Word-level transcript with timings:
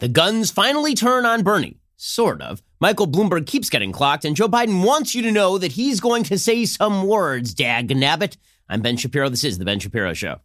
The 0.00 0.08
guns 0.08 0.52
finally 0.52 0.94
turn 0.94 1.26
on 1.26 1.42
Bernie. 1.42 1.80
Sort 1.96 2.40
of. 2.40 2.62
Michael 2.80 3.08
Bloomberg 3.08 3.46
keeps 3.46 3.68
getting 3.68 3.90
clocked, 3.90 4.24
and 4.24 4.36
Joe 4.36 4.48
Biden 4.48 4.84
wants 4.84 5.12
you 5.12 5.22
to 5.22 5.32
know 5.32 5.58
that 5.58 5.72
he's 5.72 5.98
going 5.98 6.22
to 6.24 6.38
say 6.38 6.64
some 6.66 7.08
words, 7.08 7.52
dag 7.52 7.88
nabbit. 7.88 8.36
I'm 8.68 8.80
Ben 8.80 8.96
Shapiro. 8.96 9.28
This 9.28 9.42
is 9.42 9.58
The 9.58 9.64
Ben 9.64 9.80
Shapiro 9.80 10.14
Show. 10.14 10.36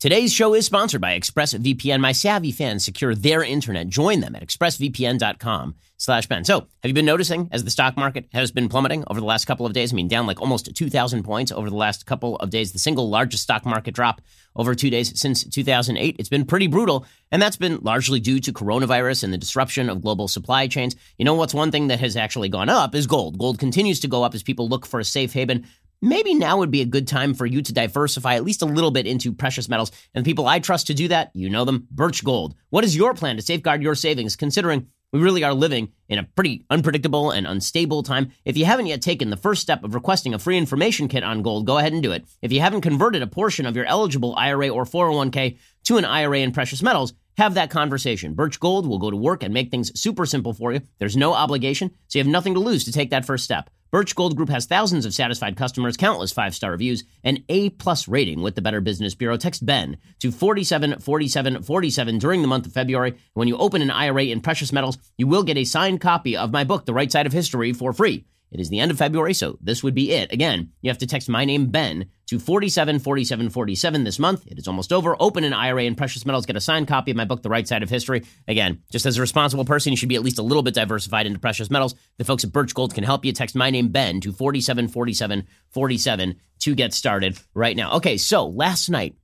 Today's 0.00 0.32
show 0.32 0.52
is 0.52 0.66
sponsored 0.66 1.00
by 1.00 1.18
ExpressVPN. 1.18 2.00
My 2.00 2.12
savvy 2.12 2.50
fans 2.50 2.84
secure 2.84 3.14
their 3.14 3.44
internet. 3.44 3.88
Join 3.88 4.20
them 4.20 4.34
at 4.34 4.46
expressvpn.com 4.46 5.76
slash 6.04 6.26
Ben. 6.26 6.44
So 6.44 6.60
have 6.60 6.68
you 6.88 6.92
been 6.92 7.06
noticing 7.06 7.48
as 7.50 7.64
the 7.64 7.70
stock 7.70 7.96
market 7.96 8.28
has 8.32 8.52
been 8.52 8.68
plummeting 8.68 9.04
over 9.08 9.20
the 9.20 9.26
last 9.26 9.46
couple 9.46 9.66
of 9.66 9.72
days? 9.72 9.92
I 9.92 9.96
mean, 9.96 10.08
down 10.08 10.26
like 10.26 10.40
almost 10.40 10.74
2,000 10.74 11.22
points 11.22 11.50
over 11.50 11.70
the 11.70 11.76
last 11.76 12.06
couple 12.06 12.36
of 12.36 12.50
days, 12.50 12.72
the 12.72 12.78
single 12.78 13.08
largest 13.08 13.42
stock 13.42 13.64
market 13.64 13.94
drop 13.94 14.20
over 14.56 14.74
two 14.74 14.90
days 14.90 15.18
since 15.18 15.44
2008. 15.44 16.16
It's 16.18 16.28
been 16.28 16.44
pretty 16.44 16.66
brutal, 16.66 17.06
and 17.32 17.42
that's 17.42 17.56
been 17.56 17.80
largely 17.82 18.20
due 18.20 18.38
to 18.40 18.52
coronavirus 18.52 19.24
and 19.24 19.32
the 19.32 19.38
disruption 19.38 19.90
of 19.90 20.02
global 20.02 20.28
supply 20.28 20.68
chains. 20.68 20.94
You 21.18 21.24
know 21.24 21.34
what's 21.34 21.54
one 21.54 21.70
thing 21.70 21.88
that 21.88 22.00
has 22.00 22.16
actually 22.16 22.48
gone 22.48 22.68
up 22.68 22.94
is 22.94 23.06
gold. 23.06 23.38
Gold 23.38 23.58
continues 23.58 24.00
to 24.00 24.08
go 24.08 24.22
up 24.22 24.34
as 24.34 24.42
people 24.42 24.68
look 24.68 24.86
for 24.86 25.00
a 25.00 25.04
safe 25.04 25.32
haven 25.32 25.66
maybe 26.04 26.34
now 26.34 26.58
would 26.58 26.70
be 26.70 26.82
a 26.82 26.86
good 26.86 27.08
time 27.08 27.34
for 27.34 27.46
you 27.46 27.62
to 27.62 27.72
diversify 27.72 28.34
at 28.34 28.44
least 28.44 28.62
a 28.62 28.66
little 28.66 28.90
bit 28.90 29.06
into 29.06 29.32
precious 29.32 29.68
metals. 29.68 29.90
And 30.14 30.24
the 30.24 30.30
people 30.30 30.46
I 30.46 30.58
trust 30.58 30.86
to 30.88 30.94
do 30.94 31.08
that, 31.08 31.30
you 31.34 31.48
know 31.48 31.64
them, 31.64 31.88
Birch 31.90 32.22
Gold. 32.22 32.54
What 32.70 32.84
is 32.84 32.94
your 32.94 33.14
plan 33.14 33.36
to 33.36 33.42
safeguard 33.42 33.82
your 33.82 33.94
savings, 33.94 34.36
considering 34.36 34.88
we 35.14 35.20
really 35.20 35.44
are 35.44 35.54
living 35.54 35.92
in 36.08 36.18
a 36.18 36.24
pretty 36.24 36.66
unpredictable 36.70 37.30
and 37.30 37.46
unstable 37.46 38.02
time. 38.02 38.32
If 38.44 38.56
you 38.56 38.64
haven't 38.64 38.86
yet 38.86 39.00
taken 39.00 39.30
the 39.30 39.36
first 39.36 39.62
step 39.62 39.84
of 39.84 39.94
requesting 39.94 40.34
a 40.34 40.40
free 40.40 40.58
information 40.58 41.06
kit 41.06 41.22
on 41.22 41.40
gold, 41.42 41.66
go 41.66 41.78
ahead 41.78 41.92
and 41.92 42.02
do 42.02 42.10
it. 42.10 42.26
If 42.42 42.50
you 42.50 42.58
haven't 42.58 42.80
converted 42.80 43.22
a 43.22 43.28
portion 43.28 43.64
of 43.64 43.76
your 43.76 43.84
eligible 43.84 44.34
IRA 44.36 44.70
or 44.70 44.84
401k 44.84 45.56
to 45.84 45.98
an 45.98 46.04
IRA 46.04 46.40
in 46.40 46.50
precious 46.50 46.82
metals, 46.82 47.14
have 47.36 47.54
that 47.54 47.70
conversation. 47.70 48.34
Birch 48.34 48.58
Gold 48.58 48.88
will 48.88 48.98
go 48.98 49.10
to 49.10 49.16
work 49.16 49.44
and 49.44 49.54
make 49.54 49.70
things 49.70 49.98
super 49.98 50.26
simple 50.26 50.52
for 50.52 50.72
you. 50.72 50.80
There's 50.98 51.16
no 51.16 51.32
obligation, 51.32 51.92
so 52.08 52.18
you 52.18 52.24
have 52.24 52.30
nothing 52.30 52.54
to 52.54 52.60
lose 52.60 52.82
to 52.84 52.92
take 52.92 53.10
that 53.10 53.24
first 53.24 53.44
step. 53.44 53.70
Birch 53.94 54.16
Gold 54.16 54.36
Group 54.36 54.48
has 54.48 54.66
thousands 54.66 55.06
of 55.06 55.14
satisfied 55.14 55.56
customers, 55.56 55.96
countless 55.96 56.32
five-star 56.32 56.72
reviews, 56.72 57.04
and 57.22 57.44
A-plus 57.48 58.08
rating 58.08 58.42
with 58.42 58.56
the 58.56 58.60
Better 58.60 58.80
Business 58.80 59.14
Bureau. 59.14 59.36
Text 59.36 59.64
BEN 59.64 59.98
to 60.18 60.32
474747 60.32 62.18
during 62.18 62.42
the 62.42 62.48
month 62.48 62.66
of 62.66 62.72
February. 62.72 63.14
When 63.34 63.46
you 63.46 63.56
open 63.56 63.82
an 63.82 63.92
IRA 63.92 64.24
in 64.24 64.40
precious 64.40 64.72
metals, 64.72 64.98
you 65.16 65.28
will 65.28 65.44
get 65.44 65.56
a 65.56 65.62
signed 65.62 66.00
copy 66.00 66.36
of 66.36 66.50
my 66.50 66.64
book, 66.64 66.86
The 66.86 66.92
Right 66.92 67.12
Side 67.12 67.26
of 67.26 67.32
History, 67.32 67.72
for 67.72 67.92
free. 67.92 68.24
It 68.54 68.60
is 68.60 68.68
the 68.68 68.78
end 68.78 68.92
of 68.92 68.98
February, 68.98 69.34
so 69.34 69.58
this 69.60 69.82
would 69.82 69.96
be 69.96 70.12
it. 70.12 70.32
Again, 70.32 70.70
you 70.80 70.88
have 70.88 70.98
to 70.98 71.08
text 71.08 71.28
my 71.28 71.44
name, 71.44 71.66
Ben, 71.66 72.06
to 72.26 72.38
474747 72.38 74.04
this 74.04 74.20
month. 74.20 74.46
It 74.46 74.58
is 74.58 74.68
almost 74.68 74.92
over. 74.92 75.16
Open 75.18 75.42
an 75.42 75.52
IRA 75.52 75.82
in 75.82 75.96
precious 75.96 76.24
metals, 76.24 76.46
get 76.46 76.54
a 76.54 76.60
signed 76.60 76.86
copy 76.86 77.10
of 77.10 77.16
my 77.16 77.24
book, 77.24 77.42
The 77.42 77.48
Right 77.48 77.66
Side 77.66 77.82
of 77.82 77.90
History. 77.90 78.22
Again, 78.46 78.80
just 78.92 79.06
as 79.06 79.18
a 79.18 79.20
responsible 79.20 79.64
person, 79.64 79.92
you 79.92 79.96
should 79.96 80.08
be 80.08 80.14
at 80.14 80.22
least 80.22 80.38
a 80.38 80.42
little 80.42 80.62
bit 80.62 80.72
diversified 80.72 81.26
into 81.26 81.40
precious 81.40 81.68
metals. 81.68 81.96
The 82.18 82.24
folks 82.24 82.44
at 82.44 82.52
Birch 82.52 82.74
Gold 82.74 82.94
can 82.94 83.02
help 83.02 83.24
you. 83.24 83.32
Text 83.32 83.56
my 83.56 83.70
name, 83.70 83.88
Ben, 83.88 84.20
to 84.20 84.32
474747 84.32 86.36
to 86.60 86.74
get 86.76 86.94
started 86.94 87.36
right 87.54 87.76
now. 87.76 87.94
Okay, 87.94 88.16
so 88.16 88.46
last 88.46 88.88
night 88.88 89.16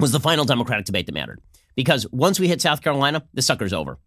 was 0.00 0.10
the 0.10 0.18
final 0.18 0.44
Democratic 0.44 0.86
debate 0.86 1.06
that 1.06 1.14
mattered 1.14 1.40
because 1.76 2.04
once 2.10 2.40
we 2.40 2.48
hit 2.48 2.60
South 2.60 2.82
Carolina, 2.82 3.22
the 3.32 3.42
sucker's 3.42 3.72
over. 3.72 4.00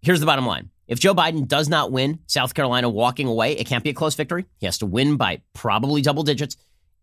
Here's 0.00 0.20
the 0.20 0.26
bottom 0.26 0.46
line. 0.46 0.70
If 0.90 0.98
Joe 0.98 1.14
Biden 1.14 1.46
does 1.46 1.68
not 1.68 1.92
win 1.92 2.18
South 2.26 2.52
Carolina 2.52 2.90
walking 2.90 3.28
away, 3.28 3.52
it 3.52 3.68
can't 3.68 3.84
be 3.84 3.90
a 3.90 3.94
close 3.94 4.16
victory. 4.16 4.46
He 4.58 4.66
has 4.66 4.78
to 4.78 4.86
win 4.86 5.16
by 5.16 5.40
probably 5.54 6.02
double 6.02 6.24
digits. 6.24 6.56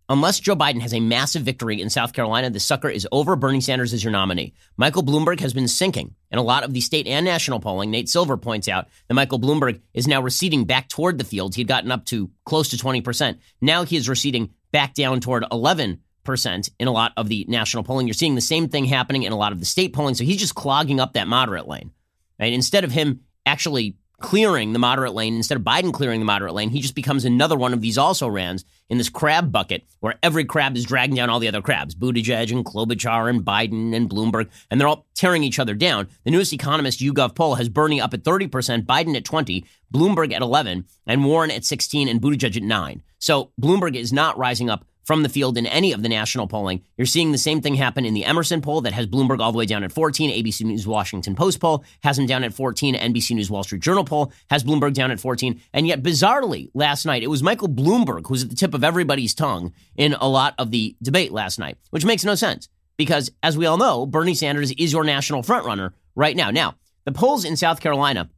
Unless 0.09 0.41
Joe 0.41 0.57
Biden 0.57 0.81
has 0.81 0.93
a 0.93 0.99
massive 0.99 1.43
victory 1.43 1.81
in 1.81 1.89
South 1.89 2.11
Carolina, 2.11 2.49
the 2.49 2.59
sucker 2.59 2.89
is 2.89 3.07
over. 3.13 3.37
Bernie 3.37 3.61
Sanders 3.61 3.93
is 3.93 4.03
your 4.03 4.11
nominee. 4.11 4.53
Michael 4.75 5.03
Bloomberg 5.03 5.39
has 5.39 5.53
been 5.53 5.69
sinking 5.69 6.15
in 6.31 6.37
a 6.37 6.43
lot 6.43 6.65
of 6.65 6.73
the 6.73 6.81
state 6.81 7.07
and 7.07 7.23
national 7.23 7.61
polling. 7.61 7.89
Nate 7.89 8.09
Silver 8.09 8.35
points 8.35 8.67
out 8.67 8.89
that 9.07 9.13
Michael 9.13 9.39
Bloomberg 9.39 9.79
is 9.93 10.05
now 10.05 10.21
receding 10.21 10.65
back 10.65 10.89
toward 10.89 11.17
the 11.17 11.23
field. 11.23 11.55
He'd 11.55 11.69
gotten 11.69 11.91
up 11.91 12.03
to 12.07 12.29
close 12.45 12.67
to 12.69 12.77
20%. 12.77 13.37
Now 13.61 13.85
he 13.85 13.95
is 13.95 14.09
receding 14.09 14.49
back 14.73 14.95
down 14.95 15.21
toward 15.21 15.45
11 15.49 16.01
percent 16.25 16.67
in 16.77 16.89
a 16.89 16.91
lot 16.91 17.13
of 17.15 17.29
the 17.29 17.45
national 17.47 17.83
polling. 17.83 18.05
You're 18.05 18.13
seeing 18.13 18.35
the 18.35 18.41
same 18.41 18.67
thing 18.67 18.83
happening 18.83 19.23
in 19.23 19.31
a 19.31 19.37
lot 19.37 19.53
of 19.53 19.61
the 19.61 19.65
state 19.65 19.93
polling. 19.93 20.13
So 20.13 20.25
he's 20.25 20.41
just 20.41 20.55
clogging 20.55 20.99
up 20.99 21.13
that 21.13 21.29
moderate 21.29 21.69
lane. 21.69 21.91
Right? 22.37 22.51
Instead 22.51 22.83
of 22.83 22.91
him 22.91 23.21
actually 23.47 23.95
clearing 24.19 24.73
the 24.73 24.79
moderate 24.79 25.13
lane, 25.13 25.35
instead 25.35 25.57
of 25.57 25.63
Biden 25.63 25.93
clearing 25.93 26.19
the 26.19 26.25
moderate 26.25 26.53
lane, 26.53 26.69
he 26.69 26.81
just 26.81 26.95
becomes 26.95 27.23
another 27.23 27.55
one 27.55 27.73
of 27.73 27.81
these 27.81 27.97
also 27.97 28.27
rans 28.27 28.65
in 28.89 28.97
this 28.97 29.09
crab 29.09 29.51
bucket 29.51 29.83
where 29.99 30.15
every 30.23 30.45
crab 30.45 30.75
is 30.75 30.85
dragging 30.85 31.15
down 31.15 31.29
all 31.29 31.39
the 31.39 31.47
other 31.47 31.61
crabs. 31.61 31.93
Buttigieg 31.93 32.51
and 32.51 32.65
Klobuchar 32.65 33.29
and 33.29 33.43
Biden 33.43 33.95
and 33.95 34.09
Bloomberg, 34.09 34.49
and 34.71 34.79
they're 34.79 34.87
all 34.87 35.05
tearing 35.13 35.43
each 35.43 35.59
other 35.59 35.73
down. 35.73 36.07
The 36.23 36.31
newest 36.31 36.53
Economist 36.53 36.99
YouGov 36.99 37.35
poll 37.35 37.55
has 37.55 37.69
Bernie 37.69 38.01
up 38.01 38.13
at 38.13 38.23
30%, 38.23 38.85
Biden 38.85 39.15
at 39.15 39.25
20, 39.25 39.65
Bloomberg 39.93 40.33
at 40.33 40.41
11, 40.41 40.85
and 41.05 41.25
Warren 41.25 41.51
at 41.51 41.65
16, 41.65 42.07
and 42.07 42.21
Buttigieg 42.21 42.57
at 42.57 42.63
9. 42.63 43.03
So 43.19 43.51
Bloomberg 43.61 43.95
is 43.95 44.13
not 44.13 44.37
rising 44.37 44.69
up 44.69 44.85
from 45.07 45.23
the 45.23 45.29
field 45.29 45.57
in 45.57 45.65
any 45.65 45.93
of 45.93 46.03
the 46.03 46.09
national 46.09 46.47
polling. 46.47 46.83
You're 46.97 47.05
seeing 47.05 47.31
the 47.31 47.37
same 47.37 47.61
thing 47.61 47.75
happen 47.75 48.03
in 48.03 48.13
the 48.13 48.25
Emerson 48.25 48.61
poll 48.61 48.81
that 48.81 48.91
has 48.91 49.07
Bloomberg 49.07 49.39
all 49.39 49.53
the 49.53 49.57
way 49.57 49.65
down 49.65 49.85
at 49.85 49.93
14. 49.93 50.29
ABC 50.29 50.65
News 50.65 50.85
Washington 50.85 51.33
Post 51.33 51.61
poll 51.61 51.85
has 52.03 52.19
him 52.19 52.25
down 52.25 52.43
at 52.43 52.53
14. 52.53 52.93
NBC 52.93 53.31
News 53.31 53.49
Wall 53.49 53.63
Street 53.63 53.81
Journal 53.81 54.03
poll 54.03 54.33
has 54.49 54.65
Bloomberg 54.65 54.93
down 54.93 55.09
at 55.09 55.21
14. 55.21 55.61
And 55.71 55.87
yet, 55.87 56.03
bizarrely, 56.03 56.69
last 56.73 57.05
night, 57.05 57.23
it 57.23 57.29
was 57.29 57.41
Michael 57.41 57.69
Bloomberg 57.69 58.27
who 58.27 58.33
was 58.33 58.43
at 58.43 58.49
the 58.49 58.55
tip 58.55 58.73
of 58.73 58.83
everybody's 58.83 59.33
tongue 59.33 59.73
in 59.95 60.13
a 60.15 60.27
lot 60.27 60.55
of 60.57 60.71
the 60.71 60.97
debate 61.01 61.31
last 61.31 61.57
night, 61.57 61.77
which 61.91 62.03
makes 62.03 62.25
no 62.25 62.35
sense 62.35 62.67
because, 62.97 63.31
as 63.41 63.57
we 63.57 63.65
all 63.65 63.77
know, 63.77 64.05
Bernie 64.05 64.35
Sanders 64.35 64.71
is 64.71 64.91
your 64.91 65.05
national 65.05 65.41
frontrunner 65.41 65.93
right 66.15 66.35
now. 66.35 66.51
Now, 66.51 66.75
the 67.05 67.13
polls 67.13 67.45
in 67.45 67.55
South 67.55 67.79
Carolina 67.79 68.29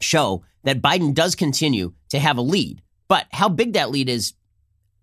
show 0.00 0.44
that 0.62 0.80
Biden 0.80 1.12
does 1.12 1.34
continue 1.34 1.92
to 2.10 2.20
have 2.20 2.36
a 2.38 2.42
lead. 2.42 2.82
But 3.08 3.26
how 3.32 3.48
big 3.48 3.72
that 3.72 3.90
lead 3.90 4.08
is, 4.08 4.34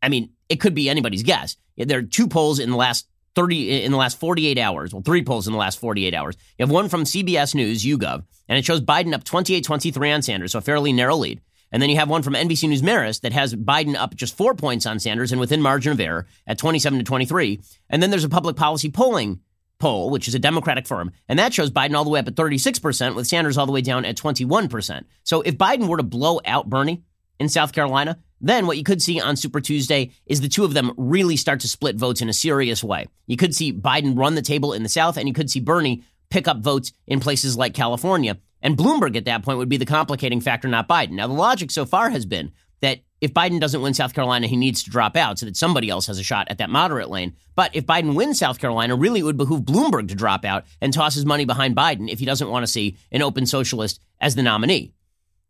I 0.02 0.08
mean, 0.08 0.30
it 0.50 0.60
could 0.60 0.74
be 0.74 0.90
anybody's 0.90 1.24
guess. 1.24 1.58
There 1.78 2.00
are 2.00 2.04
two 2.04 2.28
polls 2.28 2.60
in 2.60 2.70
the 2.70 2.78
last 2.78 3.08
30 3.36 3.84
in 3.84 3.92
the 3.92 3.98
last 3.98 4.20
48 4.20 4.58
hours. 4.58 4.94
Well, 4.94 5.04
three 5.04 5.24
polls 5.24 5.48
in 5.48 5.54
the 5.54 5.60
last 5.60 5.80
48 5.80 6.14
hours. 6.14 6.38
You 6.58 6.64
have 6.64 6.72
one 6.72 6.90
from 6.90 7.04
CBS 7.04 7.54
News, 7.54 7.84
YouGov, 7.84 8.24
and 8.48 8.58
it 8.58 8.66
shows 8.66 8.82
Biden 8.82 9.14
up 9.14 9.24
28-23 9.24 10.16
on 10.16 10.22
Sanders, 10.22 10.54
so 10.54 10.60
a 10.60 10.62
fairly 10.62 10.94
narrow 10.94 11.16
lead. 11.16 11.42
And 11.72 11.82
then 11.82 11.90
you 11.90 11.98
have 11.98 12.10
one 12.10 12.24
from 12.24 12.36
NBC 12.36 12.70
News 12.70 12.82
Marist 12.82 13.22
that 13.22 13.34
has 13.34 13.54
Biden 13.54 13.96
up 13.96 14.16
just 14.16 14.38
four 14.38 14.56
points 14.56 14.86
on 14.86 15.00
Sanders 15.00 15.32
and 15.32 15.42
within 15.42 15.62
margin 15.62 15.92
of 15.92 16.00
error 16.00 16.28
at 16.48 16.58
27 16.58 17.00
to 17.00 17.06
23. 17.06 17.60
And 17.90 18.02
then 18.02 18.12
there's 18.12 18.24
a 18.24 18.30
public 18.30 18.56
policy 18.56 18.90
polling 18.90 19.42
poll, 19.80 20.10
which 20.10 20.30
is 20.30 20.36
a 20.36 20.40
Democratic 20.40 20.88
firm, 20.88 21.12
and 21.28 21.38
that 21.38 21.54
shows 21.54 21.72
Biden 21.72 21.96
all 21.96 22.06
the 22.06 22.10
way 22.10 22.20
up 22.20 22.28
at 22.28 22.36
36%, 22.36 23.16
with 23.16 23.28
Sanders 23.28 23.58
all 23.58 23.66
the 23.66 23.74
way 23.74 23.82
down 23.82 24.06
at 24.06 24.16
21%. 24.16 25.04
So 25.24 25.42
if 25.42 25.58
Biden 25.58 25.90
were 25.90 25.98
to 25.98 26.04
blow 26.04 26.40
out 26.46 26.70
Bernie 26.70 27.04
in 27.40 27.50
South 27.50 27.74
Carolina, 27.74 28.20
then 28.42 28.68
what 28.68 28.78
you 28.78 28.84
could 28.84 29.02
see 29.02 29.20
on 29.20 29.36
Super 29.36 29.62
Tuesday 29.62 30.12
is 30.26 30.42
the 30.42 30.50
two 30.50 30.66
of 30.66 30.74
them 30.74 30.92
really 30.98 31.38
start 31.38 31.62
to 31.62 31.68
split 31.68 31.96
votes 31.96 32.22
in 32.22 32.30
a 32.30 32.34
serious 32.34 32.84
way. 32.84 33.08
You 33.28 33.38
could 33.38 33.56
see 33.56 33.74
Biden 33.74 34.18
run 34.18 34.36
the 34.36 34.42
table 34.42 34.74
in 34.74 34.84
the 34.84 34.90
South, 34.90 35.18
and 35.18 35.28
you 35.28 35.34
could 35.34 35.50
see 35.50 35.60
Bernie 35.60 36.04
pick 36.30 36.48
up 36.48 36.60
votes 36.60 36.92
in 37.08 37.20
places 37.20 37.58
like 37.58 37.74
California. 37.74 38.38
And 38.62 38.78
Bloomberg 38.78 39.16
at 39.16 39.26
that 39.26 39.44
point 39.44 39.58
would 39.60 39.70
be 39.70 39.78
the 39.78 39.86
complicating 39.86 40.42
factor, 40.42 40.68
not 40.68 40.90
Biden. 40.90 41.12
Now, 41.12 41.28
the 41.28 41.34
logic 41.34 41.72
so 41.72 41.86
far 41.86 42.10
has 42.10 42.26
been 42.26 42.52
that 42.82 43.00
if 43.22 43.34
Biden 43.34 43.60
doesn't 43.60 43.82
win 43.82 43.94
South 43.94 44.14
Carolina, 44.14 44.48
he 44.48 44.58
needs 44.58 44.84
to 44.84 44.90
drop 44.90 45.16
out 45.16 45.40
so 45.40 45.46
that 45.46 45.56
somebody 45.56 45.90
else 45.90 46.08
has 46.08 46.20
a 46.20 46.24
shot 46.24 46.48
at 46.50 46.58
that 46.58 46.70
moderate 46.70 47.10
lane. 47.10 47.36
But 47.56 47.76
if 47.76 47.86
Biden 47.86 48.16
wins 48.16 48.40
South 48.40 48.60
Carolina, 48.60 48.96
really 48.96 49.22
it 49.22 49.24
would 49.24 49.38
behoove 49.38 49.62
Bloomberg 49.62 50.10
to 50.10 50.16
drop 50.16 50.46
out 50.46 50.66
and 50.82 50.94
toss 50.94 51.16
his 51.16 51.26
money 51.26 51.46
behind 51.46 51.76
Biden 51.76 52.12
if 52.12 52.20
he 52.20 52.26
doesn't 52.26 52.50
want 52.50 52.64
to 52.64 52.72
see 52.72 52.98
an 53.12 53.22
open 53.22 53.46
socialist 53.46 54.00
as 54.20 54.36
the 54.36 54.44
nominee. 54.44 54.92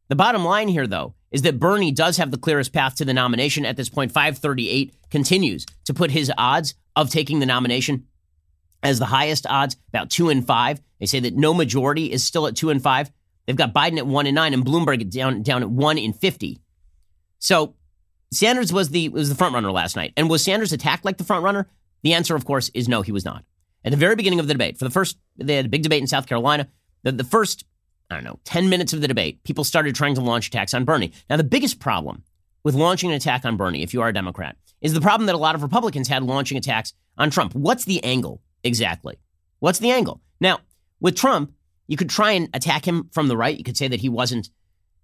The 0.07 0.15
bottom 0.15 0.45
line 0.45 0.67
here, 0.67 0.87
though, 0.87 1.15
is 1.35 1.41
that 1.41 1.59
Bernie 1.59 1.91
does 1.91 2.15
have 2.15 2.31
the 2.31 2.37
clearest 2.37 2.71
path 2.71 2.95
to 2.95 3.03
the 3.03 3.13
nomination 3.13 3.65
at 3.65 3.75
this 3.75 3.89
point. 3.89 4.13
538 4.13 4.93
continues 5.11 5.65
to 5.83 5.93
put 5.93 6.11
his 6.11 6.31
odds 6.37 6.75
of 6.95 7.09
taking 7.09 7.39
the 7.39 7.45
nomination 7.45 8.05
as 8.81 8.99
the 8.99 9.05
highest 9.05 9.45
odds, 9.45 9.75
about 9.89 10.09
two 10.09 10.29
and 10.29 10.47
five. 10.47 10.79
They 10.97 11.05
say 11.05 11.19
that 11.19 11.35
no 11.35 11.53
majority 11.53 12.09
is 12.09 12.23
still 12.23 12.47
at 12.47 12.55
two 12.55 12.69
and 12.69 12.81
five. 12.81 13.11
They've 13.45 13.55
got 13.55 13.73
Biden 13.73 13.97
at 13.97 14.07
one 14.07 14.27
and 14.27 14.35
nine 14.35 14.53
and 14.53 14.65
Bloomberg 14.65 15.09
down 15.09 15.43
down 15.43 15.61
at 15.61 15.69
one 15.69 15.97
in 15.97 16.13
fifty. 16.13 16.61
So 17.39 17.75
Sanders 18.31 18.71
was 18.71 18.91
the 18.91 19.09
was 19.09 19.27
the 19.27 19.35
front 19.35 19.53
runner 19.53 19.73
last 19.73 19.97
night, 19.97 20.13
and 20.15 20.29
was 20.29 20.41
Sanders 20.41 20.71
attacked 20.71 21.03
like 21.03 21.17
the 21.17 21.25
front 21.25 21.43
runner? 21.43 21.67
The 22.03 22.13
answer, 22.13 22.37
of 22.37 22.45
course, 22.45 22.71
is 22.73 22.87
no. 22.87 23.01
He 23.01 23.11
was 23.11 23.25
not. 23.25 23.43
At 23.83 23.91
the 23.91 23.97
very 23.97 24.15
beginning 24.15 24.39
of 24.39 24.47
the 24.47 24.53
debate, 24.53 24.79
for 24.79 24.85
the 24.85 24.89
first, 24.89 25.17
they 25.35 25.57
had 25.57 25.65
a 25.65 25.69
big 25.69 25.83
debate 25.83 25.99
in 25.99 26.07
South 26.07 26.27
Carolina. 26.27 26.69
The, 27.03 27.11
the 27.11 27.25
first 27.25 27.65
I 28.09 28.15
don't 28.15 28.23
know, 28.23 28.39
10 28.45 28.69
minutes 28.69 28.93
of 28.93 29.01
the 29.01 29.07
debate, 29.07 29.43
people 29.43 29.63
started 29.63 29.95
trying 29.95 30.15
to 30.15 30.21
launch 30.21 30.47
attacks 30.47 30.73
on 30.73 30.85
Bernie. 30.85 31.11
Now, 31.29 31.37
the 31.37 31.43
biggest 31.43 31.79
problem 31.79 32.23
with 32.63 32.75
launching 32.75 33.09
an 33.09 33.15
attack 33.15 33.45
on 33.45 33.57
Bernie, 33.57 33.83
if 33.83 33.93
you 33.93 34.01
are 34.01 34.09
a 34.09 34.13
Democrat, 34.13 34.57
is 34.81 34.93
the 34.93 35.01
problem 35.01 35.25
that 35.27 35.35
a 35.35 35.39
lot 35.39 35.55
of 35.55 35.63
Republicans 35.63 36.07
had 36.07 36.23
launching 36.23 36.57
attacks 36.57 36.93
on 37.17 37.29
Trump. 37.29 37.55
What's 37.55 37.85
the 37.85 38.03
angle 38.03 38.41
exactly? 38.63 39.17
What's 39.59 39.79
the 39.79 39.91
angle? 39.91 40.21
Now, 40.39 40.59
with 40.99 41.15
Trump, 41.15 41.53
you 41.87 41.97
could 41.97 42.09
try 42.09 42.31
and 42.31 42.49
attack 42.53 42.87
him 42.87 43.09
from 43.11 43.27
the 43.27 43.37
right. 43.37 43.57
You 43.57 43.63
could 43.63 43.77
say 43.77 43.87
that 43.87 43.99
he 43.99 44.09
wasn't 44.09 44.49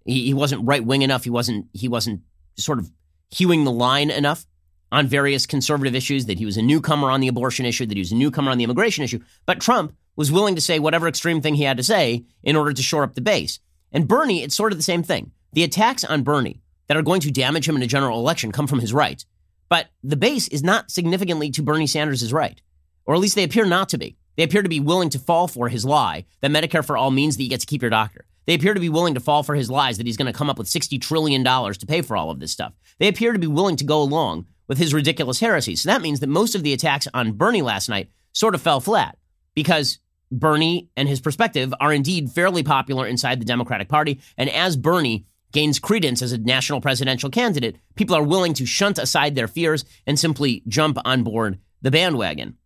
he, 0.04 0.26
he 0.26 0.34
wasn't 0.34 0.66
right 0.66 0.84
wing 0.84 1.02
enough. 1.02 1.24
He 1.24 1.30
wasn't 1.30 1.66
he 1.72 1.88
wasn't 1.88 2.22
sort 2.56 2.78
of 2.78 2.90
hewing 3.30 3.64
the 3.64 3.72
line 3.72 4.10
enough 4.10 4.46
on 4.90 5.06
various 5.06 5.46
conservative 5.46 5.94
issues, 5.94 6.26
that 6.26 6.38
he 6.38 6.44
was 6.44 6.58
a 6.58 6.62
newcomer 6.62 7.10
on 7.10 7.20
the 7.20 7.28
abortion 7.28 7.64
issue, 7.64 7.86
that 7.86 7.96
he 7.96 8.00
was 8.00 8.12
a 8.12 8.16
newcomer 8.16 8.50
on 8.50 8.58
the 8.58 8.64
immigration 8.64 9.02
issue. 9.02 9.20
But 9.46 9.60
Trump 9.60 9.94
was 10.16 10.32
willing 10.32 10.54
to 10.54 10.60
say 10.60 10.78
whatever 10.78 11.08
extreme 11.08 11.40
thing 11.40 11.54
he 11.54 11.64
had 11.64 11.76
to 11.76 11.82
say 11.82 12.24
in 12.42 12.56
order 12.56 12.72
to 12.72 12.82
shore 12.82 13.02
up 13.02 13.14
the 13.14 13.20
base. 13.20 13.60
And 13.92 14.08
Bernie, 14.08 14.42
it's 14.42 14.54
sort 14.54 14.72
of 14.72 14.78
the 14.78 14.82
same 14.82 15.02
thing. 15.02 15.32
The 15.52 15.64
attacks 15.64 16.04
on 16.04 16.22
Bernie 16.22 16.62
that 16.86 16.96
are 16.96 17.02
going 17.02 17.20
to 17.20 17.30
damage 17.30 17.68
him 17.68 17.76
in 17.76 17.82
a 17.82 17.86
general 17.86 18.18
election 18.18 18.52
come 18.52 18.66
from 18.66 18.80
his 18.80 18.92
right. 18.92 19.24
But 19.68 19.88
the 20.02 20.16
base 20.16 20.48
is 20.48 20.62
not 20.62 20.90
significantly 20.90 21.50
to 21.52 21.62
Bernie 21.62 21.86
Sanders' 21.86 22.32
right, 22.32 22.60
or 23.06 23.14
at 23.14 23.20
least 23.20 23.34
they 23.34 23.44
appear 23.44 23.64
not 23.64 23.88
to 23.90 23.98
be. 23.98 24.16
They 24.36 24.42
appear 24.42 24.62
to 24.62 24.68
be 24.68 24.80
willing 24.80 25.10
to 25.10 25.18
fall 25.18 25.48
for 25.48 25.68
his 25.68 25.84
lie 25.84 26.24
that 26.40 26.50
Medicare 26.50 26.84
for 26.84 26.96
all 26.96 27.10
means 27.10 27.36
that 27.36 27.42
you 27.42 27.48
get 27.48 27.60
to 27.60 27.66
keep 27.66 27.82
your 27.82 27.90
doctor. 27.90 28.24
They 28.46 28.54
appear 28.54 28.74
to 28.74 28.80
be 28.80 28.88
willing 28.88 29.14
to 29.14 29.20
fall 29.20 29.42
for 29.42 29.54
his 29.54 29.70
lies 29.70 29.98
that 29.98 30.06
he's 30.06 30.16
going 30.16 30.30
to 30.30 30.36
come 30.36 30.50
up 30.50 30.58
with 30.58 30.66
$60 30.66 31.00
trillion 31.00 31.44
to 31.44 31.86
pay 31.86 32.02
for 32.02 32.16
all 32.16 32.30
of 32.30 32.40
this 32.40 32.50
stuff. 32.50 32.72
They 32.98 33.08
appear 33.08 33.32
to 33.32 33.38
be 33.38 33.46
willing 33.46 33.76
to 33.76 33.84
go 33.84 34.02
along 34.02 34.46
with 34.68 34.78
his 34.78 34.94
ridiculous 34.94 35.40
heresy. 35.40 35.76
So 35.76 35.90
that 35.90 36.02
means 36.02 36.20
that 36.20 36.28
most 36.28 36.54
of 36.54 36.62
the 36.62 36.72
attacks 36.72 37.06
on 37.14 37.32
Bernie 37.32 37.62
last 37.62 37.88
night 37.88 38.10
sort 38.32 38.54
of 38.54 38.62
fell 38.62 38.80
flat 38.80 39.16
because 39.54 39.98
Bernie 40.30 40.88
and 40.96 41.08
his 41.08 41.20
perspective 41.20 41.74
are 41.80 41.92
indeed 41.92 42.30
fairly 42.30 42.62
popular 42.62 43.06
inside 43.06 43.40
the 43.40 43.44
Democratic 43.44 43.88
Party. 43.88 44.20
And 44.36 44.48
as 44.50 44.76
Bernie 44.76 45.26
gains 45.52 45.78
credence 45.78 46.22
as 46.22 46.32
a 46.32 46.38
national 46.38 46.80
presidential 46.80 47.30
candidate, 47.30 47.76
people 47.94 48.16
are 48.16 48.22
willing 48.22 48.54
to 48.54 48.66
shunt 48.66 48.98
aside 48.98 49.34
their 49.34 49.48
fears 49.48 49.84
and 50.06 50.18
simply 50.18 50.62
jump 50.66 50.98
on 51.04 51.22
board 51.22 51.58
the 51.82 51.90
bandwagon. 51.90 52.56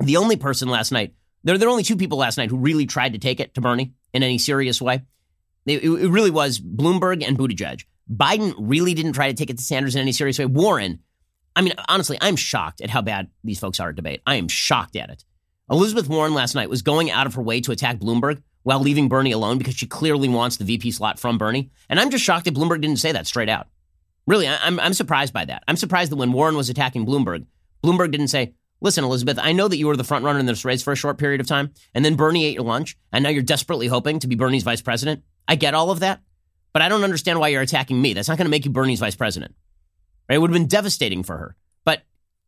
The 0.00 0.16
only 0.16 0.36
person 0.36 0.68
last 0.68 0.92
night, 0.92 1.14
there, 1.42 1.58
there 1.58 1.68
were 1.68 1.72
only 1.72 1.82
two 1.82 1.96
people 1.96 2.18
last 2.18 2.38
night 2.38 2.50
who 2.50 2.56
really 2.56 2.86
tried 2.86 3.14
to 3.14 3.18
take 3.18 3.40
it 3.40 3.54
to 3.54 3.60
Bernie 3.60 3.94
in 4.12 4.22
any 4.22 4.38
serious 4.38 4.80
way. 4.80 5.02
It, 5.66 5.82
it 5.82 6.08
really 6.08 6.30
was 6.30 6.60
Bloomberg 6.60 7.26
and 7.26 7.38
Buttigieg. 7.38 7.84
Biden 8.12 8.54
really 8.58 8.94
didn't 8.94 9.14
try 9.14 9.28
to 9.28 9.34
take 9.34 9.50
it 9.50 9.58
to 9.58 9.64
Sanders 9.64 9.94
in 9.94 10.02
any 10.02 10.12
serious 10.12 10.38
way. 10.38 10.46
Warren, 10.46 11.00
I 11.56 11.62
mean, 11.62 11.74
honestly, 11.88 12.18
I'm 12.20 12.36
shocked 12.36 12.80
at 12.80 12.90
how 12.90 13.02
bad 13.02 13.30
these 13.42 13.58
folks 13.58 13.80
are 13.80 13.88
at 13.88 13.96
debate. 13.96 14.20
I 14.26 14.36
am 14.36 14.48
shocked 14.48 14.96
at 14.96 15.10
it. 15.10 15.24
Elizabeth 15.70 16.08
Warren 16.08 16.34
last 16.34 16.54
night 16.54 16.68
was 16.68 16.82
going 16.82 17.10
out 17.10 17.26
of 17.26 17.34
her 17.34 17.42
way 17.42 17.60
to 17.62 17.72
attack 17.72 17.96
Bloomberg 17.96 18.42
while 18.64 18.80
leaving 18.80 19.08
Bernie 19.08 19.32
alone 19.32 19.56
because 19.56 19.74
she 19.74 19.86
clearly 19.86 20.28
wants 20.28 20.56
the 20.56 20.64
VP 20.64 20.90
slot 20.90 21.18
from 21.18 21.38
Bernie. 21.38 21.70
And 21.88 21.98
I'm 21.98 22.10
just 22.10 22.24
shocked 22.24 22.44
that 22.44 22.54
Bloomberg 22.54 22.82
didn't 22.82 22.98
say 22.98 23.12
that 23.12 23.26
straight 23.26 23.48
out. 23.48 23.68
Really, 24.26 24.46
I'm, 24.46 24.78
I'm 24.78 24.92
surprised 24.92 25.32
by 25.32 25.46
that. 25.46 25.64
I'm 25.66 25.76
surprised 25.76 26.12
that 26.12 26.16
when 26.16 26.32
Warren 26.32 26.56
was 26.56 26.68
attacking 26.68 27.06
Bloomberg, 27.06 27.46
Bloomberg 27.82 28.10
didn't 28.10 28.28
say, 28.28 28.54
Listen, 28.80 29.04
Elizabeth, 29.04 29.38
I 29.40 29.52
know 29.52 29.66
that 29.68 29.78
you 29.78 29.86
were 29.86 29.96
the 29.96 30.04
front 30.04 30.26
runner 30.26 30.38
in 30.38 30.44
this 30.44 30.64
race 30.64 30.82
for 30.82 30.92
a 30.92 30.96
short 30.96 31.16
period 31.16 31.40
of 31.40 31.46
time, 31.46 31.72
and 31.94 32.04
then 32.04 32.16
Bernie 32.16 32.44
ate 32.44 32.54
your 32.54 32.64
lunch, 32.64 32.98
and 33.12 33.22
now 33.22 33.30
you're 33.30 33.42
desperately 33.42 33.86
hoping 33.86 34.18
to 34.18 34.26
be 34.26 34.34
Bernie's 34.34 34.62
vice 34.62 34.82
president. 34.82 35.22
I 35.48 35.54
get 35.56 35.72
all 35.72 35.90
of 35.90 36.00
that, 36.00 36.20
but 36.74 36.82
I 36.82 36.90
don't 36.90 37.04
understand 37.04 37.40
why 37.40 37.48
you're 37.48 37.62
attacking 37.62 38.02
me. 38.02 38.12
That's 38.12 38.28
not 38.28 38.36
going 38.36 38.44
to 38.44 38.50
make 38.50 38.66
you 38.66 38.70
Bernie's 38.70 39.00
vice 39.00 39.14
president. 39.14 39.54
Right? 40.28 40.34
It 40.34 40.38
would 40.38 40.50
have 40.50 40.58
been 40.58 40.68
devastating 40.68 41.22
for 41.22 41.38
her. 41.38 41.56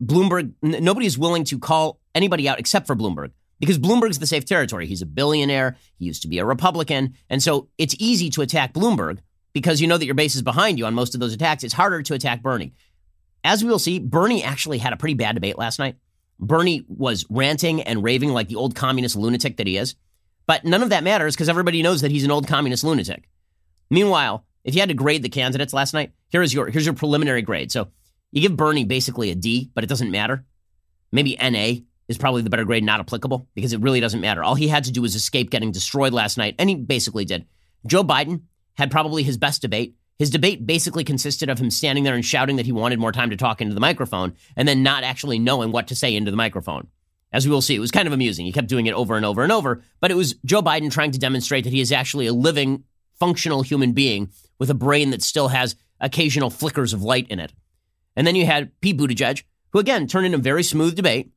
Bloomberg, 0.02 0.52
n- 0.62 0.84
nobody 0.84 1.06
is 1.06 1.18
willing 1.18 1.44
to 1.44 1.58
call 1.58 2.00
anybody 2.14 2.48
out 2.48 2.58
except 2.58 2.86
for 2.86 2.96
Bloomberg 2.96 3.30
because 3.60 3.78
Bloomberg's 3.78 4.18
the 4.18 4.26
safe 4.26 4.44
territory. 4.44 4.86
He's 4.86 5.02
a 5.02 5.06
billionaire. 5.06 5.76
He 5.98 6.04
used 6.04 6.22
to 6.22 6.28
be 6.28 6.38
a 6.38 6.44
Republican. 6.44 7.14
And 7.30 7.42
so 7.42 7.68
it's 7.78 7.94
easy 7.98 8.30
to 8.30 8.42
attack 8.42 8.72
Bloomberg 8.72 9.18
because 9.52 9.80
you 9.80 9.86
know 9.86 9.96
that 9.96 10.06
your 10.06 10.14
base 10.14 10.34
is 10.34 10.42
behind 10.42 10.78
you 10.78 10.86
on 10.86 10.94
most 10.94 11.14
of 11.14 11.20
those 11.20 11.32
attacks. 11.32 11.64
It's 11.64 11.74
harder 11.74 12.02
to 12.02 12.14
attack 12.14 12.42
Bernie. 12.42 12.74
As 13.42 13.62
we 13.62 13.70
will 13.70 13.78
see, 13.78 13.98
Bernie 13.98 14.42
actually 14.42 14.78
had 14.78 14.92
a 14.92 14.96
pretty 14.96 15.14
bad 15.14 15.34
debate 15.34 15.56
last 15.56 15.78
night. 15.78 15.96
Bernie 16.38 16.84
was 16.88 17.24
ranting 17.30 17.82
and 17.82 18.02
raving 18.02 18.30
like 18.30 18.48
the 18.48 18.56
old 18.56 18.74
communist 18.74 19.16
lunatic 19.16 19.56
that 19.56 19.66
he 19.66 19.76
is. 19.76 19.94
But 20.46 20.64
none 20.64 20.82
of 20.82 20.90
that 20.90 21.04
matters 21.04 21.34
because 21.34 21.48
everybody 21.48 21.82
knows 21.82 22.02
that 22.02 22.10
he's 22.10 22.24
an 22.24 22.30
old 22.30 22.46
communist 22.46 22.84
lunatic. 22.84 23.28
Meanwhile, 23.90 24.44
if 24.64 24.74
you 24.74 24.80
had 24.80 24.88
to 24.90 24.94
grade 24.94 25.22
the 25.22 25.28
candidates 25.28 25.72
last 25.72 25.94
night, 25.94 26.12
here 26.28 26.42
is 26.42 26.52
your 26.52 26.68
here's 26.68 26.84
your 26.84 26.94
preliminary 26.94 27.42
grade. 27.42 27.72
So 27.72 27.88
you 28.36 28.42
give 28.42 28.56
Bernie 28.56 28.84
basically 28.84 29.30
a 29.30 29.34
D, 29.34 29.70
but 29.74 29.82
it 29.82 29.86
doesn't 29.86 30.10
matter. 30.10 30.44
Maybe 31.10 31.38
NA 31.40 31.80
is 32.06 32.18
probably 32.18 32.42
the 32.42 32.50
better 32.50 32.66
grade, 32.66 32.84
not 32.84 33.00
applicable, 33.00 33.48
because 33.54 33.72
it 33.72 33.80
really 33.80 33.98
doesn't 33.98 34.20
matter. 34.20 34.44
All 34.44 34.54
he 34.54 34.68
had 34.68 34.84
to 34.84 34.92
do 34.92 35.00
was 35.00 35.14
escape 35.14 35.48
getting 35.48 35.72
destroyed 35.72 36.12
last 36.12 36.36
night, 36.36 36.54
and 36.58 36.68
he 36.68 36.76
basically 36.76 37.24
did. 37.24 37.46
Joe 37.86 38.04
Biden 38.04 38.42
had 38.74 38.90
probably 38.90 39.22
his 39.22 39.38
best 39.38 39.62
debate. 39.62 39.96
His 40.18 40.28
debate 40.28 40.66
basically 40.66 41.02
consisted 41.02 41.48
of 41.48 41.58
him 41.58 41.70
standing 41.70 42.04
there 42.04 42.14
and 42.14 42.22
shouting 42.22 42.56
that 42.56 42.66
he 42.66 42.72
wanted 42.72 42.98
more 42.98 43.10
time 43.10 43.30
to 43.30 43.36
talk 43.38 43.62
into 43.62 43.74
the 43.74 43.80
microphone 43.80 44.34
and 44.54 44.68
then 44.68 44.82
not 44.82 45.02
actually 45.02 45.38
knowing 45.38 45.72
what 45.72 45.88
to 45.88 45.96
say 45.96 46.14
into 46.14 46.30
the 46.30 46.36
microphone. 46.36 46.88
As 47.32 47.46
we 47.46 47.52
will 47.52 47.62
see, 47.62 47.74
it 47.74 47.80
was 47.80 47.90
kind 47.90 48.06
of 48.06 48.12
amusing. 48.12 48.44
He 48.44 48.52
kept 48.52 48.68
doing 48.68 48.84
it 48.84 48.92
over 48.92 49.16
and 49.16 49.24
over 49.24 49.42
and 49.42 49.52
over, 49.52 49.82
but 49.98 50.10
it 50.10 50.14
was 50.14 50.34
Joe 50.44 50.60
Biden 50.60 50.90
trying 50.90 51.12
to 51.12 51.18
demonstrate 51.18 51.64
that 51.64 51.72
he 51.72 51.80
is 51.80 51.90
actually 51.90 52.26
a 52.26 52.34
living, 52.34 52.84
functional 53.18 53.62
human 53.62 53.92
being 53.92 54.28
with 54.58 54.68
a 54.68 54.74
brain 54.74 55.08
that 55.10 55.22
still 55.22 55.48
has 55.48 55.74
occasional 56.00 56.50
flickers 56.50 56.92
of 56.92 57.02
light 57.02 57.26
in 57.28 57.40
it. 57.40 57.54
And 58.16 58.26
then 58.26 58.34
you 58.34 58.46
had 58.46 58.72
Pete 58.80 58.96
Buttigieg, 58.96 59.44
who 59.72 59.78
again 59.78 60.06
turned 60.06 60.26
in 60.26 60.34
a 60.34 60.38
very 60.38 60.62
smooth 60.62 60.96
debate. 60.96 61.30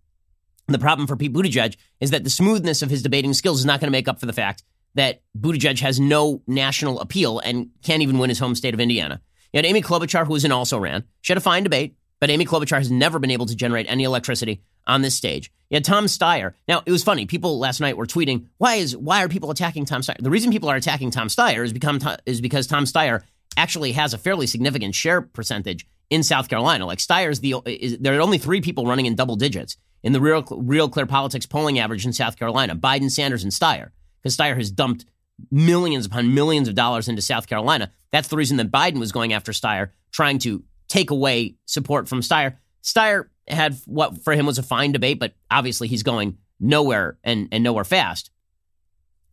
The 0.67 0.79
problem 0.79 1.07
for 1.07 1.15
Pete 1.15 1.33
Buttigieg 1.33 1.75
is 1.99 2.11
that 2.11 2.23
the 2.23 2.29
smoothness 2.29 2.81
of 2.81 2.89
his 2.89 3.03
debating 3.03 3.33
skills 3.33 3.59
is 3.59 3.65
not 3.65 3.79
going 3.79 3.87
to 3.87 3.97
make 3.97 4.07
up 4.07 4.19
for 4.19 4.25
the 4.25 4.33
fact 4.33 4.63
that 4.95 5.21
Buttigieg 5.37 5.79
has 5.79 5.99
no 5.99 6.41
national 6.47 6.99
appeal 6.99 7.39
and 7.39 7.69
can't 7.83 8.01
even 8.01 8.17
win 8.17 8.29
his 8.29 8.39
home 8.39 8.55
state 8.55 8.73
of 8.73 8.79
Indiana. 8.79 9.21
You 9.53 9.57
had 9.57 9.65
Amy 9.65 9.81
Klobuchar, 9.81 10.25
who 10.25 10.33
was 10.33 10.45
in 10.45 10.51
also 10.51 10.77
ran. 10.77 11.03
She 11.21 11.33
had 11.33 11.37
a 11.37 11.41
fine 11.41 11.63
debate, 11.63 11.95
but 12.19 12.29
Amy 12.29 12.45
Klobuchar 12.45 12.77
has 12.77 12.91
never 12.91 13.19
been 13.19 13.31
able 13.31 13.45
to 13.47 13.55
generate 13.55 13.87
any 13.89 14.03
electricity 14.03 14.61
on 14.85 15.01
this 15.01 15.15
stage. 15.15 15.51
You 15.69 15.75
had 15.75 15.85
Tom 15.85 16.05
Steyer. 16.05 16.53
Now, 16.67 16.81
it 16.85 16.91
was 16.91 17.03
funny. 17.03 17.25
People 17.25 17.59
last 17.59 17.79
night 17.79 17.97
were 17.97 18.05
tweeting, 18.05 18.47
why 18.57 18.75
is 18.75 18.95
why 18.95 19.23
are 19.23 19.29
people 19.29 19.51
attacking 19.51 19.85
Tom 19.85 20.01
Steyer? 20.01 20.17
The 20.19 20.29
reason 20.29 20.51
people 20.51 20.69
are 20.69 20.75
attacking 20.75 21.11
Tom 21.11 21.27
Steyer 21.27 21.63
is, 21.63 21.73
become, 21.73 21.99
is 22.25 22.41
because 22.41 22.67
Tom 22.67 22.85
Steyer 22.85 23.23
actually 23.57 23.93
has 23.93 24.13
a 24.13 24.17
fairly 24.17 24.47
significant 24.47 24.95
share 24.95 25.21
percentage 25.21 25.87
in 26.09 26.23
South 26.23 26.49
Carolina. 26.49 26.85
Like 26.85 26.99
Steyer's 26.99 27.39
the 27.39 27.55
is, 27.65 27.97
there 27.99 28.17
are 28.17 28.21
only 28.21 28.37
three 28.37 28.61
people 28.61 28.85
running 28.85 29.05
in 29.05 29.15
double 29.15 29.35
digits 29.35 29.77
in 30.03 30.13
the 30.13 30.21
real 30.21 30.43
real 30.51 30.89
clear 30.89 31.05
politics 31.05 31.45
polling 31.45 31.79
average 31.79 32.05
in 32.05 32.13
South 32.13 32.37
Carolina: 32.37 32.75
Biden, 32.75 33.09
Sanders, 33.09 33.43
and 33.43 33.51
Steyer. 33.51 33.91
Because 34.21 34.35
Steyer 34.35 34.55
has 34.57 34.71
dumped 34.71 35.05
millions 35.51 36.05
upon 36.05 36.33
millions 36.33 36.67
of 36.67 36.75
dollars 36.75 37.07
into 37.07 37.21
South 37.21 37.47
Carolina. 37.47 37.91
That's 38.11 38.27
the 38.27 38.35
reason 38.35 38.57
that 38.57 38.71
Biden 38.71 38.99
was 38.99 39.11
going 39.11 39.31
after 39.33 39.51
Steyer, 39.51 39.91
trying 40.11 40.39
to 40.39 40.63
take 40.87 41.11
away 41.11 41.55
support 41.65 42.09
from 42.09 42.21
Steyer. 42.21 42.57
Steyer 42.83 43.27
had 43.47 43.77
what 43.85 44.21
for 44.23 44.33
him 44.33 44.45
was 44.45 44.57
a 44.57 44.63
fine 44.63 44.91
debate, 44.91 45.19
but 45.19 45.33
obviously 45.49 45.87
he's 45.87 46.03
going 46.03 46.37
nowhere 46.59 47.17
and, 47.23 47.47
and 47.51 47.63
nowhere 47.63 47.83
fast. 47.83 48.31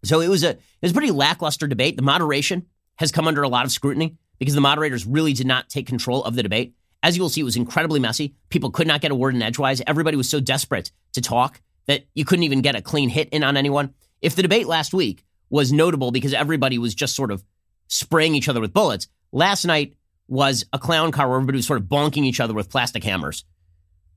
So 0.04 0.20
it 0.20 0.28
was 0.28 0.44
a 0.44 0.50
it 0.50 0.60
was 0.82 0.92
a 0.92 0.94
pretty 0.94 1.10
lackluster 1.10 1.66
debate. 1.66 1.96
The 1.96 2.02
moderation 2.02 2.66
has 2.96 3.12
come 3.12 3.26
under 3.26 3.42
a 3.42 3.48
lot 3.48 3.64
of 3.64 3.72
scrutiny 3.72 4.16
because 4.38 4.54
the 4.54 4.60
moderators 4.60 5.06
really 5.06 5.32
did 5.32 5.46
not 5.46 5.68
take 5.68 5.86
control 5.86 6.24
of 6.24 6.34
the 6.34 6.42
debate. 6.42 6.74
As 7.02 7.16
you 7.16 7.22
will 7.22 7.28
see, 7.28 7.40
it 7.40 7.44
was 7.44 7.56
incredibly 7.56 8.00
messy. 8.00 8.34
People 8.48 8.70
could 8.70 8.86
not 8.86 9.00
get 9.00 9.10
a 9.10 9.14
word 9.14 9.34
in 9.34 9.42
edgewise. 9.42 9.82
Everybody 9.86 10.16
was 10.16 10.28
so 10.28 10.40
desperate 10.40 10.90
to 11.12 11.20
talk 11.20 11.60
that 11.86 12.04
you 12.14 12.24
couldn't 12.24 12.42
even 12.42 12.62
get 12.62 12.74
a 12.74 12.82
clean 12.82 13.08
hit 13.08 13.28
in 13.30 13.44
on 13.44 13.56
anyone. 13.56 13.94
If 14.22 14.34
the 14.34 14.42
debate 14.42 14.66
last 14.66 14.92
week 14.92 15.24
was 15.50 15.72
notable 15.72 16.10
because 16.10 16.34
everybody 16.34 16.78
was 16.78 16.94
just 16.94 17.14
sort 17.14 17.30
of 17.30 17.44
spraying 17.88 18.34
each 18.34 18.48
other 18.48 18.60
with 18.60 18.72
bullets, 18.72 19.08
last 19.30 19.64
night 19.64 19.94
was 20.28 20.64
a 20.72 20.78
clown 20.78 21.12
car 21.12 21.28
where 21.28 21.36
everybody 21.36 21.56
was 21.56 21.66
sort 21.66 21.80
of 21.80 21.86
bonking 21.86 22.24
each 22.24 22.40
other 22.40 22.54
with 22.54 22.70
plastic 22.70 23.04
hammers. 23.04 23.44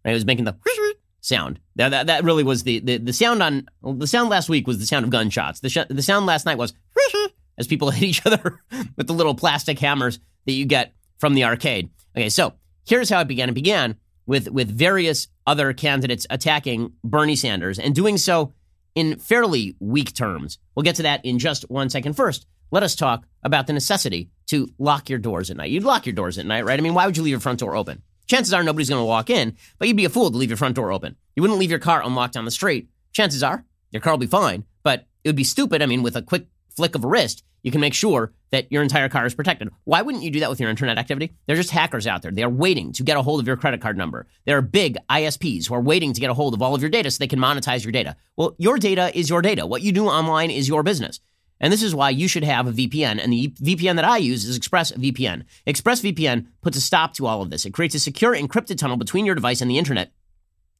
Right? 0.03 0.11
It 0.11 0.15
was 0.15 0.25
making 0.25 0.45
the 0.45 0.55
sound. 1.21 1.59
That, 1.75 1.89
that, 1.89 2.07
that 2.07 2.23
really 2.23 2.43
was 2.43 2.63
the, 2.63 2.79
the, 2.79 2.97
the 2.97 3.13
sound 3.13 3.43
on 3.43 3.67
the 3.83 4.07
sound 4.07 4.29
last 4.29 4.49
week 4.49 4.65
was 4.65 4.79
the 4.79 4.87
sound 4.87 5.05
of 5.05 5.11
gunshots. 5.11 5.59
The, 5.59 5.69
sh- 5.69 5.77
the 5.89 6.01
sound 6.01 6.25
last 6.25 6.45
night 6.45 6.57
was 6.57 6.73
as 7.59 7.67
people 7.67 7.89
hit 7.91 8.07
each 8.07 8.25
other 8.25 8.61
with 8.95 9.07
the 9.07 9.13
little 9.13 9.35
plastic 9.35 9.77
hammers 9.77 10.19
that 10.45 10.53
you 10.53 10.65
get 10.65 10.93
from 11.17 11.33
the 11.33 11.43
arcade. 11.43 11.89
Okay, 12.17 12.29
so 12.29 12.53
here's 12.87 13.09
how 13.09 13.19
it 13.19 13.27
began. 13.27 13.49
It 13.49 13.53
began 13.53 13.95
with 14.25 14.49
with 14.49 14.69
various 14.69 15.27
other 15.45 15.73
candidates 15.73 16.25
attacking 16.29 16.93
Bernie 17.03 17.35
Sanders 17.35 17.79
and 17.79 17.93
doing 17.93 18.17
so 18.17 18.53
in 18.95 19.19
fairly 19.19 19.75
weak 19.79 20.13
terms. 20.13 20.57
We'll 20.75 20.83
get 20.83 20.95
to 20.95 21.03
that 21.03 21.25
in 21.25 21.39
just 21.39 21.69
one 21.69 21.89
second. 21.89 22.13
First, 22.13 22.47
let 22.71 22.83
us 22.83 22.95
talk 22.95 23.25
about 23.43 23.67
the 23.67 23.73
necessity 23.73 24.29
to 24.47 24.67
lock 24.77 25.09
your 25.09 25.19
doors 25.19 25.49
at 25.49 25.57
night. 25.57 25.71
You'd 25.71 25.83
lock 25.83 26.05
your 26.05 26.13
doors 26.13 26.37
at 26.37 26.45
night, 26.45 26.65
right? 26.65 26.79
I 26.79 26.81
mean, 26.81 26.93
why 26.93 27.05
would 27.05 27.17
you 27.17 27.23
leave 27.23 27.31
your 27.31 27.39
front 27.39 27.59
door 27.59 27.75
open? 27.75 28.01
Chances 28.27 28.53
are 28.53 28.61
nobody's 28.61 28.89
going 28.89 29.01
to 29.01 29.05
walk 29.05 29.29
in, 29.31 29.57
but 29.79 29.87
you'd 29.87 29.97
be 29.97 30.05
a 30.05 30.09
fool 30.09 30.29
to 30.29 30.37
leave 30.37 30.49
your 30.49 30.57
front 30.57 30.75
door 30.75 30.91
open. 30.91 31.15
You 31.35 31.41
wouldn't 31.41 31.59
leave 31.59 31.71
your 31.71 31.79
car 31.79 32.03
unlocked 32.03 32.37
on 32.37 32.45
the 32.45 32.51
street. 32.51 32.89
Chances 33.11 33.41
are 33.41 33.65
your 33.91 34.01
car 34.01 34.13
will 34.13 34.19
be 34.19 34.27
fine, 34.27 34.65
but 34.83 35.05
it 35.23 35.29
would 35.29 35.35
be 35.35 35.43
stupid. 35.43 35.81
I 35.81 35.87
mean, 35.87 36.03
with 36.03 36.15
a 36.15 36.21
quick 36.21 36.47
flick 36.79 36.95
of 36.95 37.03
a 37.03 37.07
wrist, 37.07 37.43
you 37.61 37.71
can 37.71 37.81
make 37.81 37.93
sure 37.93 38.31
that 38.51 38.71
your 38.71 38.81
entire 38.81 39.09
car 39.09 39.25
is 39.25 39.35
protected. 39.35 39.67
Why 39.83 40.01
wouldn't 40.01 40.23
you 40.23 40.31
do 40.31 40.39
that 40.39 40.49
with 40.49 40.61
your 40.61 40.69
internet 40.69 40.97
activity? 40.97 41.33
They're 41.45 41.57
just 41.57 41.71
hackers 41.71 42.07
out 42.07 42.21
there. 42.21 42.31
They 42.31 42.43
are 42.43 42.49
waiting 42.49 42.93
to 42.93 43.03
get 43.03 43.17
a 43.17 43.21
hold 43.21 43.41
of 43.41 43.47
your 43.47 43.57
credit 43.57 43.81
card 43.81 43.97
number. 43.97 44.27
There 44.45 44.57
are 44.57 44.61
big 44.61 44.97
ISPs 45.09 45.67
who 45.67 45.75
are 45.75 45.81
waiting 45.81 46.13
to 46.13 46.21
get 46.21 46.29
a 46.29 46.33
hold 46.33 46.53
of 46.53 46.61
all 46.61 46.73
of 46.73 46.81
your 46.81 46.89
data 46.89 47.11
so 47.11 47.17
they 47.19 47.27
can 47.27 47.37
monetize 47.37 47.83
your 47.83 47.91
data. 47.91 48.15
Well, 48.37 48.55
your 48.57 48.77
data 48.77 49.11
is 49.13 49.29
your 49.29 49.41
data. 49.41 49.67
What 49.67 49.81
you 49.81 49.91
do 49.91 50.07
online 50.07 50.51
is 50.51 50.69
your 50.69 50.83
business. 50.83 51.19
And 51.59 51.73
this 51.73 51.83
is 51.83 51.93
why 51.93 52.11
you 52.11 52.29
should 52.29 52.45
have 52.45 52.65
a 52.65 52.71
VPN. 52.71 53.21
And 53.21 53.33
the 53.33 53.49
VPN 53.61 53.97
that 53.97 54.05
I 54.05 54.15
use 54.15 54.45
is 54.45 54.57
ExpressVPN. 54.57 55.43
ExpressVPN 55.67 56.47
puts 56.61 56.77
a 56.77 56.81
stop 56.81 57.13
to 57.15 57.27
all 57.27 57.41
of 57.41 57.49
this. 57.49 57.65
It 57.65 57.73
creates 57.73 57.95
a 57.95 57.99
secure 57.99 58.33
encrypted 58.33 58.77
tunnel 58.77 58.95
between 58.95 59.25
your 59.25 59.35
device 59.35 59.59
and 59.59 59.69
the 59.69 59.77
internet 59.77 60.13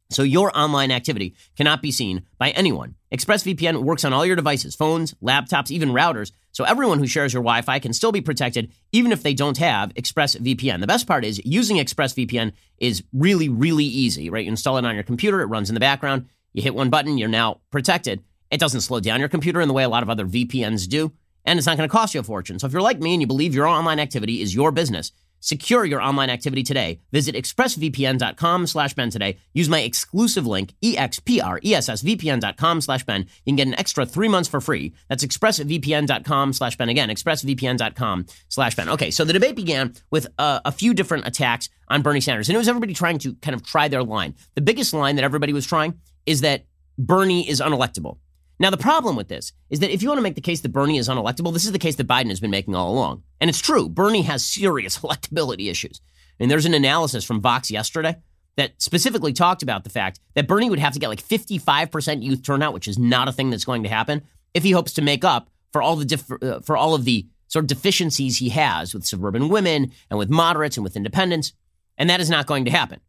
so 0.10 0.24
your 0.24 0.58
online 0.58 0.92
activity 0.92 1.36
cannot 1.58 1.82
be 1.82 1.92
seen 1.92 2.24
by 2.38 2.52
anyone. 2.52 2.96
ExpressVPN 3.12 3.82
works 3.84 4.06
on 4.06 4.14
all 4.14 4.26
your 4.26 4.36
devices, 4.36 4.76
phones, 4.76 5.16
laptops, 5.16 5.72
even 5.72 5.90
routers, 5.90 6.32
So 6.52 6.64
everyone 6.64 7.00
who 7.00 7.08
shares 7.08 7.34
your 7.34 7.42
Wi 7.42 7.62
Fi 7.62 7.80
can 7.80 7.94
still 7.94 8.12
be 8.12 8.22
protected, 8.22 8.72
even 8.92 9.12
if 9.12 9.24
they 9.24 9.34
don't 9.34 9.58
have 9.58 9.94
ExpressVPN. 9.94 10.80
The 10.80 10.88
best 10.88 11.08
part 11.08 11.26
is 11.26 11.42
using 11.44 11.78
ExpressVPN 11.78 12.52
is 12.78 13.04
really, 13.14 13.50
really 13.50 13.86
easy, 13.86 14.30
right? 14.30 14.46
You 14.46 14.52
install 14.52 14.78
it 14.78 14.86
on 14.86 14.96
your 14.96 15.04
computer, 15.04 15.42
it 15.42 15.48
runs 15.48 15.70
in 15.70 15.74
the 15.74 15.80
background. 15.80 16.28
You 16.54 16.62
hit 16.62 16.76
one 16.76 16.90
button, 16.90 17.18
you're 17.18 17.30
now 17.30 17.62
protected. 17.72 18.24
It 18.52 18.60
doesn't 18.60 18.82
slow 18.82 19.00
down 19.00 19.20
your 19.20 19.30
computer 19.30 19.62
in 19.62 19.68
the 19.68 19.74
way 19.74 19.84
a 19.84 19.90
lot 19.90 20.04
of 20.04 20.10
other 20.10 20.26
VPNs 20.26 20.88
do, 20.88 21.12
and 21.46 21.58
it's 21.58 21.68
not 21.68 21.78
going 21.78 21.88
to 21.88 21.92
cost 21.92 22.14
you 22.14 22.20
a 22.20 22.24
fortune. 22.24 22.60
So 22.60 22.68
if 22.68 22.74
you're 22.74 22.82
like 22.82 23.00
me 23.00 23.14
and 23.14 23.22
you 23.22 23.28
believe 23.28 23.56
your 23.56 23.68
online 23.68 24.00
activity 24.00 24.42
is 24.42 24.54
your 24.54 24.72
business, 24.72 25.12
Secure 25.40 25.86
your 25.86 26.02
online 26.02 26.30
activity 26.30 26.64
today. 26.64 27.00
Visit 27.12 27.36
expressvpn.com 27.36 28.68
slash 28.68 28.94
Ben 28.94 29.10
today. 29.10 29.38
Use 29.54 29.70
my 29.70 29.82
exclusive 29.82 30.46
link, 30.46 30.74
expressvpn.com 30.84 32.82
slash 32.82 33.04
Ben. 33.04 33.22
You 33.22 33.52
can 33.52 33.56
get 33.56 33.68
an 33.68 33.80
extra 33.80 34.06
three 34.06 34.28
months 34.28 34.50
for 34.50 34.62
free. 34.62 34.94
That's 35.08 35.26
expressvpn.com 35.26 36.54
slash 36.54 36.78
Ben. 36.78 36.90
Again, 36.90 37.10
expressvpn.com 37.10 38.26
slash 38.50 38.76
Ben. 38.76 38.90
Okay, 38.90 39.12
so 39.12 39.24
the 39.24 39.34
debate 39.34 39.56
began 39.56 39.94
with 40.12 40.28
uh, 40.38 40.60
a 40.66 40.72
few 40.72 40.94
different 40.94 41.28
attacks 41.28 41.70
on 41.88 42.02
Bernie 42.02 42.22
Sanders, 42.22 42.50
and 42.50 42.56
it 42.56 42.60
was 42.60 42.68
everybody 42.68 42.94
trying 42.94 43.18
to 43.20 43.36
kind 43.36 43.56
of 43.56 43.66
try 43.66 43.88
their 43.88 44.04
line. 44.04 44.36
The 44.56 44.62
biggest 44.62 44.94
line 44.94 45.16
that 45.16 45.24
everybody 45.24 45.54
was 45.54 45.66
trying 45.66 46.00
is 46.26 46.42
that 46.42 46.66
Bernie 46.98 47.50
is 47.50 47.62
unelectable. 47.62 48.18
Now, 48.60 48.70
the 48.70 48.78
problem 48.78 49.16
with 49.16 49.30
this 49.30 49.54
is 49.70 49.80
that 49.80 49.92
if 49.92 50.04
you 50.04 50.10
want 50.10 50.18
to 50.18 50.24
make 50.24 50.36
the 50.36 50.42
case 50.42 50.62
that 50.62 50.74
Bernie 50.74 50.98
is 50.98 51.08
unelectable, 51.08 51.54
this 51.54 51.64
is 51.64 51.72
the 51.72 51.80
case 51.80 51.96
that 51.96 52.08
Biden 52.08 52.28
has 52.28 52.42
been 52.42 52.52
making 52.52 52.76
all 52.76 52.92
along. 52.92 53.24
And 53.40 53.50
it's 53.50 53.62
true. 53.62 53.88
Bernie 53.88 54.24
has 54.24 54.44
serious 54.44 54.98
electability 55.00 55.72
issues. 55.72 56.02
And 56.40 56.52
there's 56.52 56.66
an 56.66 56.74
analysis 56.74 57.24
from 57.24 57.42
Vox 57.42 57.72
yesterday 57.72 58.18
that 58.58 58.74
specifically 58.82 59.32
talked 59.32 59.64
about 59.64 59.86
the 59.86 59.90
fact 59.90 60.20
that 60.34 60.48
Bernie 60.48 60.70
would 60.70 60.80
have 60.80 60.94
to 60.94 61.00
get 61.00 61.08
like 61.08 61.24
55% 61.24 62.22
youth 62.22 62.44
turnout, 62.44 62.74
which 62.74 62.88
is 62.88 63.00
not 63.00 63.30
a 63.30 63.32
thing 63.32 63.50
that's 63.50 63.66
going 63.66 63.84
to 63.84 63.90
happen, 63.90 64.24
if 64.54 64.64
he 64.64 64.72
hopes 64.72 64.94
to 64.94 65.02
make 65.02 65.24
up 65.24 65.50
for 65.72 65.82
all 65.82 65.96
the 65.96 66.06
diff- 66.06 66.42
uh, 66.42 66.60
for 66.60 66.76
all 66.76 66.94
of 66.94 67.06
the 67.06 67.28
sort 67.48 67.64
of 67.64 67.68
deficiencies 67.68 68.38
he 68.38 68.50
has 68.50 68.94
with 68.94 69.06
suburban 69.06 69.48
women 69.50 69.92
and 70.10 70.20
with 70.20 70.30
moderates 70.30 70.76
and 70.76 70.84
with 70.84 70.98
independents. 70.98 71.54
And 71.98 72.10
that 72.10 72.20
is 72.20 72.30
not 72.30 72.46
going 72.46 72.66
to 72.66 72.72
happen. 72.72 73.00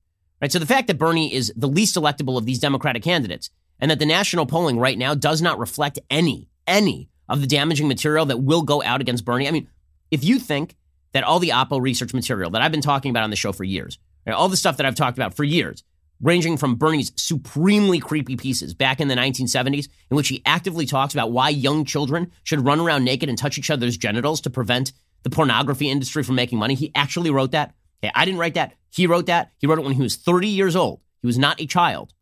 Right? 0.41 0.51
So 0.51 0.59
the 0.59 0.67
fact 0.67 0.87
that 0.87 0.99
Bernie 0.99 1.35
is 1.35 1.53
the 1.57 1.69
least 1.69 1.97
electable 1.97 2.39
of 2.39 2.47
these 2.47 2.59
Democratic 2.59 3.03
candidates 3.03 3.51
and 3.81 3.91
that 3.91 3.99
the 3.99 4.07
national 4.07 4.47
polling 4.47 4.79
right 4.79 4.99
now 4.99 5.15
does 5.15 5.41
not 5.41 5.59
reflect 5.59 5.99
any, 6.11 6.49
any 6.67 7.09
of 7.29 7.41
the 7.41 7.47
damaging 7.47 7.89
material 7.89 8.27
that 8.27 8.43
will 8.43 8.63
go 8.63 8.83
out 8.83 9.01
against 9.01 9.25
Bernie. 9.25 9.49
I 9.49 9.51
mean, 9.51 9.69
if 10.11 10.25
you 10.25 10.39
think 10.39 10.77
that 11.13 11.25
all 11.25 11.39
the 11.39 11.51
Oppo 11.51 11.81
research 11.81 12.13
material 12.15 12.51
that 12.51 12.63
I've 12.63 12.73
been 12.73 12.81
talking 12.81 13.11
about 13.11 13.25
on 13.25 13.31
the 13.31 13.37
show 13.37 13.53
for 13.53 13.65
years, 13.65 13.99
all 14.27 14.49
the 14.49 14.57
stuff 14.57 14.77
that 14.77 14.87
I've 14.87 14.95
talked 14.95 15.19
about 15.19 15.35
for 15.35 15.45
years, 15.45 15.83
ranging 16.21 16.57
from 16.57 16.77
Bernie's 16.77 17.13
supremely 17.17 17.99
creepy 17.99 18.37
pieces 18.37 18.75
back 18.75 19.01
in 19.01 19.09
the 19.09 19.15
1970s, 19.15 19.89
in 20.11 20.17
which 20.17 20.29
he 20.29 20.43
actively 20.45 20.87
talks 20.87 21.15
about 21.15 21.33
why 21.33 21.49
young 21.49 21.85
children 21.85 22.31
should 22.45 22.65
run 22.65 22.81
around 22.81 23.05
naked 23.05 23.29
and 23.29 23.39
touch 23.39 23.59
each 23.59 23.71
other's 23.71 23.97
genitals 23.97 24.41
to 24.43 24.51
prevent 24.51 24.93
the 25.23 25.31
pornography 25.31 25.91
industry 25.91 26.23
from 26.23 26.35
making 26.35 26.59
money. 26.59 26.75
He 26.75 26.93
actually 26.95 27.31
wrote 27.31 27.53
that. 27.53 27.75
Okay, 28.03 28.13
I 28.15 28.25
didn't 28.25 28.41
write 28.41 28.55
that. 28.55 28.75
He 28.91 29.07
wrote 29.07 29.27
that. 29.27 29.53
He 29.59 29.67
wrote 29.67 29.79
it 29.79 29.85
when 29.85 29.95
he 29.95 30.03
was 30.03 30.17
30 30.17 30.49
years 30.49 30.77
old. 30.77 31.01
He 31.23 31.27
was 31.27 31.39
not 31.39 31.61
a 31.61 31.67
child. 31.67 32.13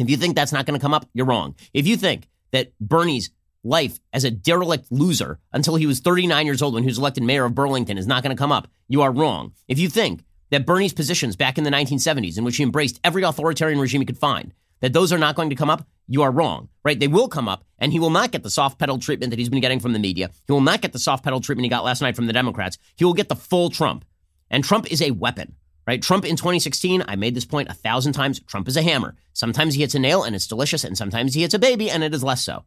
If 0.00 0.10
you 0.10 0.16
think 0.16 0.34
that's 0.34 0.52
not 0.52 0.66
going 0.66 0.78
to 0.78 0.82
come 0.82 0.94
up, 0.94 1.08
you're 1.12 1.26
wrong. 1.26 1.54
If 1.72 1.86
you 1.86 1.96
think 1.96 2.28
that 2.52 2.72
Bernie's 2.80 3.30
life 3.62 4.00
as 4.12 4.24
a 4.24 4.30
derelict 4.30 4.90
loser 4.90 5.38
until 5.52 5.76
he 5.76 5.86
was 5.86 6.00
39 6.00 6.46
years 6.46 6.62
old 6.62 6.74
when 6.74 6.82
he 6.82 6.88
was 6.88 6.98
elected 6.98 7.22
mayor 7.22 7.44
of 7.44 7.54
Burlington 7.54 7.98
is 7.98 8.06
not 8.06 8.22
going 8.22 8.34
to 8.34 8.40
come 8.40 8.52
up, 8.52 8.68
you 8.88 9.02
are 9.02 9.12
wrong. 9.12 9.52
If 9.68 9.78
you 9.78 9.88
think 9.88 10.24
that 10.50 10.66
Bernie's 10.66 10.94
positions 10.94 11.36
back 11.36 11.58
in 11.58 11.64
the 11.64 11.70
1970s, 11.70 12.38
in 12.38 12.44
which 12.44 12.56
he 12.56 12.62
embraced 12.62 13.00
every 13.04 13.22
authoritarian 13.22 13.78
regime 13.78 14.00
he 14.00 14.06
could 14.06 14.18
find, 14.18 14.52
that 14.80 14.92
those 14.92 15.12
are 15.12 15.18
not 15.18 15.36
going 15.36 15.50
to 15.50 15.56
come 15.56 15.70
up, 15.70 15.86
you 16.08 16.22
are 16.22 16.32
wrong, 16.32 16.68
right? 16.84 16.98
They 16.98 17.06
will 17.06 17.28
come 17.28 17.48
up, 17.48 17.64
and 17.78 17.92
he 17.92 18.00
will 18.00 18.10
not 18.10 18.32
get 18.32 18.42
the 18.42 18.50
soft 18.50 18.78
pedal 18.78 18.98
treatment 18.98 19.30
that 19.30 19.38
he's 19.38 19.48
been 19.48 19.60
getting 19.60 19.78
from 19.78 19.92
the 19.92 19.98
media. 19.98 20.30
He 20.46 20.52
will 20.52 20.60
not 20.60 20.80
get 20.80 20.92
the 20.92 20.98
soft 20.98 21.22
pedal 21.22 21.40
treatment 21.40 21.64
he 21.64 21.70
got 21.70 21.84
last 21.84 22.00
night 22.00 22.16
from 22.16 22.26
the 22.26 22.32
Democrats. 22.32 22.78
He 22.96 23.04
will 23.04 23.14
get 23.14 23.28
the 23.28 23.36
full 23.36 23.70
Trump. 23.70 24.04
And 24.50 24.64
Trump 24.64 24.90
is 24.90 25.00
a 25.00 25.12
weapon 25.12 25.54
right? 25.90 26.00
Trump 26.00 26.24
in 26.24 26.36
2016, 26.36 27.02
I 27.08 27.16
made 27.16 27.34
this 27.34 27.44
point 27.44 27.68
a 27.68 27.74
thousand 27.74 28.12
times. 28.12 28.38
Trump 28.38 28.68
is 28.68 28.76
a 28.76 28.82
hammer. 28.82 29.16
Sometimes 29.32 29.74
he 29.74 29.80
hits 29.80 29.96
a 29.96 29.98
nail 29.98 30.22
and 30.22 30.36
it's 30.36 30.46
delicious, 30.46 30.84
and 30.84 30.96
sometimes 30.96 31.34
he 31.34 31.40
hits 31.40 31.52
a 31.52 31.58
baby 31.58 31.90
and 31.90 32.04
it 32.04 32.14
is 32.14 32.22
less 32.22 32.44
so. 32.44 32.64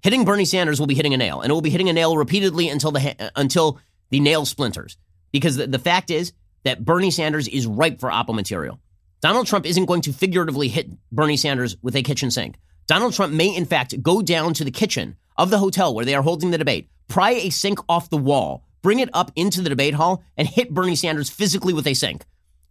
Hitting 0.00 0.24
Bernie 0.24 0.46
Sanders 0.46 0.80
will 0.80 0.86
be 0.86 0.94
hitting 0.94 1.12
a 1.12 1.18
nail, 1.18 1.42
and 1.42 1.50
it 1.50 1.52
will 1.52 1.60
be 1.60 1.68
hitting 1.68 1.90
a 1.90 1.92
nail 1.92 2.16
repeatedly 2.16 2.70
until 2.70 2.92
the 2.92 3.14
uh, 3.18 3.28
until 3.36 3.78
the 4.08 4.20
nail 4.20 4.46
splinters. 4.46 4.96
Because 5.32 5.56
the, 5.56 5.66
the 5.66 5.78
fact 5.78 6.10
is 6.10 6.32
that 6.64 6.82
Bernie 6.82 7.10
Sanders 7.10 7.46
is 7.46 7.66
ripe 7.66 8.00
for 8.00 8.08
Oppo 8.08 8.34
material. 8.34 8.80
Donald 9.20 9.46
Trump 9.46 9.66
isn't 9.66 9.84
going 9.84 10.00
to 10.02 10.14
figuratively 10.14 10.68
hit 10.68 10.88
Bernie 11.12 11.36
Sanders 11.36 11.76
with 11.82 11.94
a 11.94 12.02
kitchen 12.02 12.30
sink. 12.30 12.56
Donald 12.86 13.12
Trump 13.12 13.34
may, 13.34 13.54
in 13.54 13.66
fact, 13.66 14.02
go 14.02 14.22
down 14.22 14.54
to 14.54 14.64
the 14.64 14.70
kitchen 14.70 15.16
of 15.36 15.50
the 15.50 15.58
hotel 15.58 15.94
where 15.94 16.06
they 16.06 16.14
are 16.14 16.22
holding 16.22 16.52
the 16.52 16.58
debate, 16.58 16.88
pry 17.08 17.32
a 17.32 17.50
sink 17.50 17.80
off 17.86 18.08
the 18.08 18.16
wall, 18.16 18.64
bring 18.80 19.00
it 19.00 19.10
up 19.12 19.30
into 19.36 19.60
the 19.60 19.68
debate 19.68 19.94
hall, 19.94 20.24
and 20.38 20.48
hit 20.48 20.72
Bernie 20.72 20.96
Sanders 20.96 21.28
physically 21.28 21.74
with 21.74 21.86
a 21.86 21.92
sink. 21.92 22.24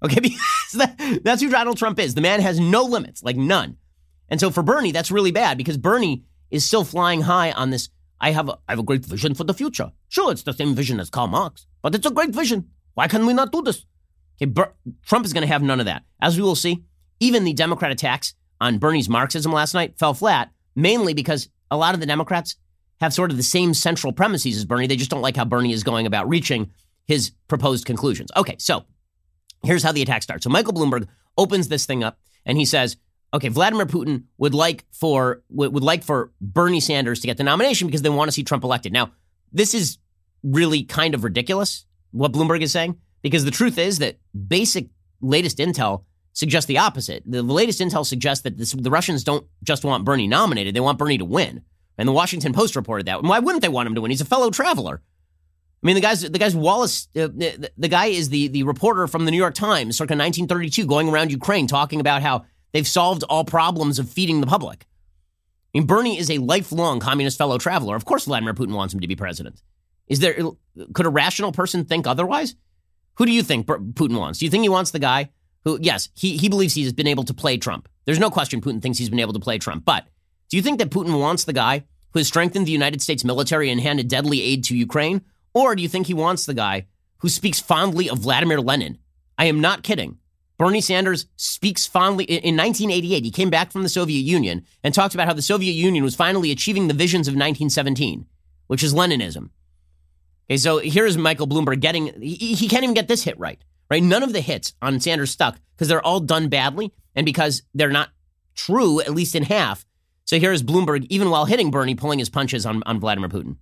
Okay, 0.05 0.19
because 0.21 0.39
that, 0.73 1.21
that's 1.23 1.41
who 1.41 1.49
Donald 1.49 1.77
Trump 1.77 1.99
is. 1.99 2.13
The 2.13 2.21
man 2.21 2.39
has 2.41 2.59
no 2.59 2.83
limits, 2.83 3.23
like 3.23 3.35
none. 3.35 3.77
And 4.29 4.39
so 4.39 4.49
for 4.51 4.63
Bernie, 4.63 4.91
that's 4.91 5.11
really 5.11 5.31
bad 5.31 5.57
because 5.57 5.77
Bernie 5.77 6.23
is 6.51 6.65
still 6.65 6.83
flying 6.83 7.21
high 7.21 7.51
on 7.51 7.69
this. 7.71 7.89
I 8.21 8.31
have 8.31 8.49
a, 8.49 8.53
I 8.67 8.71
have 8.71 8.79
a 8.79 8.83
great 8.83 9.05
vision 9.05 9.33
for 9.33 9.43
the 9.43 9.53
future. 9.53 9.91
Sure, 10.07 10.31
it's 10.31 10.43
the 10.43 10.53
same 10.53 10.73
vision 10.73 10.99
as 10.99 11.09
Karl 11.09 11.27
Marx, 11.27 11.67
but 11.81 11.93
it's 11.95 12.05
a 12.05 12.11
great 12.11 12.31
vision. 12.31 12.69
Why 12.93 13.07
can 13.07 13.25
we 13.25 13.33
not 13.33 13.51
do 13.51 13.61
this? 13.61 13.85
Okay, 14.37 14.49
Ber- 14.49 14.73
Trump 15.05 15.25
is 15.25 15.33
going 15.33 15.41
to 15.41 15.51
have 15.51 15.61
none 15.61 15.79
of 15.79 15.85
that. 15.85 16.03
As 16.21 16.37
we 16.37 16.43
will 16.43 16.55
see, 16.55 16.83
even 17.19 17.43
the 17.43 17.53
Democrat 17.53 17.91
attacks 17.91 18.33
on 18.61 18.77
Bernie's 18.77 19.09
Marxism 19.09 19.51
last 19.51 19.73
night 19.73 19.97
fell 19.99 20.13
flat, 20.13 20.51
mainly 20.75 21.13
because 21.13 21.49
a 21.69 21.77
lot 21.77 21.93
of 21.93 21.99
the 21.99 22.05
Democrats 22.05 22.55
have 23.01 23.13
sort 23.13 23.31
of 23.31 23.37
the 23.37 23.43
same 23.43 23.73
central 23.73 24.13
premises 24.13 24.57
as 24.57 24.65
Bernie. 24.65 24.87
They 24.87 24.95
just 24.95 25.11
don't 25.11 25.21
like 25.21 25.35
how 25.35 25.45
Bernie 25.45 25.73
is 25.73 25.83
going 25.83 26.05
about 26.05 26.29
reaching 26.29 26.71
his 27.05 27.31
proposed 27.47 27.85
conclusions. 27.85 28.31
Okay, 28.35 28.55
so 28.59 28.85
Here's 29.65 29.83
how 29.83 29.91
the 29.91 30.01
attack 30.01 30.23
starts. 30.23 30.43
So 30.43 30.49
Michael 30.49 30.73
Bloomberg 30.73 31.07
opens 31.37 31.67
this 31.67 31.85
thing 31.85 32.03
up 32.03 32.19
and 32.45 32.57
he 32.57 32.65
says, 32.65 32.97
okay, 33.33 33.49
Vladimir 33.49 33.85
Putin 33.85 34.23
would 34.37 34.53
like 34.53 34.85
for 34.91 35.43
would 35.49 35.83
like 35.83 36.03
for 36.03 36.31
Bernie 36.41 36.79
Sanders 36.79 37.19
to 37.21 37.27
get 37.27 37.37
the 37.37 37.43
nomination 37.43 37.87
because 37.87 38.01
they 38.01 38.09
want 38.09 38.27
to 38.29 38.31
see 38.31 38.43
Trump 38.43 38.63
elected. 38.63 38.93
Now, 38.93 39.11
this 39.51 39.73
is 39.73 39.97
really 40.43 40.83
kind 40.83 41.13
of 41.13 41.23
ridiculous 41.23 41.85
what 42.11 42.31
Bloomberg 42.31 42.61
is 42.61 42.71
saying 42.71 42.97
because 43.21 43.45
the 43.45 43.51
truth 43.51 43.77
is 43.77 43.99
that 43.99 44.17
basic 44.47 44.89
latest 45.21 45.57
intel 45.57 46.03
suggests 46.33 46.67
the 46.67 46.77
opposite. 46.77 47.23
The 47.25 47.41
latest 47.41 47.79
intel 47.79 48.05
suggests 48.05 48.43
that 48.43 48.57
this, 48.57 48.73
the 48.73 48.91
Russians 48.91 49.23
don't 49.23 49.47
just 49.63 49.83
want 49.83 50.05
Bernie 50.05 50.27
nominated; 50.27 50.75
they 50.75 50.79
want 50.79 50.97
Bernie 50.97 51.17
to 51.17 51.25
win. 51.25 51.63
And 51.97 52.07
the 52.07 52.13
Washington 52.13 52.51
Post 52.51 52.75
reported 52.75 53.05
that. 53.07 53.23
why 53.23 53.39
wouldn't 53.39 53.61
they 53.61 53.69
want 53.69 53.87
him 53.87 53.95
to 53.95 54.01
win? 54.01 54.11
He's 54.11 54.21
a 54.21 54.25
fellow 54.25 54.49
traveler. 54.49 55.01
I 55.85 55.87
mean, 55.87 55.95
the 55.95 56.01
guy's 56.01 56.21
the 56.21 56.39
guy's 56.39 56.55
Wallace. 56.55 57.07
Uh, 57.15 57.27
the, 57.27 57.69
the, 57.77 57.87
guy 57.87 58.07
is 58.07 58.29
the 58.29 58.47
the 58.47 58.63
reporter 58.63 59.05
from 59.05 59.25
the 59.25 59.29
New 59.29 59.37
York 59.37 59.53
Times, 59.53 59.95
circa 59.95 60.13
1932, 60.13 60.83
going 60.87 61.07
around 61.09 61.31
Ukraine 61.31 61.67
talking 61.67 61.99
about 61.99 62.23
how 62.23 62.43
they've 62.73 62.87
solved 62.87 63.23
all 63.29 63.45
problems 63.45 63.99
of 63.99 64.09
feeding 64.09 64.41
the 64.41 64.47
public. 64.47 64.87
I 65.75 65.77
mean, 65.77 65.85
Bernie 65.85 66.17
is 66.17 66.31
a 66.31 66.39
lifelong 66.39 66.99
communist 66.99 67.37
fellow 67.37 67.59
traveler. 67.59 67.95
Of 67.95 68.03
course, 68.03 68.25
Vladimir 68.25 68.55
Putin 68.55 68.73
wants 68.73 68.95
him 68.95 68.99
to 69.01 69.07
be 69.07 69.15
president. 69.15 69.61
Is 70.07 70.21
there 70.21 70.35
could 70.93 71.05
a 71.05 71.09
rational 71.09 71.51
person 71.51 71.85
think 71.85 72.07
otherwise? 72.07 72.55
Who 73.17 73.27
do 73.27 73.31
you 73.31 73.43
think 73.43 73.67
Putin 73.67 74.17
wants? 74.17 74.39
Do 74.39 74.45
you 74.45 74.49
think 74.49 74.63
he 74.63 74.69
wants 74.69 74.89
the 74.89 74.97
guy 74.97 75.29
who? 75.65 75.77
Yes, 75.79 76.09
he 76.15 76.35
he 76.35 76.49
believes 76.49 76.73
he's 76.73 76.93
been 76.93 77.05
able 77.05 77.25
to 77.25 77.33
play 77.35 77.57
Trump. 77.57 77.87
There's 78.05 78.17
no 78.17 78.31
question 78.31 78.59
Putin 78.59 78.81
thinks 78.81 78.97
he's 78.97 79.11
been 79.11 79.19
able 79.19 79.33
to 79.33 79.39
play 79.39 79.59
Trump. 79.59 79.85
But 79.85 80.07
do 80.49 80.57
you 80.57 80.63
think 80.63 80.79
that 80.79 80.89
Putin 80.89 81.19
wants 81.19 81.43
the 81.43 81.53
guy 81.53 81.83
who 82.13 82.19
has 82.19 82.27
strengthened 82.27 82.65
the 82.65 82.71
United 82.71 83.03
States 83.03 83.23
military 83.23 83.69
and 83.69 83.79
handed 83.79 84.07
deadly 84.07 84.41
aid 84.41 84.63
to 84.63 84.75
Ukraine? 84.75 85.21
Or 85.55 85.73
do 85.73 85.81
you 85.81 85.87
think 85.87 86.05
he 86.05 86.13
wants 86.13 86.45
the 86.45 86.53
guy 86.53 86.85
who 87.19 87.29
speaks 87.29 87.61
fondly 87.61 88.09
of 88.09 88.19
Vladimir 88.19 88.59
Lenin? 88.59 88.99
I 89.37 89.45
am 89.45 89.61
not 89.61 89.83
kidding. 89.83 90.19
Bernie 90.57 90.81
Sanders 90.81 91.25
speaks 91.37 91.87
fondly. 91.87 92.25
In 92.25 92.57
1988, 92.57 93.23
he 93.23 93.31
came 93.31 93.49
back 93.49 93.71
from 93.71 93.83
the 93.83 93.89
Soviet 93.89 94.19
Union 94.19 94.65
and 94.83 94.93
talked 94.93 95.13
about 95.13 95.27
how 95.27 95.33
the 95.33 95.41
Soviet 95.41 95.71
Union 95.71 96.03
was 96.03 96.15
finally 96.15 96.51
achieving 96.51 96.87
the 96.87 96.93
visions 96.93 97.27
of 97.27 97.33
1917, 97.33 98.25
which 98.67 98.83
is 98.83 98.93
Leninism. 98.93 99.49
Okay, 100.47 100.57
so 100.57 100.77
here's 100.77 101.17
Michael 101.17 101.47
Bloomberg 101.47 101.79
getting, 101.79 102.21
he, 102.21 102.53
he 102.53 102.67
can't 102.67 102.83
even 102.83 102.93
get 102.93 103.07
this 103.07 103.23
hit 103.23 103.39
right, 103.39 103.59
right? 103.89 104.03
None 104.03 104.23
of 104.23 104.33
the 104.33 104.41
hits 104.41 104.73
on 104.81 104.99
Sanders 104.99 105.31
stuck 105.31 105.57
because 105.75 105.87
they're 105.87 106.05
all 106.05 106.19
done 106.19 106.49
badly 106.49 106.93
and 107.15 107.25
because 107.25 107.63
they're 107.73 107.89
not 107.89 108.09
true, 108.55 108.99
at 108.99 109.13
least 109.13 109.35
in 109.35 109.43
half. 109.43 109.85
So 110.25 110.37
here's 110.37 110.63
Bloomberg, 110.63 111.07
even 111.09 111.29
while 111.29 111.45
hitting 111.45 111.71
Bernie, 111.71 111.95
pulling 111.95 112.19
his 112.19 112.29
punches 112.29 112.65
on, 112.65 112.83
on 112.85 112.99
Vladimir 112.99 113.29
Putin. 113.29 113.57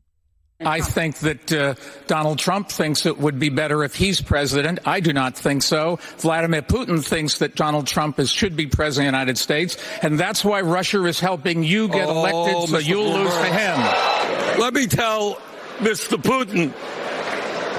I 0.61 0.81
think 0.81 1.17
that 1.19 1.51
uh, 1.51 1.75
Donald 2.07 2.39
Trump 2.39 2.69
thinks 2.69 3.05
it 3.05 3.17
would 3.17 3.39
be 3.39 3.49
better 3.49 3.83
if 3.83 3.95
he's 3.95 4.21
president. 4.21 4.79
I 4.85 4.99
do 4.99 5.11
not 5.11 5.35
think 5.35 5.63
so. 5.63 5.99
Vladimir 6.17 6.61
Putin 6.61 7.03
thinks 7.03 7.39
that 7.39 7.55
Donald 7.55 7.87
Trump 7.87 8.19
is, 8.19 8.29
should 8.29 8.55
be 8.55 8.67
president 8.67 9.07
of 9.07 9.11
the 9.13 9.17
United 9.17 9.37
States, 9.37 9.77
and 10.01 10.19
that's 10.19 10.45
why 10.45 10.61
Russia 10.61 11.03
is 11.05 11.19
helping 11.19 11.63
you 11.63 11.87
get 11.87 12.07
oh, 12.07 12.11
elected 12.11 12.69
so 12.69 12.77
Mr. 12.77 12.87
you'll 12.87 13.05
Bloomberg. 13.05 13.23
lose 13.25 13.37
to 13.37 13.53
him. 13.53 14.59
Let 14.59 14.73
me 14.73 14.87
tell 14.87 15.35
Mr. 15.79 16.17
Putin, 16.21 16.71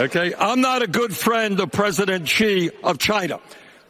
okay, 0.00 0.35
I'm 0.38 0.61
not 0.61 0.83
a 0.83 0.87
good 0.87 1.14
friend 1.16 1.61
of 1.61 1.71
President 1.71 2.28
Xi 2.28 2.71
of 2.83 2.99
China. 2.99 3.40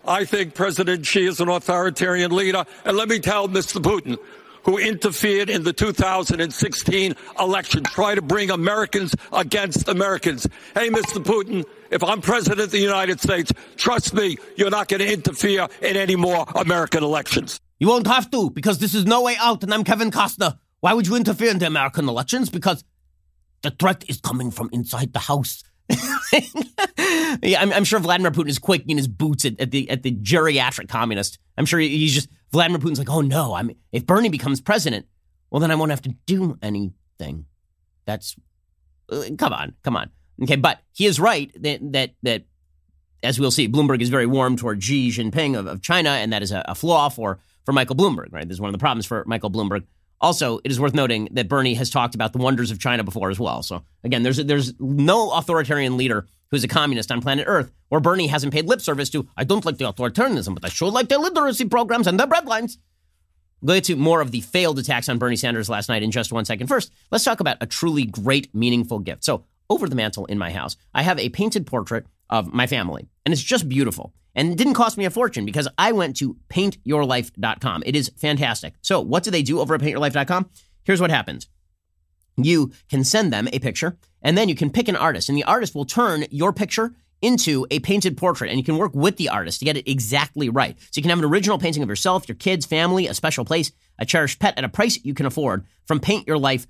I 0.07 0.27
think 0.27 0.55
President 0.55 1.07
Xi 1.07 1.27
is 1.27 1.41
an 1.41 1.49
authoritarian 1.49 2.31
leader, 2.31 2.65
and 2.85 2.97
let 2.97 3.09
me 3.09 3.19
tell 3.19 3.49
Mr. 3.49 3.81
Putin, 3.81 4.19
who 4.65 4.79
interfered 4.79 5.51
in 5.51 5.63
the 5.63 5.73
2016 5.73 7.15
election, 7.39 7.85
try 7.85 8.15
to 8.15 8.23
bring 8.23 8.51
Americans 8.51 9.15
against 9.33 9.89
Americans. 9.89 10.47
Hey, 10.75 10.89
Mr. 10.89 11.23
Putin, 11.23 11.65
if 11.91 12.03
I'm 12.03 12.21
president 12.21 12.61
of 12.61 12.71
the 12.71 12.79
United 12.79 13.21
States, 13.21 13.53
trust 13.77 14.15
me, 14.15 14.37
you're 14.57 14.71
not 14.71 14.89
going 14.89 15.01
to 15.01 15.13
interfere 15.13 15.69
in 15.81 15.97
any 15.97 16.17
more 16.17 16.45
American 16.55 17.03
elections. 17.03 17.61
You 17.79 17.89
won't 17.89 18.07
have 18.07 18.31
to, 18.31 18.51
because 18.51 18.79
this 18.79 18.95
is 18.95 19.05
no 19.05 19.23
way 19.23 19.37
out, 19.39 19.63
and 19.63 19.73
I'm 19.73 19.85
Kevin 19.85 20.11
Costner. 20.11 20.59
Why 20.81 20.93
would 20.93 21.07
you 21.07 21.17
interfere 21.17 21.51
in 21.51 21.59
the 21.59 21.67
American 21.67 22.09
elections? 22.09 22.51
Because 22.51 22.85
the 23.63 23.71
threat 23.71 24.05
is 24.09 24.21
coming 24.21 24.51
from 24.51 24.71
inside 24.73 25.13
the 25.13 25.19
house. 25.19 25.63
yeah, 27.43 27.61
I'm, 27.61 27.73
I'm, 27.73 27.85
sure 27.85 27.99
Vladimir 28.01 28.31
Putin 28.31 28.49
is 28.49 28.59
quaking 28.59 28.91
in 28.91 28.97
his 28.97 29.09
boots 29.09 29.45
at, 29.45 29.61
at, 29.61 29.71
the 29.71 29.89
at 29.91 30.03
the 30.03 30.13
geriatric 30.13 30.89
communist. 30.89 31.39
I'm 31.57 31.67
sure 31.67 31.79
he's 31.81 32.15
just 32.15 32.29
Vladimir 32.53 32.79
Putin's 32.79 32.99
like, 32.99 33.11
oh 33.11 33.21
no, 33.21 33.55
I'm 33.55 33.71
if 33.93 34.07
Bernie 34.07 34.29
becomes 34.29 34.61
president, 34.61 35.07
well 35.51 35.61
then 35.61 35.71
I 35.71 35.75
won't 35.75 35.91
have 35.91 36.03
to 36.03 36.15
do 36.27 36.59
anything. 36.63 37.47
That's 38.05 38.37
uh, 39.11 39.25
come 39.39 39.53
on, 39.53 39.75
come 39.83 39.97
on. 39.97 40.11
Okay, 40.43 40.57
but 40.57 40.81
he 40.93 41.07
is 41.07 41.21
right 41.21 41.51
that 41.63 41.81
that 41.93 42.15
that 42.23 42.45
as 43.23 43.41
we'll 43.41 43.51
see, 43.51 43.69
Bloomberg 43.69 44.03
is 44.03 44.11
very 44.11 44.27
warm 44.27 44.57
toward 44.57 44.83
Xi 44.83 45.09
Jinping 45.11 45.59
of, 45.59 45.67
of 45.67 45.83
China, 45.83 46.11
and 46.11 46.33
that 46.33 46.43
is 46.43 46.53
a, 46.53 46.65
a 46.69 46.75
flaw 46.75 47.09
for 47.09 47.39
for 47.65 47.73
Michael 47.73 47.97
Bloomberg. 47.97 48.33
Right, 48.33 48.47
this 48.47 48.57
is 48.57 48.61
one 48.61 48.69
of 48.69 48.73
the 48.73 48.79
problems 48.79 49.07
for 49.07 49.25
Michael 49.27 49.51
Bloomberg. 49.51 49.85
Also, 50.21 50.59
it 50.65 50.71
is 50.71 50.81
worth 50.81 50.95
noting 50.95 51.29
that 51.33 51.49
Bernie 51.49 51.75
has 51.75 51.91
talked 51.91 52.15
about 52.15 52.33
the 52.33 52.39
wonders 52.39 52.71
of 52.71 52.79
China 52.79 53.05
before 53.05 53.31
as 53.31 53.39
well. 53.39 53.63
So 53.63 53.85
again, 54.03 54.23
there's 54.23 54.39
there's 54.39 54.73
no 54.81 55.33
authoritarian 55.33 55.97
leader 55.97 56.27
who's 56.51 56.65
a 56.65 56.69
communist 56.69 57.11
on 57.11 57.21
planet 57.21 57.45
Earth, 57.49 57.73
or 57.91 58.01
Bernie 58.01 58.29
hasn't 58.29 58.53
paid 58.53 58.67
lip 58.67 58.81
service 58.81 59.11
to. 59.11 59.29
I 59.37 59.45
don't 59.45 59.65
like 59.65 59.77
the 59.77 59.85
authoritarianism, 59.85 60.55
but 60.55 60.65
I 60.65 60.69
sure 60.69 60.91
like 60.91 61.09
the 61.09 61.19
literacy 61.19 61.67
programs 61.67 62.07
and 62.07 62.19
the 62.19 62.27
breadlines. 62.27 62.79
We'll 63.61 63.77
get 63.77 63.85
to 63.85 63.97
more 63.97 64.21
of 64.21 64.31
the 64.31 64.41
failed 64.41 64.79
attacks 64.79 65.09
on 65.09 65.19
Bernie 65.19 65.37
Sanders 65.37 65.69
last 65.69 65.89
night 65.89 66.03
in 66.03 66.11
just 66.11 66.33
one 66.33 66.45
second. 66.45 66.67
First, 66.67 66.93
let's 67.11 67.25
talk 67.25 67.41
about 67.41 67.57
a 67.61 67.67
truly 67.67 68.05
great, 68.05 68.55
meaningful 68.55 68.99
gift. 68.99 69.25
So, 69.25 69.45
over 69.71 69.89
the 69.89 69.97
mantle 69.97 70.27
in 70.27 70.39
my 70.39 70.51
house, 70.51 70.77
I 70.95 71.03
have 71.03 71.19
a 71.19 71.31
painted 71.31 71.67
portrait 71.67 72.07
of 72.29 72.53
my 72.53 72.67
family, 72.67 73.09
and 73.25 73.33
it's 73.33 73.43
just 73.43 73.69
beautiful. 73.69 74.13
And 74.35 74.51
it 74.51 74.59
didn't 74.59 74.75
cost 74.75 74.99
me 74.99 75.05
a 75.05 75.11
fortune 75.11 75.45
because 75.45 75.69
I 75.79 75.93
went 75.93 76.17
to 76.17 76.37
paintyourlife.com. 76.49 77.83
It 77.87 77.95
is 77.95 78.11
fantastic. 78.17 78.75
So, 78.83 79.01
what 79.01 79.23
do 79.23 79.31
they 79.31 79.43
do 79.43 79.61
over 79.61 79.75
at 79.75 79.81
paintyourlife.com? 79.81 80.51
Here's 80.85 81.01
what 81.01 81.11
happens 81.11 81.49
you 82.37 82.73
can 82.91 83.05
send 83.05 83.33
them 83.33 83.49
a 83.53 83.61
picture, 83.61 83.97
and 84.21 84.37
then 84.37 84.49
you 84.49 84.57
can 84.57 84.71
pick 84.71 84.89
an 84.89 84.97
artist, 84.97 85.29
and 85.29 85.39
the 85.39 85.45
artist 85.45 85.75
will 85.75 85.85
turn 85.85 86.25
your 86.31 86.53
picture 86.53 86.95
into 87.23 87.67
a 87.71 87.79
painted 87.79 88.17
portrait, 88.17 88.51
and 88.51 88.59
you 88.59 88.65
can 88.65 88.77
work 88.77 88.93
with 88.95 89.17
the 89.17 89.29
artist 89.29 89.61
to 89.61 89.65
get 89.65 89.77
it 89.77 89.89
exactly 89.89 90.49
right. 90.49 90.77
So 90.79 90.91
you 90.97 91.03
can 91.03 91.11
have 91.11 91.21
an 91.21 91.25
original 91.25 91.59
painting 91.59 91.83
of 91.83 91.89
yourself, 91.89 92.29
your 92.29 92.35
kids, 92.35 92.67
family, 92.67 93.07
a 93.07 93.15
special 93.15 93.45
place, 93.45 93.71
a 93.99 94.05
cherished 94.05 94.41
pet 94.41 94.59
at 94.59 94.65
a 94.65 94.69
price 94.69 94.99
you 95.05 95.15
can 95.15 95.27
afford 95.27 95.65
from 95.87 96.01
paintyourlife.com 96.01 96.69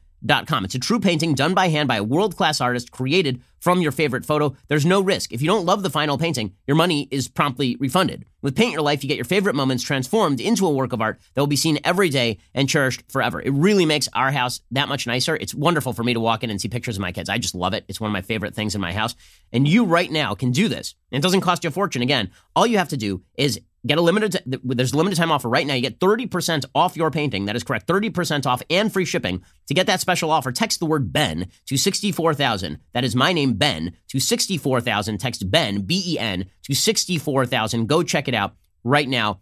It's 0.65 0.75
a 0.75 0.79
true 0.79 1.01
painting 1.01 1.35
done 1.35 1.53
by 1.53 1.69
hand 1.69 1.87
by 1.87 1.97
a 1.97 2.03
world 2.05 2.35
class 2.37 2.61
artist 2.61 2.91
created 2.91 3.43
from 3.61 3.83
your 3.83 3.93
favorite 3.93 4.25
photo. 4.25 4.57
There's 4.69 4.87
no 4.87 5.03
risk. 5.03 5.33
If 5.33 5.43
you 5.43 5.49
don't 5.49 5.67
love 5.67 5.83
the 5.83 5.91
final 5.91 6.17
painting, 6.17 6.55
your 6.67 6.77
money 6.77 7.09
is 7.11 7.29
promptly 7.29 7.77
refunded. 7.77 8.25
With 8.45 8.57
Paint 8.57 8.73
Your 8.73 8.83
Life, 8.83 9.03
you 9.03 9.09
get 9.09 9.17
your 9.17 9.25
favorite 9.25 9.55
moments 9.55 9.83
transformed 9.83 10.39
into 10.39 10.67
a 10.67 10.71
work 10.71 10.93
of 10.93 11.01
art 11.01 11.19
that 11.33 11.41
will 11.41 11.47
be 11.47 11.57
seen 11.57 11.79
every 11.83 12.11
day 12.11 12.37
and 12.53 12.69
cherished 12.69 13.03
forever. 13.11 13.41
It 13.41 13.55
really 13.55 13.87
makes 13.87 14.07
our 14.13 14.31
house 14.31 14.61
that 14.73 14.87
much 14.87 15.07
nicer. 15.07 15.35
It's 15.35 15.55
wonderful 15.55 15.95
for 15.95 16.05
me 16.05 16.13
to 16.13 16.21
walk 16.21 16.45
in 16.45 16.51
and 16.51 16.61
see 16.61 16.69
pictures 16.69 16.99
of 16.99 17.01
my 17.01 17.11
kids. 17.11 17.31
I 17.31 17.39
just 17.39 17.55
love 17.55 17.73
it. 17.73 17.87
It's 17.89 18.03
one 18.03 18.11
of 18.11 18.13
my 18.13 18.21
favorite 18.21 18.55
things 18.55 18.75
in 18.75 18.83
my 18.83 18.93
house. 18.93 19.15
And 19.51 19.67
you 19.67 19.87
right 19.87 20.13
now 20.13 20.35
can 20.35 20.51
do 20.51 20.69
this. 20.69 20.95
It 21.11 21.23
doesn't 21.23 21.41
cost 21.41 21.65
you 21.65 21.69
a 21.69 21.71
fortune. 21.71 22.03
Again, 22.03 22.33
all 22.55 22.67
you 22.67 22.77
have 22.77 22.91
to 22.91 22.99
do 22.99 23.23
is 23.35 23.61
Get 23.87 23.99
a 23.99 24.01
limited, 24.01 24.33
t- 24.33 24.59
there's 24.65 24.95
a 24.95 24.97
limited 24.97 25.17
time 25.17 25.31
offer 25.31 25.49
right 25.49 25.67
now. 25.67 25.75
You 25.75 25.83
get 25.83 26.01
30% 26.01 26.65
off 26.75 26.97
your 26.97 27.11
painting. 27.11 27.45
That 27.45 27.57
is 27.57 27.63
correct. 27.63 27.87
30% 27.87 28.47
off 28.47 28.63
and 28.71 28.91
free 28.91 29.05
shipping. 29.05 29.43
To 29.67 29.75
get 29.75 29.87
that 29.89 30.01
special 30.01 30.31
offer, 30.31 30.53
text 30.53 30.81
the 30.81 30.87
word 30.87 31.13
Ben 31.13 31.49
to 31.67 31.77
64,000. 31.77 32.79
That 32.95 33.05
is 33.05 33.15
my 33.15 33.33
name, 33.33 33.55
Ben, 33.55 33.95
to 34.09 34.21
64,000. 34.21 35.19
Text 35.19 35.51
Ben, 35.51 35.83
B 35.83 36.03
E 36.07 36.19
N, 36.19 36.47
to 36.63 36.75
64,000. 36.75 37.87
Go 37.87 38.03
check 38.03 38.27
it 38.27 38.34
out 38.35 38.55
right 38.83 39.09
now. 39.09 39.41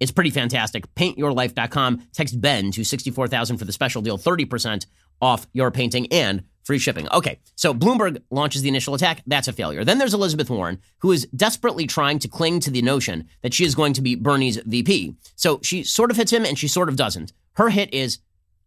It's 0.00 0.12
pretty 0.12 0.30
fantastic. 0.30 0.92
Paintyourlife.com. 0.94 2.08
Text 2.12 2.40
Ben 2.40 2.70
to 2.72 2.84
64,000 2.84 3.58
for 3.58 3.64
the 3.64 3.72
special 3.72 4.02
deal. 4.02 4.18
30% 4.18 4.86
off 5.20 5.46
your 5.52 5.70
painting 5.70 6.06
and 6.12 6.44
free 6.62 6.78
shipping. 6.78 7.08
Okay, 7.10 7.40
so 7.56 7.72
Bloomberg 7.72 8.22
launches 8.30 8.62
the 8.62 8.68
initial 8.68 8.94
attack. 8.94 9.22
That's 9.26 9.48
a 9.48 9.52
failure. 9.52 9.84
Then 9.84 9.98
there's 9.98 10.14
Elizabeth 10.14 10.50
Warren, 10.50 10.80
who 10.98 11.12
is 11.12 11.26
desperately 11.34 11.86
trying 11.86 12.18
to 12.20 12.28
cling 12.28 12.60
to 12.60 12.70
the 12.70 12.82
notion 12.82 13.26
that 13.42 13.54
she 13.54 13.64
is 13.64 13.74
going 13.74 13.94
to 13.94 14.02
be 14.02 14.14
Bernie's 14.14 14.58
VP. 14.58 15.16
So 15.34 15.60
she 15.62 15.82
sort 15.82 16.10
of 16.10 16.18
hits 16.18 16.32
him 16.32 16.44
and 16.44 16.58
she 16.58 16.68
sort 16.68 16.88
of 16.88 16.96
doesn't. 16.96 17.32
Her 17.54 17.70
hit 17.70 17.92
is, 17.92 18.18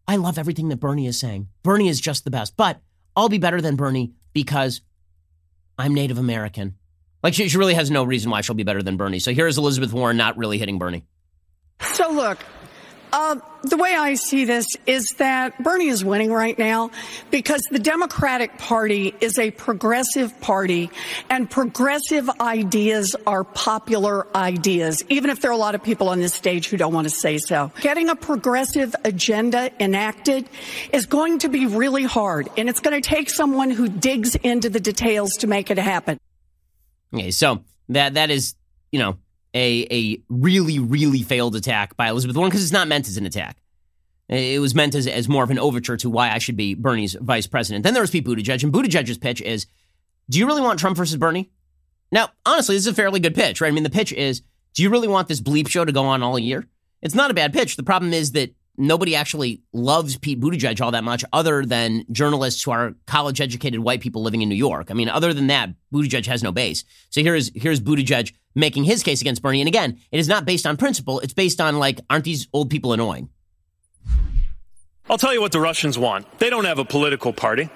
I 0.06 0.16
love 0.16 0.36
everything 0.36 0.68
that 0.68 0.80
Bernie 0.80 1.06
is 1.06 1.18
saying. 1.18 1.48
Bernie 1.62 1.88
is 1.88 2.00
just 2.00 2.24
the 2.24 2.30
best, 2.30 2.56
but 2.56 2.80
I'll 3.16 3.28
be 3.28 3.38
better 3.38 3.60
than 3.60 3.76
Bernie 3.76 4.12
because 4.32 4.80
I'm 5.78 5.94
Native 5.94 6.18
American. 6.18 6.76
Like 7.22 7.34
she, 7.34 7.48
she 7.48 7.56
really 7.56 7.74
has 7.74 7.90
no 7.90 8.04
reason 8.04 8.30
why 8.30 8.40
she'll 8.40 8.56
be 8.56 8.64
better 8.64 8.82
than 8.82 8.96
Bernie. 8.96 9.20
So 9.20 9.32
here's 9.32 9.58
Elizabeth 9.58 9.92
Warren 9.92 10.16
not 10.16 10.36
really 10.36 10.58
hitting 10.58 10.78
Bernie. 10.78 11.04
So 11.80 12.10
look, 12.10 12.38
uh, 13.12 13.36
the 13.64 13.76
way 13.76 13.94
I 13.94 14.14
see 14.14 14.46
this 14.46 14.66
is 14.86 15.06
that 15.18 15.62
Bernie 15.62 15.88
is 15.88 16.02
winning 16.02 16.32
right 16.32 16.58
now 16.58 16.90
because 17.30 17.60
the 17.70 17.78
Democratic 17.78 18.56
Party 18.56 19.14
is 19.20 19.38
a 19.38 19.50
progressive 19.50 20.40
party 20.40 20.90
and 21.28 21.48
progressive 21.48 22.30
ideas 22.40 23.14
are 23.26 23.44
popular 23.44 24.26
ideas, 24.34 25.04
even 25.10 25.28
if 25.28 25.42
there 25.42 25.50
are 25.50 25.54
a 25.54 25.58
lot 25.58 25.74
of 25.74 25.82
people 25.82 26.08
on 26.08 26.20
this 26.20 26.32
stage 26.32 26.68
who 26.68 26.78
don't 26.78 26.94
want 26.94 27.06
to 27.06 27.14
say 27.14 27.36
so. 27.36 27.70
Getting 27.82 28.08
a 28.08 28.16
progressive 28.16 28.96
agenda 29.04 29.70
enacted 29.78 30.48
is 30.92 31.04
going 31.04 31.40
to 31.40 31.50
be 31.50 31.66
really 31.66 32.04
hard 32.04 32.48
and 32.56 32.68
it's 32.68 32.80
going 32.80 33.00
to 33.00 33.06
take 33.06 33.28
someone 33.28 33.70
who 33.70 33.88
digs 33.88 34.36
into 34.36 34.70
the 34.70 34.80
details 34.80 35.32
to 35.40 35.46
make 35.46 35.70
it 35.70 35.78
happen. 35.78 36.18
Okay, 37.14 37.30
so 37.30 37.64
that 37.88 38.14
that 38.14 38.30
is, 38.30 38.54
you 38.90 38.98
know, 38.98 39.18
a, 39.54 39.86
a 39.90 40.22
really, 40.28 40.78
really 40.78 41.22
failed 41.22 41.56
attack 41.56 41.96
by 41.96 42.08
Elizabeth 42.08 42.36
Warren 42.36 42.50
because 42.50 42.62
it's 42.62 42.72
not 42.72 42.88
meant 42.88 43.08
as 43.08 43.16
an 43.16 43.26
attack. 43.26 43.58
It 44.28 44.60
was 44.60 44.74
meant 44.74 44.94
as, 44.94 45.06
as 45.06 45.28
more 45.28 45.44
of 45.44 45.50
an 45.50 45.58
overture 45.58 45.96
to 45.98 46.08
why 46.08 46.30
I 46.30 46.38
should 46.38 46.56
be 46.56 46.74
Bernie's 46.74 47.14
vice 47.20 47.46
president. 47.46 47.82
Then 47.82 47.92
there 47.92 48.02
was 48.02 48.10
Pete 48.10 48.24
Buttigieg, 48.24 48.62
and 48.62 48.72
Buttigieg's 48.72 49.18
pitch 49.18 49.42
is, 49.42 49.66
do 50.30 50.38
you 50.38 50.46
really 50.46 50.62
want 50.62 50.78
Trump 50.78 50.96
versus 50.96 51.16
Bernie? 51.16 51.50
Now, 52.10 52.30
honestly, 52.46 52.76
this 52.76 52.86
is 52.86 52.92
a 52.92 52.94
fairly 52.94 53.20
good 53.20 53.34
pitch, 53.34 53.60
right? 53.60 53.68
I 53.68 53.72
mean, 53.72 53.82
the 53.82 53.90
pitch 53.90 54.12
is, 54.12 54.42
do 54.74 54.82
you 54.82 54.88
really 54.88 55.08
want 55.08 55.28
this 55.28 55.40
bleep 55.40 55.68
show 55.68 55.84
to 55.84 55.92
go 55.92 56.04
on 56.04 56.22
all 56.22 56.38
year? 56.38 56.66
It's 57.02 57.14
not 57.14 57.30
a 57.30 57.34
bad 57.34 57.52
pitch. 57.52 57.76
The 57.76 57.82
problem 57.82 58.14
is 58.14 58.32
that 58.32 58.54
nobody 58.76 59.16
actually 59.16 59.62
loves 59.72 60.16
Pete 60.16 60.40
Buttigieg 60.40 60.80
all 60.80 60.90
that 60.92 61.04
much 61.04 61.24
other 61.32 61.64
than 61.64 62.04
journalists 62.10 62.62
who 62.62 62.70
are 62.70 62.94
college 63.06 63.40
educated 63.40 63.80
white 63.80 64.00
people 64.00 64.22
living 64.22 64.42
in 64.42 64.48
New 64.48 64.54
York. 64.54 64.90
I 64.90 64.94
mean, 64.94 65.08
other 65.08 65.34
than 65.34 65.48
that, 65.48 65.70
Buttigieg 65.92 66.26
has 66.26 66.42
no 66.42 66.52
base. 66.52 66.84
So 67.10 67.22
here's 67.22 67.50
here's 67.54 67.80
Buttigieg 67.80 68.32
making 68.54 68.84
his 68.84 69.02
case 69.02 69.20
against 69.20 69.42
Bernie. 69.42 69.60
And 69.60 69.68
again, 69.68 69.98
it 70.10 70.18
is 70.18 70.28
not 70.28 70.44
based 70.44 70.66
on 70.66 70.76
principle. 70.76 71.20
It's 71.20 71.34
based 71.34 71.60
on 71.60 71.78
like, 71.78 72.00
aren't 72.10 72.24
these 72.24 72.48
old 72.52 72.70
people 72.70 72.92
annoying? 72.92 73.28
I'll 75.08 75.18
tell 75.18 75.34
you 75.34 75.40
what 75.40 75.52
the 75.52 75.60
Russians 75.60 75.98
want. 75.98 76.38
They 76.38 76.50
don't 76.50 76.64
have 76.64 76.78
a 76.78 76.84
political 76.84 77.32
party. 77.32 77.68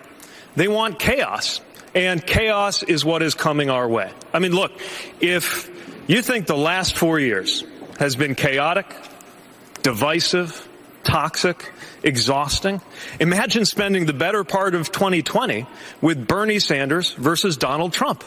They 0.54 0.68
want 0.68 0.98
chaos. 0.98 1.60
And 1.94 2.24
chaos 2.24 2.82
is 2.82 3.04
what 3.04 3.22
is 3.22 3.34
coming 3.34 3.70
our 3.70 3.88
way. 3.88 4.12
I 4.32 4.38
mean, 4.38 4.52
look, 4.52 4.72
if 5.20 5.70
you 6.08 6.22
think 6.22 6.46
the 6.46 6.56
last 6.56 6.96
four 6.96 7.18
years 7.18 7.64
has 7.98 8.16
been 8.16 8.34
chaotic, 8.34 8.94
divisive, 9.82 10.68
toxic, 11.06 11.72
exhausting. 12.02 12.80
Imagine 13.20 13.64
spending 13.64 14.06
the 14.06 14.12
better 14.12 14.44
part 14.44 14.74
of 14.74 14.90
2020 14.92 15.66
with 16.00 16.26
Bernie 16.26 16.58
Sanders 16.58 17.12
versus 17.12 17.56
Donald 17.56 17.92
Trump. 17.92 18.24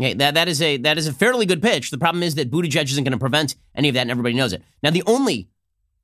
Okay, 0.00 0.14
that, 0.14 0.34
that 0.34 0.48
is 0.48 0.62
a 0.62 0.78
that 0.78 0.96
is 0.96 1.06
a 1.06 1.12
fairly 1.12 1.44
good 1.44 1.60
pitch. 1.60 1.90
The 1.90 1.98
problem 1.98 2.22
is 2.22 2.36
that 2.36 2.50
Buttigieg 2.50 2.84
isn't 2.84 3.04
going 3.04 3.12
to 3.12 3.18
prevent 3.18 3.56
any 3.74 3.88
of 3.88 3.94
that, 3.94 4.02
and 4.02 4.10
everybody 4.10 4.34
knows 4.34 4.54
it. 4.54 4.62
Now, 4.82 4.90
the 4.90 5.02
only 5.06 5.50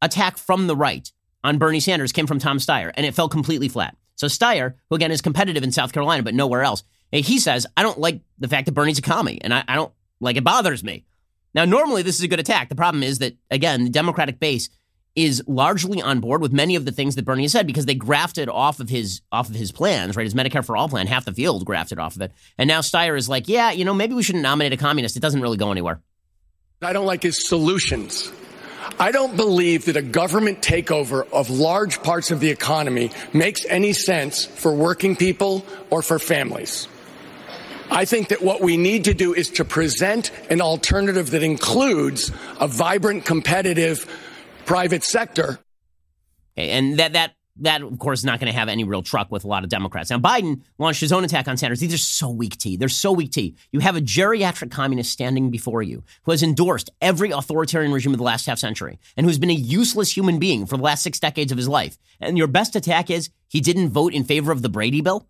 attack 0.02 0.36
from 0.36 0.66
the 0.66 0.76
right 0.76 1.10
on 1.42 1.56
Bernie 1.56 1.80
Sanders 1.80 2.12
came 2.12 2.26
from 2.26 2.38
Tom 2.38 2.58
Steyer, 2.58 2.90
and 2.94 3.06
it 3.06 3.14
fell 3.14 3.28
completely 3.28 3.68
flat. 3.68 3.96
So 4.16 4.26
Steyer, 4.26 4.74
who 4.90 4.96
again 4.96 5.12
is 5.12 5.22
competitive 5.22 5.62
in 5.62 5.72
South 5.72 5.92
Carolina 5.92 6.22
but 6.22 6.34
nowhere 6.34 6.62
else, 6.62 6.82
eh, 7.12 7.22
he 7.22 7.38
says, 7.38 7.66
"I 7.74 7.82
don't 7.82 7.98
like 7.98 8.20
the 8.38 8.48
fact 8.48 8.66
that 8.66 8.72
Bernie's 8.72 8.98
a 8.98 9.02
commie, 9.02 9.40
and 9.40 9.54
I, 9.54 9.64
I 9.66 9.76
don't 9.76 9.92
like 10.20 10.36
it 10.36 10.44
bothers 10.44 10.84
me." 10.84 11.06
Now, 11.54 11.64
normally 11.64 12.02
this 12.02 12.16
is 12.16 12.22
a 12.22 12.28
good 12.28 12.40
attack. 12.40 12.68
The 12.68 12.74
problem 12.74 13.02
is 13.02 13.20
that 13.20 13.34
again, 13.50 13.84
the 13.84 13.90
Democratic 13.90 14.38
base 14.38 14.68
is 15.16 15.42
largely 15.46 16.02
on 16.02 16.20
board 16.20 16.42
with 16.42 16.52
many 16.52 16.76
of 16.76 16.84
the 16.84 16.92
things 16.92 17.14
that 17.14 17.24
Bernie 17.24 17.44
has 17.44 17.52
said 17.52 17.66
because 17.66 17.86
they 17.86 17.94
grafted 17.94 18.50
off 18.50 18.78
of 18.80 18.88
his 18.90 19.22
off 19.32 19.48
of 19.48 19.54
his 19.54 19.72
plans, 19.72 20.14
right? 20.14 20.24
His 20.24 20.34
Medicare 20.34 20.64
for 20.64 20.76
all 20.76 20.88
plan, 20.88 21.06
half 21.06 21.24
the 21.24 21.32
field 21.32 21.64
grafted 21.64 21.98
off 21.98 22.16
of 22.16 22.22
it. 22.22 22.32
And 22.58 22.68
now 22.68 22.80
Steyer 22.80 23.16
is 23.16 23.28
like, 23.28 23.48
yeah, 23.48 23.72
you 23.72 23.86
know, 23.86 23.94
maybe 23.94 24.14
we 24.14 24.22
shouldn't 24.22 24.42
nominate 24.42 24.74
a 24.74 24.76
communist. 24.76 25.16
It 25.16 25.20
doesn't 25.20 25.40
really 25.40 25.56
go 25.56 25.72
anywhere. 25.72 26.00
I 26.82 26.92
don't 26.92 27.06
like 27.06 27.22
his 27.22 27.48
solutions. 27.48 28.30
I 28.98 29.10
don't 29.10 29.36
believe 29.36 29.86
that 29.86 29.96
a 29.96 30.02
government 30.02 30.60
takeover 30.60 31.26
of 31.32 31.50
large 31.50 32.02
parts 32.02 32.30
of 32.30 32.40
the 32.40 32.50
economy 32.50 33.10
makes 33.32 33.64
any 33.66 33.94
sense 33.94 34.44
for 34.44 34.74
working 34.74 35.16
people 35.16 35.64
or 35.90 36.02
for 36.02 36.18
families. 36.18 36.86
I 37.90 38.04
think 38.04 38.28
that 38.28 38.42
what 38.42 38.60
we 38.60 38.76
need 38.76 39.04
to 39.04 39.14
do 39.14 39.32
is 39.32 39.50
to 39.52 39.64
present 39.64 40.30
an 40.50 40.60
alternative 40.60 41.30
that 41.30 41.42
includes 41.42 42.30
a 42.60 42.66
vibrant, 42.68 43.24
competitive, 43.24 44.06
private 44.66 45.04
sector. 45.04 45.58
And 46.56 46.98
that 46.98 47.14
that 47.14 47.34
that, 47.60 47.82
of 47.82 47.98
course, 47.98 48.20
is 48.20 48.24
not 48.24 48.38
going 48.38 48.52
to 48.52 48.58
have 48.58 48.68
any 48.68 48.84
real 48.84 49.02
truck 49.02 49.30
with 49.30 49.44
a 49.44 49.48
lot 49.48 49.64
of 49.64 49.70
Democrats. 49.70 50.10
Now, 50.10 50.18
Biden 50.18 50.62
launched 50.78 51.00
his 51.00 51.12
own 51.12 51.24
attack 51.24 51.48
on 51.48 51.56
Sanders. 51.56 51.80
These 51.80 51.94
are 51.94 51.98
so 51.98 52.28
weak 52.28 52.58
tea. 52.58 52.76
They're 52.76 52.88
so 52.88 53.12
weak 53.12 53.32
tea. 53.32 53.56
You 53.72 53.80
have 53.80 53.96
a 53.96 54.00
geriatric 54.00 54.70
communist 54.70 55.10
standing 55.10 55.50
before 55.50 55.82
you 55.82 56.04
who 56.24 56.32
has 56.32 56.42
endorsed 56.42 56.90
every 57.00 57.30
authoritarian 57.30 57.92
regime 57.92 58.12
of 58.12 58.18
the 58.18 58.24
last 58.24 58.44
half 58.44 58.58
century 58.58 58.98
and 59.16 59.24
who's 59.24 59.38
been 59.38 59.50
a 59.50 59.54
useless 59.54 60.14
human 60.14 60.38
being 60.38 60.66
for 60.66 60.76
the 60.76 60.82
last 60.82 61.02
six 61.02 61.18
decades 61.18 61.50
of 61.50 61.56
his 61.56 61.68
life. 61.68 61.96
And 62.20 62.36
your 62.36 62.46
best 62.46 62.76
attack 62.76 63.10
is 63.10 63.30
he 63.48 63.60
didn't 63.60 63.88
vote 63.88 64.12
in 64.12 64.24
favor 64.24 64.52
of 64.52 64.60
the 64.60 64.68
Brady 64.68 65.00
bill? 65.00 65.26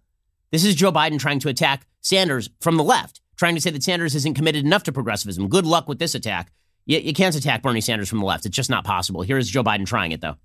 This 0.50 0.64
is 0.64 0.74
Joe 0.74 0.90
Biden 0.92 1.20
trying 1.20 1.38
to 1.40 1.48
attack 1.48 1.86
Sanders 2.00 2.50
from 2.60 2.76
the 2.76 2.84
left, 2.84 3.20
trying 3.36 3.54
to 3.54 3.60
say 3.60 3.70
that 3.70 3.82
Sanders 3.84 4.14
isn't 4.16 4.34
committed 4.34 4.64
enough 4.64 4.82
to 4.84 4.92
progressivism. 4.92 5.48
Good 5.48 5.66
luck 5.66 5.88
with 5.88 6.00
this 6.00 6.14
attack. 6.14 6.50
You, 6.86 6.98
you 6.98 7.12
can't 7.12 7.34
attack 7.34 7.62
Bernie 7.62 7.80
Sanders 7.80 8.08
from 8.08 8.20
the 8.20 8.24
left. 8.24 8.46
It's 8.46 8.56
just 8.56 8.70
not 8.70 8.84
possible. 8.84 9.22
Here 9.22 9.36
is 9.36 9.50
Joe 9.50 9.62
Biden 9.62 9.86
trying 9.86 10.12
it, 10.12 10.20
though. 10.20 10.36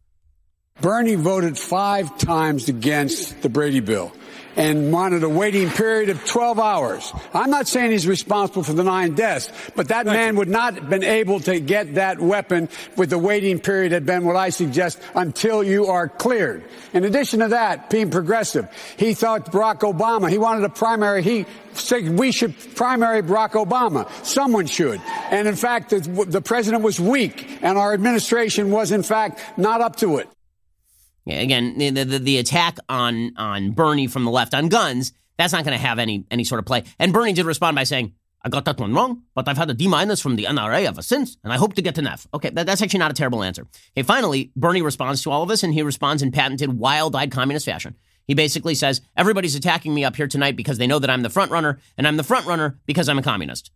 Bernie 0.82 1.16
voted 1.16 1.58
five 1.58 2.18
times 2.18 2.68
against 2.68 3.42
the 3.42 3.50
Brady 3.50 3.82
bill 3.82 4.12
and 4.56 4.92
wanted 4.92 5.24
a 5.24 5.30
waiting 5.30 5.70
period 5.70 6.10
of 6.10 6.24
12 6.26 6.60
hours. 6.60 7.14
I'm 7.34 7.50
not 7.50 7.68
saying 7.68 7.92
he's 7.92 8.08
responsible 8.08 8.64
for 8.64 8.74
the 8.74 8.84
nine 8.84 9.16
deaths, 9.16 9.52
but 9.76 9.90
that 9.90 10.06
man 10.06 10.36
would 10.36 10.50
not 10.50 10.76
have 10.76 10.90
been 10.90 11.04
able 11.04 11.40
to 11.42 11.60
get 11.60 11.96
that 11.96 12.20
weapon 12.20 12.70
with 12.98 13.10
the 13.10 13.18
waiting 13.18 13.60
period 13.60 13.92
had 13.92 14.06
been 14.06 14.26
what 14.26 14.36
I 14.36 14.50
suggest 14.50 15.00
until 15.16 15.64
you 15.64 15.88
are 15.88 16.08
cleared. 16.08 16.64
In 16.94 17.04
addition 17.04 17.40
to 17.40 17.50
that, 17.50 17.90
being 17.90 18.10
progressive, 18.10 18.68
he 18.98 19.14
thought 19.14 19.52
Barack 19.52 19.80
Obama, 19.80 20.30
he 20.30 20.38
wanted 20.38 20.64
a 20.64 20.70
primary, 20.70 21.24
he 21.24 21.46
said 21.74 22.18
we 22.18 22.32
should 22.32 22.56
primary 22.76 23.22
Barack 23.22 23.52
Obama. 23.52 24.10
Someone 24.26 24.66
should. 24.66 25.02
And 25.30 25.48
in 25.48 25.56
fact, 25.56 25.92
the, 25.92 26.00
the 26.28 26.42
president 26.42 26.84
was 26.84 27.00
weak 27.00 27.60
and 27.62 27.78
our 27.78 27.94
administration 27.94 28.72
was 28.72 28.92
in 28.92 29.04
fact 29.04 29.42
not 29.58 29.82
up 29.82 29.96
to 29.98 30.18
it. 30.18 30.30
Yeah, 31.26 31.40
again, 31.40 31.78
the, 31.78 31.90
the, 31.92 32.20
the 32.20 32.38
attack 32.38 32.78
on 32.90 33.34
on 33.38 33.72
Bernie 33.72 34.08
from 34.08 34.24
the 34.24 34.32
left 34.32 34.54
on 34.54 34.70
guns, 34.70 35.14
that's 35.38 35.54
not 35.54 35.64
going 35.64 35.78
to 35.78 35.86
have 35.86 36.00
any 36.00 36.26
any 36.32 36.44
sort 36.44 36.60
of 36.60 36.66
play. 36.66 36.84
And 37.00 37.14
Bernie 37.14 37.34
did 37.34 37.46
respond 37.46 37.76
by 37.76 37.84
saying, 37.84 38.14
I 38.44 38.50
got 38.50 38.66
that 38.66 38.80
one 38.80 38.94
wrong, 38.94 39.22
but 39.36 39.48
I've 39.48 39.58
had 39.58 39.70
a 39.70 39.74
D 39.74 39.88
minus 39.88 40.20
from 40.20 40.36
the 40.36 40.46
NRA 40.46 40.86
ever 40.86 41.04
since, 41.04 41.38
and 41.44 41.54
I 41.54 41.58
hope 41.58 41.76
to 41.76 41.82
get 41.82 42.00
an 42.00 42.08
F. 42.08 42.26
Okay, 42.34 42.50
that, 42.50 42.66
that's 42.66 42.82
actually 42.82 43.00
not 43.00 43.12
a 43.12 43.14
terrible 43.14 43.44
answer. 43.44 43.68
Okay, 43.96 44.04
finally, 44.04 44.52
Bernie 44.56 44.82
responds 44.82 45.22
to 45.24 45.32
all 45.32 45.44
of 45.44 45.50
this, 45.50 45.64
and 45.64 45.74
he 45.74 45.84
responds 45.84 46.24
in 46.24 46.32
patented 46.32 46.78
wild 46.78 47.16
eyed 47.16 47.32
communist 47.32 47.66
fashion. 47.66 47.96
He 48.26 48.34
basically 48.34 48.74
says, 48.74 49.02
Everybody's 49.16 49.56
attacking 49.56 49.94
me 49.94 50.04
up 50.04 50.16
here 50.16 50.28
tonight 50.28 50.56
because 50.56 50.80
they 50.80 50.88
know 50.88 51.00
that 51.00 51.10
I'm 51.10 51.22
the 51.22 51.30
front 51.30 51.52
runner, 51.52 51.80
and 51.98 52.08
I'm 52.08 52.18
the 52.18 52.24
front 52.24 52.48
runner 52.48 52.80
because 52.88 53.10
I'm 53.10 53.20
a 53.20 53.24
communist. 53.24 53.72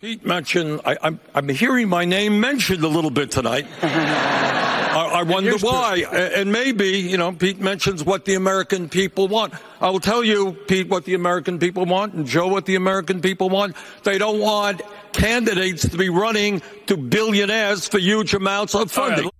Pete 0.00 0.24
mentioned, 0.24 0.80
I, 0.84 0.96
I'm, 1.02 1.20
I'm 1.34 1.48
hearing 1.50 1.88
my 1.88 2.04
name 2.04 2.40
mentioned 2.40 2.82
a 2.82 2.88
little 2.88 3.10
bit 3.10 3.30
tonight. 3.30 3.66
I, 4.92 5.20
I 5.20 5.22
wonder 5.22 5.56
why. 5.58 6.04
And 6.12 6.52
maybe, 6.52 6.98
you 6.98 7.16
know, 7.16 7.32
Pete 7.32 7.60
mentions 7.60 8.04
what 8.04 8.24
the 8.24 8.34
American 8.34 8.88
people 8.88 9.28
want. 9.28 9.54
I 9.80 9.90
will 9.90 10.00
tell 10.00 10.22
you, 10.22 10.52
Pete, 10.52 10.88
what 10.88 11.04
the 11.04 11.14
American 11.14 11.58
people 11.58 11.84
want, 11.86 12.14
and 12.14 12.26
Joe, 12.26 12.48
what 12.48 12.66
the 12.66 12.74
American 12.76 13.20
people 13.20 13.48
want. 13.48 13.76
They 14.04 14.18
don't 14.18 14.40
want 14.40 14.82
candidates 15.12 15.88
to 15.88 15.96
be 15.96 16.08
running 16.08 16.62
to 16.86 16.96
billionaires 16.96 17.88
for 17.88 17.98
huge 17.98 18.34
amounts 18.34 18.74
of 18.74 18.90
funding. 18.90 19.30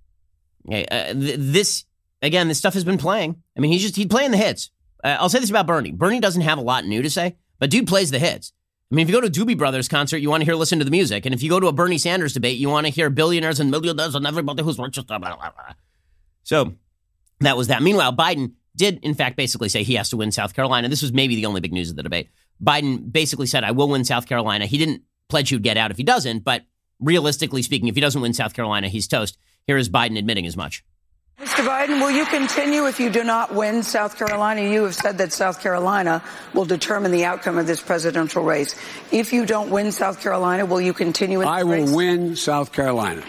Okay, 0.67 0.85
uh, 0.85 1.13
th- 1.13 1.35
this 1.39 1.85
again, 2.21 2.47
this 2.47 2.57
stuff 2.57 2.73
has 2.73 2.83
been 2.83 2.97
playing. 2.97 3.41
I 3.57 3.59
mean, 3.59 3.71
he's 3.71 3.81
just 3.81 3.95
he's 3.95 4.07
playing 4.07 4.31
the 4.31 4.37
hits. 4.37 4.71
Uh, 5.03 5.17
I'll 5.19 5.29
say 5.29 5.39
this 5.39 5.49
about 5.49 5.67
Bernie. 5.67 5.91
Bernie 5.91 6.19
doesn't 6.19 6.41
have 6.41 6.57
a 6.57 6.61
lot 6.61 6.85
new 6.85 7.01
to 7.01 7.09
say, 7.09 7.35
but 7.59 7.69
dude 7.69 7.87
plays 7.87 8.11
the 8.11 8.19
hits. 8.19 8.53
I 8.93 8.95
mean, 8.95 9.07
if 9.07 9.09
you 9.09 9.19
go 9.19 9.27
to 9.27 9.27
a 9.27 9.45
Doobie 9.45 9.57
Brothers 9.57 9.87
concert, 9.87 10.17
you 10.17 10.29
want 10.29 10.41
to 10.41 10.45
hear 10.45 10.53
listen 10.53 10.77
to 10.77 10.85
the 10.85 10.91
music, 10.91 11.25
and 11.25 11.33
if 11.33 11.41
you 11.41 11.49
go 11.49 11.59
to 11.59 11.65
a 11.65 11.71
Bernie 11.71 11.97
Sanders 11.97 12.31
debate, 12.31 12.59
you 12.59 12.69
want 12.69 12.85
to 12.85 12.91
hear 12.91 13.09
billionaires 13.09 13.59
and 13.59 13.71
millionaires 13.71 14.13
and 14.13 14.27
everybody 14.27 14.61
who's 14.61 14.77
rich. 14.77 14.99
Blah, 15.07 15.17
blah, 15.17 15.35
blah. 15.35 15.51
So 16.43 16.75
that 17.39 17.57
was 17.57 17.69
that. 17.69 17.81
Meanwhile, 17.81 18.13
Biden 18.13 18.51
did 18.75 18.99
in 19.03 19.15
fact 19.15 19.35
basically 19.35 19.67
say 19.67 19.81
he 19.81 19.95
has 19.95 20.11
to 20.11 20.17
win 20.17 20.31
South 20.31 20.53
Carolina. 20.53 20.89
This 20.89 21.01
was 21.01 21.11
maybe 21.11 21.35
the 21.35 21.47
only 21.47 21.59
big 21.59 21.73
news 21.73 21.89
of 21.89 21.95
the 21.95 22.03
debate. 22.03 22.29
Biden 22.63 23.11
basically 23.11 23.47
said, 23.47 23.63
"I 23.63 23.71
will 23.71 23.89
win 23.89 24.05
South 24.05 24.27
Carolina." 24.27 24.67
He 24.67 24.77
didn't 24.77 25.01
pledge 25.27 25.49
he'd 25.49 25.63
get 25.63 25.75
out 25.75 25.89
if 25.89 25.97
he 25.97 26.03
doesn't, 26.03 26.43
but 26.43 26.61
realistically 26.99 27.63
speaking, 27.63 27.87
if 27.87 27.95
he 27.95 28.01
doesn't 28.01 28.21
win 28.21 28.33
South 28.33 28.53
Carolina, 28.53 28.89
he's 28.89 29.07
toast. 29.07 29.39
Here 29.65 29.77
is 29.77 29.89
Biden 29.89 30.19
admitting 30.19 30.45
as 30.45 30.55
much. 30.55 30.83
Mr. 31.39 31.65
Biden, 31.67 31.99
will 31.99 32.11
you 32.11 32.25
continue 32.25 32.85
if 32.85 32.99
you 32.99 33.09
do 33.09 33.23
not 33.23 33.53
win 33.53 33.83
South 33.83 34.17
Carolina? 34.17 34.61
You 34.61 34.83
have 34.83 34.95
said 34.95 35.17
that 35.17 35.33
South 35.33 35.59
Carolina 35.61 36.23
will 36.53 36.65
determine 36.65 37.11
the 37.11 37.25
outcome 37.25 37.57
of 37.57 37.67
this 37.67 37.81
presidential 37.81 38.43
race. 38.43 38.75
If 39.11 39.33
you 39.33 39.45
don't 39.45 39.69
win 39.71 39.91
South 39.91 40.21
Carolina, 40.21 40.65
will 40.65 40.79
you 40.79 40.93
continue 40.93 41.41
in 41.41 41.47
I 41.47 41.63
will 41.63 41.71
race? 41.71 41.91
win 41.91 42.35
South 42.35 42.71
Carolina. 42.71 43.23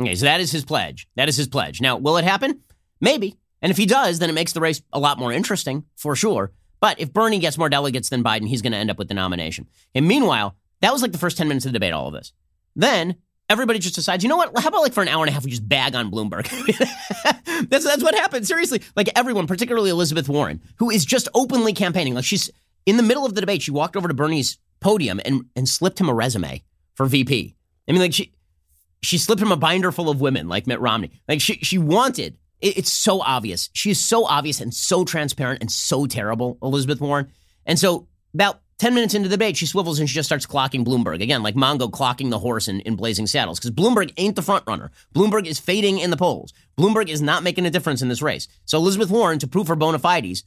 Okay, 0.00 0.14
so 0.14 0.24
that 0.24 0.40
is 0.40 0.50
his 0.50 0.64
pledge. 0.64 1.06
That 1.16 1.28
is 1.28 1.36
his 1.36 1.46
pledge. 1.46 1.80
Now, 1.80 1.98
will 1.98 2.16
it 2.16 2.24
happen? 2.24 2.60
Maybe. 3.00 3.36
And 3.60 3.70
if 3.70 3.76
he 3.76 3.86
does, 3.86 4.18
then 4.18 4.30
it 4.30 4.32
makes 4.32 4.54
the 4.54 4.60
race 4.60 4.82
a 4.92 4.98
lot 4.98 5.18
more 5.18 5.32
interesting, 5.32 5.84
for 5.96 6.16
sure. 6.16 6.50
But 6.80 6.98
if 7.00 7.12
Bernie 7.12 7.38
gets 7.38 7.58
more 7.58 7.68
delegates 7.68 8.08
than 8.08 8.24
Biden, 8.24 8.48
he's 8.48 8.62
going 8.62 8.72
to 8.72 8.78
end 8.78 8.90
up 8.90 8.98
with 8.98 9.06
the 9.08 9.14
nomination. 9.14 9.68
And 9.94 10.08
meanwhile, 10.08 10.56
that 10.80 10.92
was 10.92 11.00
like 11.02 11.12
the 11.12 11.18
first 11.18 11.36
10 11.36 11.46
minutes 11.46 11.64
of 11.66 11.70
the 11.72 11.78
debate, 11.78 11.92
all 11.92 12.08
of 12.08 12.14
this. 12.14 12.32
Then 12.74 13.16
everybody 13.48 13.78
just 13.78 13.94
decides, 13.94 14.22
you 14.22 14.28
know 14.28 14.36
what? 14.36 14.56
How 14.58 14.68
about 14.68 14.82
like 14.82 14.92
for 14.92 15.02
an 15.02 15.08
hour 15.08 15.22
and 15.22 15.30
a 15.30 15.32
half, 15.32 15.44
we 15.44 15.50
just 15.50 15.68
bag 15.68 15.94
on 15.94 16.10
Bloomberg? 16.10 16.48
that's, 17.68 17.84
that's 17.84 18.02
what 18.02 18.14
happened. 18.14 18.46
Seriously. 18.46 18.82
Like 18.96 19.10
everyone, 19.14 19.46
particularly 19.46 19.90
Elizabeth 19.90 20.28
Warren, 20.28 20.60
who 20.76 20.90
is 20.90 21.04
just 21.04 21.28
openly 21.34 21.72
campaigning. 21.72 22.14
Like 22.14 22.24
she's 22.24 22.50
in 22.86 22.96
the 22.96 23.02
middle 23.02 23.24
of 23.24 23.34
the 23.34 23.40
debate, 23.40 23.62
she 23.62 23.70
walked 23.70 23.96
over 23.96 24.08
to 24.08 24.14
Bernie's 24.14 24.58
podium 24.80 25.20
and, 25.24 25.44
and 25.54 25.68
slipped 25.68 26.00
him 26.00 26.08
a 26.08 26.14
resume 26.14 26.62
for 26.94 27.06
VP. 27.06 27.54
I 27.88 27.92
mean, 27.92 28.00
like 28.00 28.14
she, 28.14 28.32
she 29.02 29.18
slipped 29.18 29.42
him 29.42 29.52
a 29.52 29.56
binder 29.56 29.92
full 29.92 30.08
of 30.08 30.20
women 30.20 30.48
like 30.48 30.66
Mitt 30.66 30.80
Romney. 30.80 31.10
Like 31.28 31.40
she, 31.40 31.54
she 31.54 31.78
wanted, 31.78 32.36
it, 32.60 32.78
it's 32.78 32.92
so 32.92 33.20
obvious. 33.20 33.70
She 33.72 33.90
is 33.90 34.02
so 34.02 34.24
obvious 34.24 34.60
and 34.60 34.72
so 34.72 35.04
transparent 35.04 35.60
and 35.60 35.70
so 35.70 36.06
terrible, 36.06 36.58
Elizabeth 36.62 37.00
Warren. 37.00 37.30
And 37.66 37.78
so 37.78 38.08
about 38.34 38.60
10 38.82 38.94
minutes 38.94 39.14
into 39.14 39.28
the 39.28 39.36
debate, 39.36 39.56
she 39.56 39.64
swivels 39.64 40.00
and 40.00 40.08
she 40.08 40.14
just 40.16 40.28
starts 40.28 40.44
clocking 40.44 40.84
Bloomberg. 40.84 41.22
Again, 41.22 41.40
like 41.44 41.54
Mongo 41.54 41.88
clocking 41.88 42.30
the 42.30 42.38
horse 42.40 42.66
in, 42.66 42.80
in 42.80 42.96
Blazing 42.96 43.28
Saddles, 43.28 43.60
because 43.60 43.70
Bloomberg 43.70 44.12
ain't 44.16 44.34
the 44.34 44.42
front 44.42 44.64
runner. 44.66 44.90
Bloomberg 45.14 45.46
is 45.46 45.60
fading 45.60 46.00
in 46.00 46.10
the 46.10 46.16
polls. 46.16 46.52
Bloomberg 46.76 47.08
is 47.08 47.22
not 47.22 47.44
making 47.44 47.64
a 47.64 47.70
difference 47.70 48.02
in 48.02 48.08
this 48.08 48.20
race. 48.20 48.48
So 48.64 48.78
Elizabeth 48.78 49.08
Warren, 49.08 49.38
to 49.38 49.46
prove 49.46 49.68
her 49.68 49.76
bona 49.76 50.00
fides, 50.00 50.42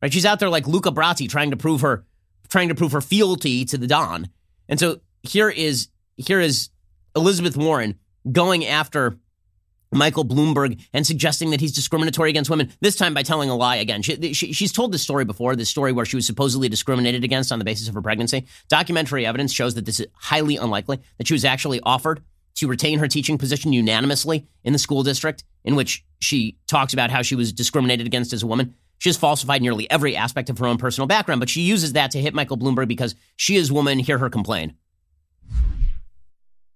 right, 0.00 0.10
she's 0.10 0.24
out 0.24 0.40
there 0.40 0.48
like 0.48 0.66
Luca 0.66 0.90
Brasi 0.90 1.28
trying 1.28 1.50
to 1.50 1.58
prove 1.58 1.82
her 1.82 2.06
trying 2.48 2.70
to 2.70 2.74
prove 2.74 2.92
her 2.92 3.02
fealty 3.02 3.66
to 3.66 3.76
the 3.76 3.86
Don. 3.86 4.30
And 4.70 4.80
so 4.80 5.00
here 5.22 5.50
is 5.50 5.88
here 6.16 6.40
is 6.40 6.70
Elizabeth 7.14 7.58
Warren 7.58 7.98
going 8.32 8.64
after 8.64 9.18
Michael 9.92 10.24
Bloomberg 10.24 10.82
and 10.92 11.06
suggesting 11.06 11.50
that 11.50 11.60
he's 11.60 11.72
discriminatory 11.72 12.30
against 12.30 12.50
women, 12.50 12.72
this 12.80 12.96
time 12.96 13.14
by 13.14 13.22
telling 13.22 13.50
a 13.50 13.56
lie 13.56 13.76
again. 13.76 14.02
She, 14.02 14.32
she, 14.32 14.52
she's 14.52 14.72
told 14.72 14.92
this 14.92 15.02
story 15.02 15.24
before, 15.24 15.56
this 15.56 15.68
story 15.68 15.92
where 15.92 16.04
she 16.04 16.16
was 16.16 16.26
supposedly 16.26 16.68
discriminated 16.68 17.24
against 17.24 17.52
on 17.52 17.58
the 17.58 17.64
basis 17.64 17.88
of 17.88 17.94
her 17.94 18.02
pregnancy. 18.02 18.46
Documentary 18.68 19.24
evidence 19.26 19.52
shows 19.52 19.74
that 19.74 19.84
this 19.84 20.00
is 20.00 20.06
highly 20.14 20.56
unlikely, 20.56 21.00
that 21.18 21.28
she 21.28 21.34
was 21.34 21.44
actually 21.44 21.80
offered 21.84 22.22
to 22.56 22.66
retain 22.66 22.98
her 22.98 23.08
teaching 23.08 23.38
position 23.38 23.72
unanimously 23.72 24.46
in 24.64 24.72
the 24.72 24.78
school 24.78 25.02
district 25.02 25.44
in 25.64 25.76
which 25.76 26.04
she 26.20 26.56
talks 26.66 26.92
about 26.92 27.10
how 27.10 27.22
she 27.22 27.34
was 27.34 27.52
discriminated 27.52 28.06
against 28.06 28.32
as 28.32 28.42
a 28.42 28.46
woman. 28.46 28.74
She 28.98 29.10
has 29.10 29.16
falsified 29.16 29.60
nearly 29.60 29.90
every 29.90 30.16
aspect 30.16 30.48
of 30.48 30.58
her 30.58 30.66
own 30.66 30.78
personal 30.78 31.06
background, 31.06 31.40
but 31.40 31.50
she 31.50 31.60
uses 31.60 31.92
that 31.92 32.10
to 32.12 32.20
hit 32.20 32.32
Michael 32.32 32.56
Bloomberg 32.56 32.88
because 32.88 33.14
she 33.36 33.56
is 33.56 33.70
woman. 33.70 33.98
Hear 33.98 34.18
her 34.18 34.30
complain. 34.30 34.74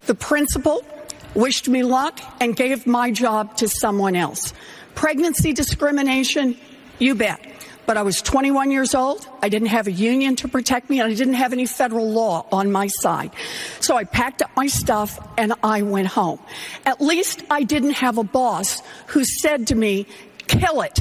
The 0.00 0.14
principal 0.14 0.84
wished 1.34 1.68
me 1.68 1.82
luck 1.82 2.20
and 2.40 2.54
gave 2.56 2.86
my 2.86 3.10
job 3.10 3.56
to 3.58 3.68
someone 3.68 4.16
else. 4.16 4.52
Pregnancy 4.94 5.52
discrimination, 5.52 6.56
you 6.98 7.14
bet. 7.14 7.46
But 7.86 7.96
I 7.96 8.02
was 8.02 8.22
21 8.22 8.70
years 8.70 8.94
old. 8.94 9.26
I 9.42 9.48
didn't 9.48 9.68
have 9.68 9.88
a 9.88 9.92
union 9.92 10.36
to 10.36 10.48
protect 10.48 10.90
me, 10.90 11.00
and 11.00 11.10
I 11.10 11.14
didn't 11.14 11.34
have 11.34 11.52
any 11.52 11.66
federal 11.66 12.08
law 12.08 12.46
on 12.52 12.70
my 12.70 12.86
side. 12.86 13.32
So 13.80 13.96
I 13.96 14.04
packed 14.04 14.42
up 14.42 14.50
my 14.56 14.68
stuff 14.68 15.18
and 15.36 15.54
I 15.64 15.82
went 15.82 16.06
home. 16.06 16.38
At 16.86 17.00
least 17.00 17.42
I 17.50 17.64
didn't 17.64 17.92
have 17.92 18.16
a 18.18 18.22
boss 18.22 18.80
who 19.08 19.24
said 19.24 19.68
to 19.68 19.74
me, 19.74 20.06
kill 20.46 20.82
it. 20.82 21.00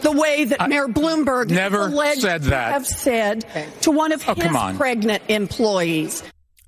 The 0.00 0.12
way 0.12 0.44
that 0.46 0.62
I 0.62 0.66
Mayor 0.66 0.88
Bloomberg 0.88 1.50
never 1.50 1.82
alleged 1.86 2.22
said 2.22 2.42
to 2.44 2.50
that. 2.50 2.72
have 2.72 2.86
said 2.86 3.44
to 3.82 3.90
one 3.90 4.12
of 4.12 4.26
Oh, 4.28 4.34
his 4.34 4.54
on. 4.54 4.76
pregnant 4.76 5.22
employees. 5.28 6.22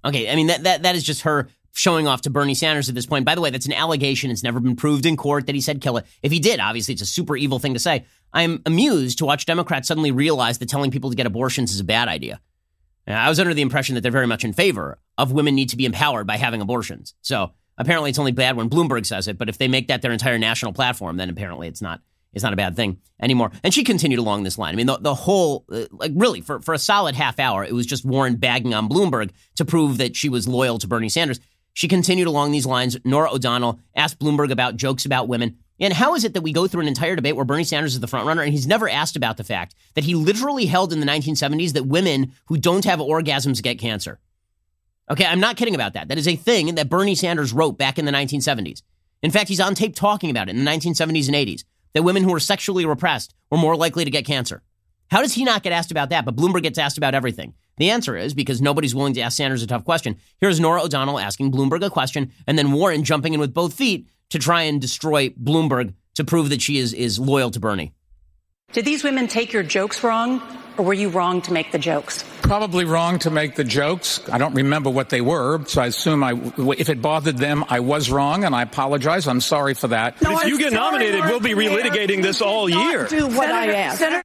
Okay, 0.05 0.31
I 0.31 0.37
mean 0.37 0.49
that 0.49 0.65
that 0.65 0.83
that 0.83 0.95
is 0.95 1.03
just 1.03 1.23
her 1.23 1.49
showing 1.75 2.07
off 2.07 2.23
to 2.23 2.31
Bernie 2.31 2.55
Sanders 2.55 2.89
at 2.89 2.95
this 2.95 3.05
point. 3.05 3.25
By 3.25 3.35
the 3.35 3.41
way, 3.41 3.51
that's 3.51 3.67
an 3.67 3.73
allegation. 3.73 4.31
It's 4.31 4.45
never 4.45 4.61
been 4.61 4.77
proved 4.77 5.05
in 5.05 5.17
court 5.17 5.47
that 5.47 5.55
he 5.55 5.61
said 5.61 5.81
kill 5.81 5.97
it. 5.97 6.07
If 6.23 6.31
he 6.31 6.39
did, 6.39 6.61
obviously 6.61 6.93
it's 6.93 7.03
a 7.03 7.07
super 7.07 7.37
evil 7.37 7.59
thing 7.59 7.75
to 7.75 7.81
say. 7.81 8.07
I'm 8.33 8.63
amused 8.65 9.19
to 9.19 9.25
watch 9.25 9.45
Democrats 9.45 9.89
suddenly 9.89 10.13
realize 10.13 10.59
that 10.59 10.69
telling 10.69 10.93
people 10.93 11.11
to 11.11 11.17
get 11.17 11.27
abortions 11.27 11.73
is 11.73 11.81
a 11.81 11.85
bad 11.85 12.09
idea. 12.09 12.41
Now, 13.07 13.25
I 13.25 13.29
was 13.29 13.41
under 13.41 13.53
the 13.53 13.63
impression 13.63 13.97
that 13.97 14.01
they're 14.01 14.13
very 14.13 14.27
much 14.27 14.45
in 14.45 14.53
favor 14.53 14.99
of 15.19 15.33
women 15.33 15.55
need 15.55 15.69
to 15.71 15.77
be 15.77 15.85
empowered 15.85 16.27
by 16.27 16.37
having 16.37 16.61
abortions. 16.61 17.15
So 17.23 17.53
apparently 17.77 18.11
it's 18.11 18.19
only 18.21 18.33
bad 18.33 18.57
when 18.57 18.71
Bloomberg 18.71 19.05
says 19.05 19.27
it, 19.29 19.37
but 19.37 19.49
if 19.49 19.59
they 19.59 19.69
make 19.69 19.89
that 19.89 20.01
their 20.01 20.13
entire 20.13 20.39
national 20.39 20.73
platform, 20.73 21.17
then 21.17 21.29
apparently 21.29 21.69
it's 21.69 21.83
not 21.83 22.01
it's 22.35 22.43
not 22.43 22.53
a 22.53 22.57
bad 22.57 22.75
thing 22.77 22.99
anymore. 23.21 23.53
And 23.63 23.73
she 23.73 23.85
continued 23.85 24.19
along 24.19 24.43
this 24.43 24.59
line. 24.59 24.75
I 24.75 24.77
mean, 24.77 24.87
the, 24.87 24.99
the 24.99 25.15
whole, 25.15 25.65
uh, 25.71 25.85
like 25.93 26.11
really, 26.15 26.41
for, 26.41 26.61
for 26.61 26.75
a 26.75 26.79
solid 26.79 27.15
half 27.15 27.39
hour, 27.39 27.65
it 27.65 27.73
was 27.73 27.87
just 27.87 28.05
Warren 28.05 28.37
bagging 28.37 28.75
on 28.75 28.89
Bloomberg 28.89 29.31
to 29.55 29.65
prove 29.65 29.99
that 29.99 30.17
she 30.17 30.29
was 30.29 30.49
loyal 30.49 30.79
to 30.79 30.89
Bernie 30.89 31.09
Sanders. 31.09 31.39
She 31.75 31.89
continued 31.89 32.29
along 32.29 32.53
these 32.53 32.67
lines. 32.67 32.97
Norah 33.05 33.33
O'Donnell 33.33 33.81
asked 33.95 34.19
Bloomberg 34.19 34.51
about 34.51 34.77
jokes 34.77 35.05
about 35.05 35.29
women. 35.29 35.59
And 35.81 35.93
how 35.93 36.15
is 36.15 36.25
it 36.25 36.35
that 36.35 36.43
we 36.43 36.53
go 36.53 36.69
through 36.69 36.83
an 36.83 36.89
entire 36.89 37.17
debate 37.17 37.35
where 37.35 37.45
Bernie 37.45 37.65
Sanders 37.65 37.95
is 37.95 38.01
the 38.01 38.07
front 38.07 38.27
runner 38.27 38.43
and 38.43 38.53
he's 38.53 38.67
never 38.67 38.89
asked 38.89 39.17
about 39.17 39.37
the 39.37 39.45
fact 39.45 39.75
that 39.95 40.05
he 40.05 40.15
literally 40.15 40.67
held 40.67 40.93
in 40.93 41.01
the 41.01 41.07
1970s 41.07 41.73
that 41.73 41.87
women 41.87 42.33
who 42.47 42.57
don't 42.57 42.85
have 42.85 43.01
orgasms 43.01 43.61
get 43.61 43.81
cancer? 43.81 44.21
Okay, 45.11 45.27
I'm 45.27 45.41
not 45.41 45.57
kidding 45.57 45.75
about 45.75 45.95
that. 45.95 46.09
That 46.09 46.17
is 46.17 46.29
a 46.29 46.37
thing 46.37 46.77
that 46.77 46.89
Bernie 46.89 47.17
Sanders 47.17 47.53
wrote 47.53 47.77
back 47.77 47.99
in 47.99 48.05
the 48.05 48.13
1970s. 48.13 48.83
In 49.23 49.33
fact, 49.33 49.49
he's 49.49 49.61
on 49.61 49.75
tape 49.75 49.97
talking 49.97 50.31
about 50.31 50.49
it 50.49 50.55
in 50.57 50.65
the 50.65 50.71
1970s 50.71 51.27
and 51.27 51.35
80s 51.35 51.65
that 51.93 52.05
women 52.05 52.23
who 52.23 52.31
were 52.31 52.41
sexually 52.41 52.87
repressed 52.87 53.35
were 53.51 53.59
more 53.59 53.77
likely 53.77 54.05
to 54.05 54.11
get 54.11 54.25
cancer. 54.25 54.63
How 55.11 55.23
does 55.23 55.35
he 55.35 55.45
not 55.45 55.63
get 55.63 55.73
asked 55.73 55.91
about 55.91 56.11
that, 56.11 56.25
but 56.25 56.37
Bloomberg 56.37 56.63
gets 56.63 56.79
asked 56.79 56.99
about 56.99 57.15
everything? 57.15 57.55
The 57.77 57.91
answer 57.91 58.17
is 58.17 58.35
because 58.35 58.63
nobody's 58.63 58.95
willing 58.95 59.15
to 59.15 59.21
ask 59.21 59.37
Sanders 59.37 59.63
a 59.63 59.67
tough 59.67 59.85
question. 59.85 60.17
Here's 60.41 60.61
Norah 60.61 60.83
O'Donnell 60.83 61.19
asking 61.19 61.53
Bloomberg 61.53 61.85
a 61.85 61.91
question, 61.91 62.33
and 62.47 62.57
then 62.57 62.73
Warren 62.73 63.05
jumping 63.05 63.35
in 63.35 63.41
with 63.41 63.53
both 63.53 63.75
feet 63.75 64.09
to 64.31 64.39
try 64.39 64.63
and 64.63 64.81
destroy 64.81 65.31
Bloomberg 65.31 65.95
to 66.15 66.25
prove 66.25 66.51
that 66.51 66.63
she 66.63 66.79
is, 66.79 66.93
is 66.93 67.19
loyal 67.19 67.51
to 67.51 67.61
Bernie. 67.61 67.93
Did 68.73 68.85
these 68.85 69.05
women 69.05 69.29
take 69.29 69.53
your 69.53 69.63
jokes 69.63 70.03
wrong, 70.03 70.43
or 70.77 70.85
were 70.85 70.95
you 70.95 71.09
wrong 71.09 71.41
to 71.43 71.53
make 71.53 71.71
the 71.71 71.79
jokes? 71.79 72.25
Probably 72.43 72.85
wrong 72.85 73.19
to 73.21 73.31
make 73.31 73.55
the 73.55 73.63
jokes. 73.65 74.21
I 74.29 74.39
don't 74.39 74.55
remember 74.55 74.91
what 74.91 75.11
they 75.11 75.21
were, 75.21 75.65
so 75.67 75.83
I 75.83 75.87
assume 75.87 76.25
I, 76.25 76.33
if 76.77 76.89
it 76.89 77.01
bothered 77.01 77.39
them, 77.39 77.65
I 77.69 77.81
was 77.81 78.11
wrong, 78.11 78.45
and 78.45 78.55
I 78.55 78.63
apologize. 78.63 79.29
I'm 79.29 79.41
sorry 79.41 79.75
for 79.75 79.89
that. 79.89 80.21
No, 80.23 80.39
if 80.39 80.47
you 80.47 80.59
get 80.59 80.73
nominated, 80.73 81.23
we'll 81.25 81.41
be 81.41 81.51
relitigating 81.55 82.23
this 82.23 82.41
all 82.43 82.69
year. 82.69 83.07
Do 83.07 83.27
what 83.29 83.49
Senator, 83.49 83.73
I 83.73 83.75
asked. 83.75 83.99
Senator- 83.99 84.23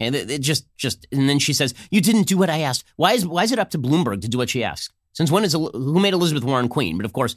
and 0.00 0.14
it, 0.14 0.30
it 0.30 0.40
just, 0.40 0.66
just, 0.76 1.06
and 1.12 1.28
then 1.28 1.38
she 1.38 1.52
says, 1.52 1.74
"You 1.90 2.00
didn't 2.00 2.28
do 2.28 2.38
what 2.38 2.50
I 2.50 2.60
asked. 2.60 2.84
Why 2.96 3.12
is, 3.12 3.26
why 3.26 3.44
is 3.44 3.52
it 3.52 3.58
up 3.58 3.70
to 3.70 3.78
Bloomberg 3.78 4.22
to 4.22 4.28
do 4.28 4.38
what 4.38 4.50
she 4.50 4.64
asks? 4.64 4.92
Since 5.12 5.30
when 5.30 5.44
is 5.44 5.52
who 5.52 6.00
made 6.00 6.14
Elizabeth 6.14 6.44
Warren 6.44 6.68
queen? 6.68 6.96
But 6.96 7.06
of 7.06 7.12
course, 7.12 7.34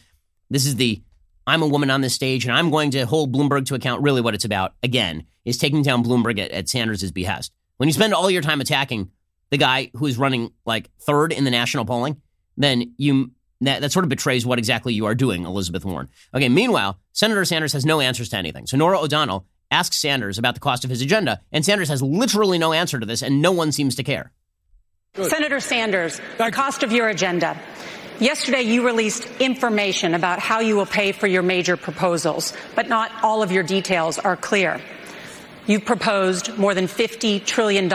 this 0.49 0.65
is 0.65 0.75
the 0.75 1.01
I'm 1.47 1.63
a 1.63 1.67
woman 1.67 1.89
on 1.89 2.01
this 2.01 2.13
stage, 2.13 2.45
and 2.45 2.53
I'm 2.53 2.69
going 2.69 2.91
to 2.91 3.05
hold 3.05 3.33
Bloomberg 3.33 3.65
to 3.67 3.75
account. 3.75 4.03
Really, 4.03 4.21
what 4.21 4.35
it's 4.35 4.45
about 4.45 4.73
again 4.83 5.25
is 5.45 5.57
taking 5.57 5.81
down 5.81 6.03
Bloomberg 6.03 6.39
at, 6.39 6.51
at 6.51 6.69
Sanders' 6.69 7.11
behest. 7.11 7.51
When 7.77 7.89
you 7.89 7.93
spend 7.93 8.13
all 8.13 8.29
your 8.29 8.43
time 8.43 8.61
attacking 8.61 9.09
the 9.49 9.57
guy 9.57 9.89
who 9.95 10.05
is 10.05 10.17
running 10.17 10.51
like 10.65 10.89
third 10.99 11.33
in 11.33 11.43
the 11.43 11.51
national 11.51 11.85
polling, 11.85 12.21
then 12.57 12.93
you 12.97 13.31
that, 13.61 13.81
that 13.81 13.91
sort 13.91 14.05
of 14.05 14.09
betrays 14.09 14.45
what 14.45 14.59
exactly 14.59 14.93
you 14.93 15.05
are 15.05 15.15
doing, 15.15 15.45
Elizabeth 15.45 15.85
Warren. 15.85 16.09
Okay. 16.33 16.49
Meanwhile, 16.49 16.99
Senator 17.13 17.45
Sanders 17.45 17.73
has 17.73 17.85
no 17.85 17.99
answers 17.99 18.29
to 18.29 18.37
anything. 18.37 18.67
So 18.67 18.77
Norah 18.77 18.99
O'Donnell 18.99 19.45
asks 19.71 19.97
Sanders 19.97 20.37
about 20.37 20.53
the 20.53 20.59
cost 20.59 20.83
of 20.83 20.89
his 20.89 21.01
agenda, 21.01 21.41
and 21.51 21.65
Sanders 21.65 21.89
has 21.89 22.01
literally 22.03 22.57
no 22.57 22.73
answer 22.73 22.99
to 22.99 23.05
this, 23.05 23.23
and 23.23 23.41
no 23.41 23.51
one 23.51 23.71
seems 23.71 23.95
to 23.95 24.03
care. 24.03 24.31
Good. 25.15 25.29
Senator 25.31 25.59
Sanders, 25.59 26.21
the 26.37 26.51
cost 26.51 26.83
of 26.83 26.91
your 26.91 27.07
agenda. 27.09 27.59
Yesterday, 28.19 28.61
you 28.61 28.85
released 28.85 29.25
information 29.39 30.13
about 30.13 30.39
how 30.39 30.59
you 30.59 30.75
will 30.75 30.85
pay 30.85 31.11
for 31.11 31.25
your 31.25 31.41
major 31.41 31.75
proposals, 31.75 32.53
but 32.75 32.87
not 32.87 33.11
all 33.23 33.41
of 33.41 33.51
your 33.51 33.63
details 33.63 34.19
are 34.19 34.37
clear. 34.37 34.79
You've 35.65 35.85
proposed 35.85 36.55
more 36.57 36.73
than 36.73 36.85
$50 36.85 37.43
trillion 37.45 37.91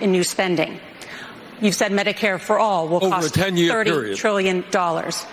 in 0.00 0.12
new 0.12 0.24
spending. 0.24 0.80
You've 1.60 1.74
said 1.74 1.92
Medicare 1.92 2.40
for 2.40 2.58
all 2.58 2.88
will 2.88 3.04
Over 3.04 3.08
cost 3.16 3.34
30 3.34 3.68
period. 3.68 4.16
trillion 4.16 4.64
dollars. 4.70 5.24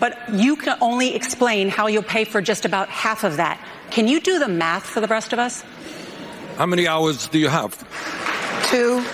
But 0.00 0.16
you 0.32 0.56
can 0.56 0.78
only 0.80 1.14
explain 1.14 1.68
how 1.68 1.88
you'll 1.88 2.02
pay 2.02 2.24
for 2.24 2.40
just 2.40 2.64
about 2.64 2.88
half 2.88 3.24
of 3.24 3.36
that. 3.38 3.60
Can 3.90 4.08
you 4.08 4.20
do 4.20 4.38
the 4.38 4.48
math 4.48 4.84
for 4.84 5.00
the 5.00 5.06
rest 5.06 5.32
of 5.32 5.38
us? 5.38 5.62
How 6.56 6.66
many 6.66 6.86
hours 6.86 7.28
do 7.28 7.38
you 7.38 7.48
have? 7.48 7.76
Two. 8.68 9.04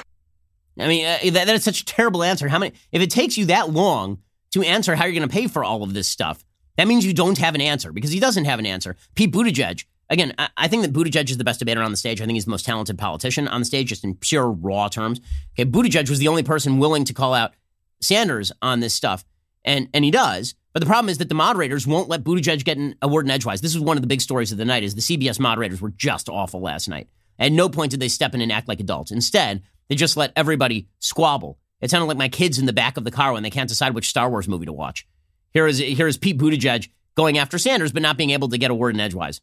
I 0.79 0.89
mean, 0.89 1.07
uh, 1.07 1.19
that, 1.33 1.47
that 1.47 1.55
is 1.55 1.63
such 1.63 1.83
a 1.83 1.85
terrible 1.85 2.23
answer. 2.23 2.49
How 2.49 2.59
many? 2.59 2.73
If 2.91 3.01
it 3.01 3.11
takes 3.11 3.37
you 3.37 3.47
that 3.47 3.71
long 3.71 4.19
to 4.53 4.63
answer 4.63 4.97
how 4.97 5.05
you're 5.05 5.15
going 5.15 5.29
to 5.29 5.33
pay 5.33 5.47
for 5.47 5.63
all 5.63 5.83
of 5.83 5.95
this 5.95 6.09
stuff, 6.09 6.45
that 6.77 6.89
means 6.89 7.07
you 7.07 7.15
don't 7.15 7.39
have 7.39 7.55
an 7.55 7.61
answer 7.61 7.93
because 7.93 8.11
he 8.11 8.19
doesn't 8.19 8.47
have 8.47 8.59
an 8.59 8.67
answer. 8.67 8.97
Pete 9.15 9.33
Buttigieg. 9.33 9.85
Again, 10.11 10.35
I, 10.39 10.49
I 10.57 10.69
think 10.69 10.83
that 10.83 10.93
Buttigieg 10.93 11.31
is 11.31 11.39
the 11.39 11.45
best 11.45 11.61
debater 11.61 11.83
on 11.83 11.91
the 11.91 11.97
stage. 11.97 12.21
I 12.21 12.25
think 12.25 12.35
he's 12.35 12.45
the 12.45 12.51
most 12.51 12.67
talented 12.67 12.99
politician 12.99 13.47
on 13.47 13.61
the 13.61 13.65
stage, 13.65 13.89
just 13.89 14.05
in 14.05 14.15
pure 14.17 14.51
raw 14.51 14.89
terms. 14.89 15.21
Okay, 15.53 15.69
Buttigieg 15.71 16.11
was 16.11 16.19
the 16.19 16.29
only 16.29 16.43
person 16.43 16.79
willing 16.79 17.05
to 17.05 17.15
call 17.15 17.35
out 17.35 17.53
Sanders 18.01 18.53
on 18.61 18.81
this 18.81 18.95
stuff, 18.95 19.25
and 19.65 19.89
and 19.95 20.05
he 20.05 20.11
does. 20.11 20.55
But 20.75 20.81
the 20.81 20.87
problem 20.87 21.09
is 21.09 21.19
that 21.19 21.29
the 21.29 21.37
moderators 21.37 21.87
won't 21.87 22.09
let 22.09 22.25
Buttigieg 22.25 22.65
get 22.65 22.79
a 23.01 23.09
word 23.09 23.25
in 23.25 23.31
edgewise. 23.31 23.61
This 23.61 23.77
is 23.77 23.81
one 23.81 23.97
of 23.97 24.03
the 24.03 24.09
big 24.09 24.21
stories 24.21 24.51
of 24.51 24.59
the 24.59 24.65
night. 24.65 24.83
Is 24.83 24.97
the 24.97 25.01
CBS 25.01 25.39
moderators 25.39 25.81
were 25.81 25.91
just 25.91 26.29
awful 26.29 26.61
last 26.61 26.89
night. 26.89 27.09
At 27.39 27.53
no 27.53 27.69
point 27.69 27.93
did 27.93 28.01
they 28.01 28.09
step 28.09 28.35
in 28.35 28.41
and 28.41 28.53
act 28.53 28.69
like 28.69 28.81
adults. 28.81 29.13
Instead, 29.13 29.63
they 29.89 29.95
just 29.95 30.17
let 30.17 30.33
everybody 30.35 30.89
squabble. 30.99 31.59
It 31.81 31.91
sounded 31.91 32.07
like 32.07 32.17
my 32.17 32.29
kids 32.29 32.59
in 32.59 32.67
the 32.67 32.73
back 32.73 32.97
of 32.97 33.05
the 33.05 33.11
car 33.13 33.33
when 33.33 33.45
they 33.45 33.51
can't 33.51 33.69
decide 33.69 33.95
which 33.95 34.09
Star 34.09 34.29
Wars 34.29 34.49
movie 34.49 34.67
to 34.67 34.73
watch. 34.73 35.07
Here 35.53 35.67
is 35.67 35.79
here 35.79 36.09
is 36.09 36.19
Pete 36.19 36.39
Buttigieg 36.39 36.89
going 37.15 37.39
after 37.39 37.57
Sanders, 37.57 37.93
but 37.93 38.03
not 38.03 38.17
being 38.17 38.31
able 38.31 38.49
to 38.49 38.59
get 38.59 38.73
a 38.73 38.75
word 38.75 38.95
in 38.95 39.01
edgewise. 39.01 39.41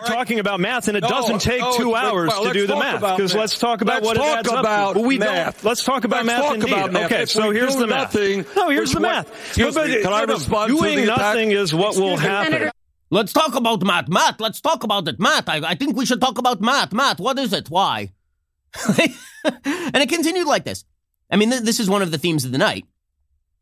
We're 0.00 0.06
talking 0.06 0.38
about 0.38 0.60
math, 0.60 0.88
and 0.88 0.96
it 0.96 1.00
no, 1.00 1.08
doesn't 1.08 1.40
take 1.40 1.60
no, 1.60 1.76
two 1.76 1.94
hours 1.94 2.28
well, 2.28 2.44
to 2.44 2.52
do 2.52 2.66
the 2.66 2.76
math. 2.76 3.00
Because 3.00 3.34
let's 3.34 3.58
talk 3.58 3.80
about 3.80 4.02
let's 4.02 4.06
what 4.06 4.16
talk 4.16 4.26
it 4.26 4.38
adds 4.38 4.48
about 4.48 4.90
up 4.90 4.94
to. 4.94 5.00
we 5.00 5.18
math. 5.18 5.64
Let's 5.64 5.84
talk 5.84 6.04
about 6.04 6.24
let's 6.24 6.26
math. 6.26 6.42
Talk 6.42 6.54
indeed. 6.54 6.72
about 6.72 6.92
math. 6.92 7.12
Okay, 7.12 7.22
if 7.22 7.30
so 7.30 7.50
here's 7.50 7.76
the 7.76 7.86
math. 7.86 8.14
Nothing, 8.14 8.44
no, 8.54 8.68
here's 8.70 8.92
the 8.92 9.00
math. 9.00 9.28
Excuse 9.48 9.74
but, 9.74 9.88
me, 9.88 10.02
can 10.02 10.12
I 10.12 10.22
respond 10.22 10.72
doing 10.72 10.98
to 10.98 11.06
nothing 11.06 11.50
is 11.50 11.74
what 11.74 11.88
Excuse 11.88 12.02
will 12.02 12.16
me, 12.16 12.22
happen. 12.22 12.52
Senator. 12.52 12.72
Let's 13.10 13.32
talk 13.32 13.54
about 13.54 13.82
math. 13.82 14.08
Math. 14.08 14.40
Let's 14.40 14.60
talk 14.60 14.84
about 14.84 15.08
it. 15.08 15.18
Math. 15.18 15.48
I, 15.48 15.56
I 15.64 15.74
think 15.74 15.96
we 15.96 16.06
should 16.06 16.20
talk 16.20 16.38
about 16.38 16.60
math. 16.60 16.92
Math. 16.92 17.18
What 17.18 17.38
is 17.38 17.52
it? 17.52 17.70
Why? 17.70 18.12
and 18.98 19.96
it 19.96 20.08
continued 20.08 20.46
like 20.46 20.64
this. 20.64 20.84
I 21.30 21.36
mean, 21.36 21.50
th- 21.50 21.62
this 21.62 21.80
is 21.80 21.88
one 21.88 22.02
of 22.02 22.10
the 22.10 22.18
themes 22.18 22.44
of 22.44 22.52
the 22.52 22.58
night. 22.58 22.84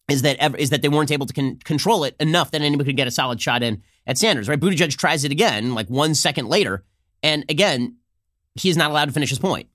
Is 0.09 0.23
that 0.23 0.37
ever, 0.37 0.57
is 0.57 0.71
that 0.71 0.83
they 0.83 0.89
weren't 0.89 1.11
able 1.11 1.27
to 1.27 1.33
con- 1.33 1.59
control 1.65 2.05
it 2.05 2.15
enough 2.21 2.53
that 2.53 2.61
anybody 2.61 2.91
could 2.91 2.97
get 2.97 3.09
a 3.09 3.11
solid 3.11 3.41
shot 3.41 3.63
in 3.63 3.83
at 4.07 4.19
Sanders, 4.19 4.49
right? 4.49 4.59
Buttigieg 4.59 4.97
tries 4.97 5.25
it 5.25 5.33
again, 5.33 5.75
like 5.75 5.89
one 5.89 6.15
second 6.15 6.49
later, 6.49 6.85
and 7.23 7.45
again, 7.49 7.97
he 8.55 8.71
is 8.71 8.77
not 8.77 8.91
allowed 8.91 9.07
to 9.07 9.13
finish 9.13 9.31
his 9.31 9.39
point. 9.39 9.69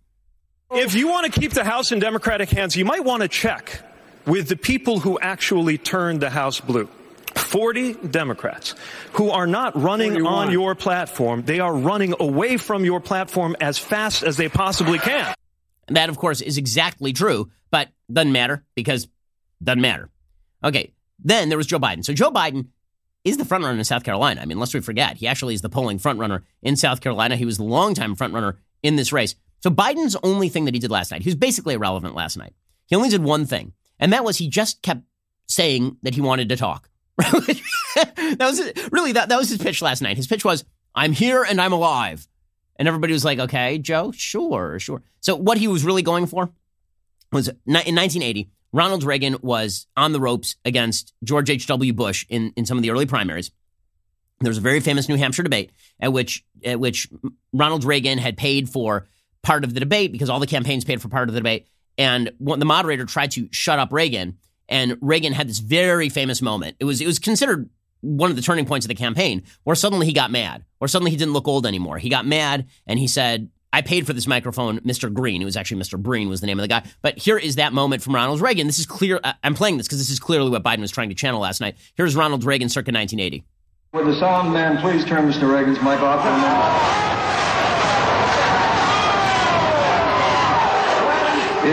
If 0.71 0.95
you 0.95 1.07
want 1.09 1.31
to 1.31 1.39
keep 1.39 1.51
the 1.51 1.65
House 1.65 1.91
in 1.91 1.99
Democratic 1.99 2.49
hands, 2.49 2.75
you 2.75 2.85
might 2.85 3.03
want 3.03 3.21
to 3.21 3.27
check 3.27 3.81
with 4.25 4.47
the 4.47 4.55
people 4.55 4.99
who 4.99 5.19
actually 5.19 5.77
turned 5.77 6.21
the 6.21 6.29
House 6.29 6.59
blue. 6.59 6.87
40 7.35 7.93
Democrats 7.93 8.75
who 9.13 9.29
are 9.29 9.47
not 9.47 9.75
running 9.75 10.11
41. 10.11 10.33
on 10.33 10.51
your 10.51 10.75
platform. 10.75 11.43
They 11.43 11.59
are 11.59 11.73
running 11.73 12.13
away 12.19 12.57
from 12.57 12.85
your 12.85 12.99
platform 12.99 13.55
as 13.59 13.77
fast 13.77 14.23
as 14.23 14.37
they 14.37 14.49
possibly 14.49 14.99
can. 14.99 15.33
And 15.87 15.97
that, 15.97 16.09
of 16.09 16.17
course, 16.17 16.41
is 16.41 16.57
exactly 16.57 17.13
true, 17.13 17.49
but 17.69 17.89
doesn't 18.11 18.31
matter 18.31 18.63
because 18.75 19.07
doesn't 19.63 19.81
matter. 19.81 20.09
Okay. 20.63 20.93
Then 21.23 21.49
there 21.49 21.57
was 21.57 21.67
Joe 21.67 21.79
Biden. 21.79 22.03
So 22.03 22.13
Joe 22.13 22.31
Biden 22.31 22.67
is 23.23 23.37
the 23.37 23.43
frontrunner 23.43 23.77
in 23.77 23.83
South 23.83 24.03
Carolina. 24.03 24.41
I 24.41 24.45
mean, 24.45 24.59
lest 24.59 24.73
we 24.73 24.81
forget, 24.81 25.17
he 25.17 25.27
actually 25.27 25.53
is 25.53 25.61
the 25.61 25.69
polling 25.69 25.99
frontrunner 25.99 26.41
in 26.61 26.75
South 26.75 27.01
Carolina. 27.01 27.35
He 27.35 27.45
was 27.45 27.57
the 27.57 27.63
longtime 27.63 28.15
frontrunner 28.15 28.57
in 28.81 28.95
this 28.95 29.13
race. 29.13 29.35
So 29.61 29.69
Biden's 29.69 30.17
only 30.23 30.49
thing 30.49 30.65
that 30.65 30.73
he 30.73 30.79
did 30.79 30.91
last 30.91 31.11
night, 31.11 31.21
he 31.21 31.29
was 31.29 31.35
basically 31.35 31.75
irrelevant 31.75 32.15
last 32.15 32.37
night. 32.37 32.53
He 32.87 32.95
only 32.95 33.09
did 33.09 33.23
one 33.23 33.45
thing, 33.45 33.73
and 33.99 34.11
that 34.11 34.23
was 34.23 34.37
he 34.37 34.49
just 34.49 34.81
kept 34.81 35.01
saying 35.47 35.97
that 36.01 36.15
he 36.15 36.21
wanted 36.21 36.49
to 36.49 36.57
talk. 36.57 36.89
that 37.17 38.37
was 38.39 38.59
really 38.91 39.11
that, 39.11 39.29
that 39.29 39.37
was 39.37 39.49
his 39.49 39.59
pitch 39.59 39.81
last 39.81 40.01
night. 40.01 40.17
His 40.17 40.27
pitch 40.27 40.43
was, 40.43 40.65
"I'm 40.95 41.13
here 41.13 41.43
and 41.43 41.61
I'm 41.61 41.73
alive," 41.73 42.27
and 42.77 42.87
everybody 42.87 43.13
was 43.13 43.23
like, 43.23 43.37
"Okay, 43.37 43.77
Joe, 43.77 44.11
sure, 44.11 44.79
sure." 44.79 45.03
So 45.19 45.35
what 45.35 45.59
he 45.59 45.67
was 45.67 45.85
really 45.85 46.01
going 46.01 46.25
for 46.25 46.51
was 47.31 47.47
in 47.47 47.55
1980. 47.65 48.49
Ronald 48.73 49.03
Reagan 49.03 49.37
was 49.41 49.87
on 49.97 50.13
the 50.13 50.19
ropes 50.19 50.55
against 50.63 51.13
George 51.23 51.49
H.W. 51.49 51.93
Bush 51.93 52.25
in, 52.29 52.53
in 52.55 52.65
some 52.65 52.77
of 52.77 52.83
the 52.83 52.91
early 52.91 53.05
primaries. 53.05 53.51
There 54.39 54.49
was 54.49 54.57
a 54.57 54.61
very 54.61 54.79
famous 54.79 55.07
New 55.07 55.17
Hampshire 55.17 55.43
debate 55.43 55.71
at 55.99 56.11
which 56.11 56.43
at 56.63 56.79
which 56.79 57.07
Ronald 57.53 57.83
Reagan 57.83 58.17
had 58.17 58.37
paid 58.37 58.69
for 58.69 59.07
part 59.43 59.63
of 59.63 59.73
the 59.73 59.79
debate 59.79 60.11
because 60.11 60.29
all 60.29 60.39
the 60.39 60.47
campaigns 60.47 60.83
paid 60.83 61.01
for 61.01 61.09
part 61.09 61.29
of 61.29 61.33
the 61.33 61.39
debate. 61.39 61.67
And 61.97 62.31
the 62.39 62.65
moderator 62.65 63.05
tried 63.05 63.31
to 63.31 63.49
shut 63.51 63.77
up 63.77 63.91
Reagan, 63.91 64.37
and 64.67 64.97
Reagan 65.01 65.33
had 65.33 65.47
this 65.47 65.59
very 65.59 66.09
famous 66.09 66.41
moment. 66.41 66.77
It 66.79 66.85
was 66.85 67.01
it 67.01 67.05
was 67.05 67.19
considered 67.19 67.69
one 67.99 68.31
of 68.31 68.35
the 68.35 68.41
turning 68.41 68.65
points 68.65 68.85
of 68.85 68.87
the 68.87 68.95
campaign 68.95 69.43
where 69.63 69.75
suddenly 69.75 70.07
he 70.07 70.13
got 70.13 70.31
mad, 70.31 70.65
or 70.79 70.87
suddenly 70.87 71.11
he 71.11 71.17
didn't 71.17 71.33
look 71.33 71.47
old 71.47 71.67
anymore. 71.67 71.99
He 71.99 72.09
got 72.09 72.25
mad 72.25 72.67
and 72.87 72.97
he 72.97 73.07
said, 73.07 73.49
I 73.73 73.81
paid 73.81 74.05
for 74.05 74.11
this 74.13 74.27
microphone, 74.27 74.79
Mr. 74.81 75.11
Green. 75.11 75.41
It 75.41 75.45
was 75.45 75.55
actually 75.55 75.81
Mr. 75.81 75.97
Breen 75.97 76.27
was 76.27 76.41
the 76.41 76.47
name 76.47 76.59
of 76.59 76.63
the 76.63 76.67
guy. 76.67 76.83
But 77.01 77.17
here 77.17 77.37
is 77.37 77.55
that 77.55 77.71
moment 77.71 78.03
from 78.03 78.13
Ronald 78.15 78.41
Reagan. 78.41 78.67
This 78.67 78.79
is 78.79 78.85
clear. 78.85 79.19
Uh, 79.23 79.33
I'm 79.43 79.55
playing 79.55 79.77
this 79.77 79.87
because 79.87 79.99
this 79.99 80.09
is 80.09 80.19
clearly 80.19 80.49
what 80.49 80.61
Biden 80.63 80.79
was 80.79 80.91
trying 80.91 81.07
to 81.09 81.15
channel 81.15 81.39
last 81.39 81.61
night. 81.61 81.77
Here's 81.95 82.15
Ronald 82.15 82.43
Reagan 82.43 82.67
circa 82.67 82.91
1980. 82.91 83.45
Would 83.93 84.07
the 84.07 84.19
sound 84.19 84.51
man 84.53 84.77
please 84.81 85.05
turn 85.05 85.29
Mr. 85.31 85.49
Reagan's 85.49 85.77
mic 85.77 85.99
off 85.99 86.21
for 86.21 86.29
a 86.29 86.37
minute? 86.37 87.11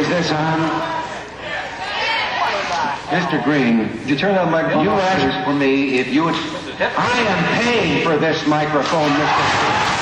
Is 0.01 0.09
this 0.09 0.31
on? 0.31 0.99
Mr. 3.09 3.43
Green, 3.43 3.89
would 4.01 4.11
you 4.11 4.17
turn 4.17 4.35
that 4.35 4.51
microphone 4.51 4.85
You 4.85 4.91
off, 4.91 5.01
asked 5.01 5.47
for 5.47 5.55
me 5.55 5.99
if 5.99 6.09
you 6.09 6.25
would... 6.25 6.35
I 6.35 7.19
am 7.27 7.63
paying 7.63 8.05
for 8.05 8.19
this 8.19 8.47
microphone, 8.47 9.09
Mr. 9.09 9.98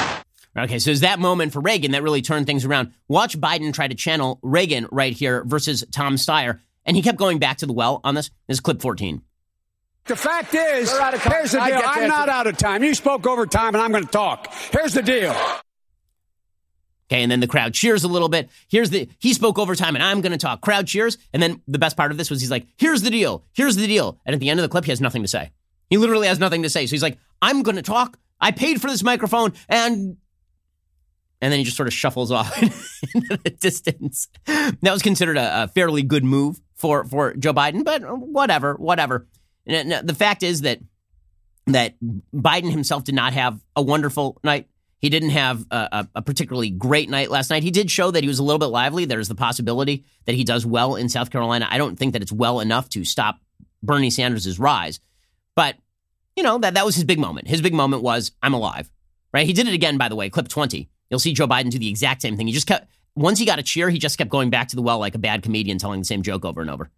Okay, 0.59 0.79
so 0.79 0.91
it's 0.91 1.01
that 1.01 1.19
moment 1.19 1.53
for 1.53 1.61
Reagan 1.61 1.91
that 1.91 2.03
really 2.03 2.23
turned 2.23 2.47
things 2.47 2.65
around. 2.65 2.93
Watch 3.09 3.39
Biden 3.39 3.75
try 3.75 3.89
to 3.89 3.95
channel 3.95 4.39
Reagan 4.43 4.87
right 4.91 5.13
here 5.13 5.45
versus 5.45 5.85
Tom 5.93 6.17
Steyer. 6.17 6.61
And 6.87 6.97
he 6.97 7.03
kept 7.03 7.19
going 7.19 7.39
back 7.39 7.59
to 7.59 7.67
the 7.67 7.73
well 7.73 8.01
on 8.05 8.15
this. 8.15 8.31
This 8.47 8.57
is 8.57 8.61
clip 8.61 8.81
14. 8.81 9.21
The 10.07 10.17
fact 10.17 10.55
is, 10.55 10.91
here's 10.91 11.53
the 11.53 11.63
deal. 11.67 11.83
I'm 11.85 12.09
not 12.09 12.29
out 12.29 12.47
of 12.47 12.57
time. 12.57 12.85
You 12.85 12.95
spoke 12.95 13.27
over 13.27 13.45
time, 13.45 13.75
and 13.75 13.83
I'm 13.83 13.91
going 13.91 14.05
to 14.05 14.11
talk. 14.11 14.53
Here's 14.71 14.95
the 14.95 15.03
deal. 15.03 15.35
Okay, 17.09 17.23
and 17.23 17.31
then 17.31 17.41
the 17.41 17.49
crowd 17.49 17.75
cheers 17.75 18.05
a 18.05 18.09
little 18.09 18.29
bit. 18.29 18.49
Here's 18.69 18.91
the 18.91 19.09
he 19.19 19.33
spoke 19.33 19.59
over 19.59 19.75
time, 19.75 19.97
and 19.97 20.05
I'm 20.05 20.21
going 20.21 20.33
to 20.33 20.39
talk. 20.39 20.61
Crowd 20.61 20.87
cheers, 20.87 21.19
and 21.33 21.43
then 21.43 21.61
the 21.67 21.79
best 21.79 21.97
part 21.97 22.13
of 22.13 22.19
this 22.19 22.31
was 22.31 22.41
he's 22.41 22.51
like, 22.51 22.67
"Here's 22.77 23.03
the 23.03 23.11
deal. 23.11 23.45
Here's 23.53 23.77
the 23.77 23.87
deal." 23.87 24.19
And 24.25 24.35
at 24.35 24.41
the 24.41 24.49
end 24.49 24.61
of 24.61 24.63
the 24.63 24.69
clip, 24.69 24.85
he 24.85 24.93
has 24.93 25.01
nothing 25.01 25.23
to 25.23 25.29
say. 25.29 25.51
He 25.91 25.99
literally 25.99 26.29
has 26.29 26.39
nothing 26.39 26.63
to 26.63 26.71
say. 26.71 26.87
So 26.87 26.93
he's 26.93 27.03
like, 27.03 27.19
"I'm 27.43 27.63
going 27.63 27.77
to 27.77 27.83
talk. 27.83 28.17
I 28.41 28.53
paid 28.53 28.81
for 28.81 28.89
this 28.89 29.03
microphone, 29.03 29.53
and 29.69 30.17
and 31.41 31.53
then 31.53 31.59
he 31.59 31.65
just 31.65 31.77
sort 31.77 31.87
of 31.87 31.93
shuffles 31.93 32.33
off 32.33 32.63
into 33.15 33.37
the 33.43 33.51
distance. 33.51 34.29
That 34.47 34.93
was 34.93 35.03
considered 35.03 35.37
a, 35.37 35.65
a, 35.65 35.69
fairly 35.69 36.03
good 36.03 36.25
move 36.25 36.61
for 36.75 37.05
for 37.05 37.35
Joe 37.35 37.53
Biden, 37.53 37.85
but 37.85 38.03
whatever, 38.19 38.75
whatever. 38.75 39.27
the 39.67 40.17
fact 40.17 40.43
is 40.43 40.63
that 40.63 40.81
that 41.67 41.95
Biden 42.35 42.71
himself 42.71 43.05
did 43.05 43.15
not 43.15 43.33
have 43.33 43.61
a 43.75 43.83
wonderful 43.83 44.39
night. 44.45 44.69
He 44.99 45.11
didn't 45.11 45.31
have 45.31 45.67
a, 45.71 46.09
a, 46.15 46.23
particularly 46.23 46.71
great 46.71 47.11
night 47.11 47.31
last 47.31 47.51
night. 47.51 47.63
He 47.63 47.71
did 47.71 47.91
show 47.91 48.11
that 48.11 48.23
he 48.23 48.29
was 48.29 48.39
a 48.39 48.43
little 48.43 48.59
bit 48.59 48.67
lively. 48.67 49.05
There's 49.05 49.29
the 49.29 49.35
possibility 49.35 50.05
that 50.25 50.35
he 50.35 50.43
does 50.43 50.65
well 50.65 50.97
in 50.97 51.09
South 51.09 51.31
Carolina. 51.31 51.69
I 51.71 51.77
don't 51.77 51.97
think 51.97 52.15
that 52.15 52.23
it's 52.23 52.33
well 52.33 52.61
enough 52.61 52.89
to 52.91 53.05
stop 53.05 53.39
Bernie 53.83 54.11
Sanders' 54.11 54.59
rise, 54.59 55.01
but 55.55 55.77
you 56.35 56.43
know 56.43 56.59
that 56.59 56.75
that 56.75 56.87
was 56.87 56.95
his 56.95 57.05
big 57.05 57.19
moment. 57.19 57.47
His 57.47 57.61
big 57.61 57.75
moment 57.75 58.03
was 58.03 58.33
I'm 58.43 58.55
alive, 58.55 58.91
right? 59.35 59.47
He 59.47 59.53
did 59.53 59.69
it 59.69 59.75
again, 59.75 59.99
by 59.99 60.09
the 60.09 60.17
way, 60.17 60.31
clip 60.31 60.49
20 60.49 60.89
You'll 61.11 61.21
see 61.21 61.33
Joe 61.33 61.47
Biden 61.47 61.71
do 61.71 61.79
the 61.79 61.89
exact 61.89 62.23
same 62.23 62.37
thing. 62.37 62.47
He 62.47 62.53
just 62.53 62.67
kept, 62.67 62.89
once 63.15 63.39
he 63.39 63.45
got 63.45 63.59
a 63.59 63.63
cheer, 63.63 63.91
he 63.91 63.99
just 63.99 64.19
kept 64.19 64.31
going 64.31 64.51
back 64.51 64.69
to 64.69 64.77
the 64.77 64.83
well 64.83 64.99
like 64.99 65.15
a 65.15 65.19
bad 65.19 65.43
comedian 65.43 65.79
telling 65.79 66.01
the 66.01 66.05
same 66.05 66.23
joke 66.23 66.45
over 66.45 66.61
and 66.61 66.71
over. 66.71 66.91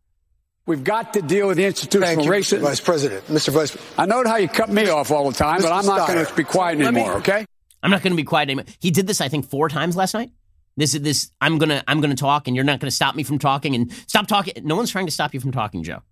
We've 0.66 0.85
got 0.85 1.14
to 1.14 1.23
deal 1.23 1.49
with 1.49 1.57
the 1.57 1.64
institutional 1.64 2.25
you, 2.25 2.31
racism. 2.31 2.61
Vice 2.61 2.81
President, 2.81 3.27
Mr. 3.27 3.51
Vice 3.51 3.77
I 3.97 4.05
know 4.05 4.23
how 4.27 4.37
you 4.37 4.49
cut 4.49 4.68
me 4.68 4.88
off 4.88 5.11
all 5.11 5.31
the 5.31 5.37
time, 5.37 5.61
Mr. 5.61 5.62
but 5.62 5.73
I'm 5.73 5.87
not 5.87 6.09
going 6.09 6.27
to 6.27 6.35
be 6.35 6.44
quiet 6.44 6.79
anymore, 6.79 7.14
me, 7.14 7.18
okay? 7.21 7.47
I'm 7.83 7.90
not 7.90 8.03
going 8.03 8.12
to 8.12 8.16
be 8.16 8.25
quiet 8.25 8.49
anymore. 8.49 8.66
He 8.79 8.90
did 8.90 9.07
this, 9.07 9.21
I 9.21 9.29
think, 9.29 9.49
four 9.49 9.68
times 9.68 9.97
last 9.97 10.12
night. 10.12 10.31
This 10.79 10.94
is 10.94 11.03
this. 11.03 11.33
I'm 11.40 11.59
gonna 11.59 11.83
I'm 11.88 12.01
gonna 12.01 12.14
talk, 12.14 12.47
and 12.47 12.55
you're 12.55 12.64
not 12.64 12.79
gonna 12.79 12.92
stop 12.92 13.16
me 13.16 13.25
from 13.25 13.40
talking. 13.40 13.75
And 13.75 13.90
stop 14.07 14.29
talking. 14.29 14.55
No 14.62 14.77
one's 14.77 14.92
trying 14.92 15.07
to 15.07 15.12
stop 15.12 15.35
you 15.35 15.40
from 15.40 15.51
talking, 15.51 15.83
Joe. 15.83 16.03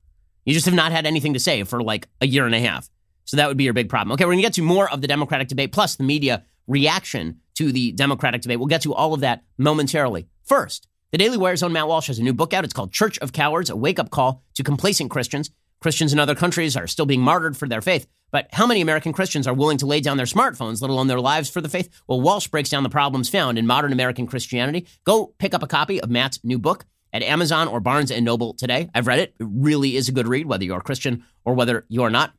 You 0.45 0.55
just 0.55 0.67
have 0.67 0.75
not 0.75 0.91
had 0.91 1.07
anything 1.07 1.35
to 1.35 1.39
say 1.39 1.63
for 1.63 1.81
like 1.85 2.09
a 2.21 2.27
year 2.27 2.47
and 2.47 2.55
a 2.55 2.59
half. 2.59 2.91
So 3.27 3.37
that 3.37 3.47
would 3.47 3.57
be 3.57 3.63
your 3.63 3.75
big 3.75 3.89
problem. 3.89 4.13
Okay, 4.15 4.25
we're 4.25 4.33
gonna 4.33 4.43
get 4.43 4.55
to 4.55 4.63
more 4.63 4.91
of 4.91 5.03
the 5.03 5.07
Democratic 5.07 5.47
debate, 5.47 5.71
plus 5.71 5.95
the 5.95 6.03
media 6.03 6.43
reaction 6.67 7.41
to 7.57 7.73
the 7.73 7.93
Democratic 7.93 8.43
debate. 8.43 8.59
We'll 8.59 8.69
get 8.69 8.83
to 8.83 8.95
all 8.95 9.15
of 9.15 9.21
that 9.21 9.45
momentarily. 9.59 10.29
First, 10.45 10.89
the 11.13 11.19
Daily 11.19 11.37
Wire's 11.37 11.63
own 11.63 11.73
Matt 11.73 11.89
Walsh 11.89 12.09
has 12.09 12.19
a 12.19 12.23
new 12.23 12.33
book 12.33 12.53
out. 12.53 12.65
It's 12.65 12.75
called 12.75 12.93
Church 12.93 13.19
of 13.19 13.33
Cowards, 13.33 13.71
a 13.71 13.77
wake 13.77 13.99
up 13.99 14.11
call 14.11 14.43
to 14.55 14.63
complacent 14.63 15.11
Christians. 15.11 15.51
Christians 15.81 16.13
in 16.13 16.19
other 16.19 16.35
countries 16.35 16.77
are 16.77 16.87
still 16.87 17.07
being 17.07 17.21
martyred 17.21 17.57
for 17.57 17.69
their 17.69 17.81
faith. 17.81 18.07
But 18.33 18.49
how 18.53 18.67
many 18.67 18.81
American 18.81 19.13
Christians 19.13 19.47
are 19.47 19.55
willing 19.55 19.79
to 19.79 19.87
lay 19.87 20.01
down 20.01 20.17
their 20.17 20.27
smartphones, 20.27 20.83
let 20.83 20.91
alone 20.91 21.07
their 21.07 21.21
lives 21.21 21.49
for 21.49 21.61
the 21.61 21.69
faith? 21.69 21.89
Well, 22.09 22.21
Walsh 22.21 22.49
breaks 22.49 22.71
down 22.71 22.83
the 22.83 22.89
problems 22.89 23.29
found 23.29 23.57
in 23.59 23.67
modern 23.67 23.93
American 23.93 24.27
Christianity. 24.27 24.87
Go 25.05 25.35
pick 25.39 25.55
up 25.55 25.63
a 25.63 25.69
copy 25.69 26.01
of 26.01 26.11
Matt's 26.11 26.41
new 26.43 26.59
book 26.59 26.85
at 27.13 27.23
Amazon 27.23 27.69
or 27.69 27.81
Barnes 27.81 28.11
and 28.11 28.25
Noble 28.25 28.53
today. 28.53 28.91
I've 28.95 29.07
read 29.07 29.21
it. 29.21 29.35
It 29.39 29.47
really 29.49 29.97
is 29.97 30.09
a 30.09 30.13
good 30.13 30.27
read, 30.27 30.47
whether 30.47 30.65
you're 30.65 30.79
a 30.79 30.83
Christian 30.83 31.25
or 31.45 31.55
whether 31.55 31.85
you're 31.89 32.11
not. 32.11 32.33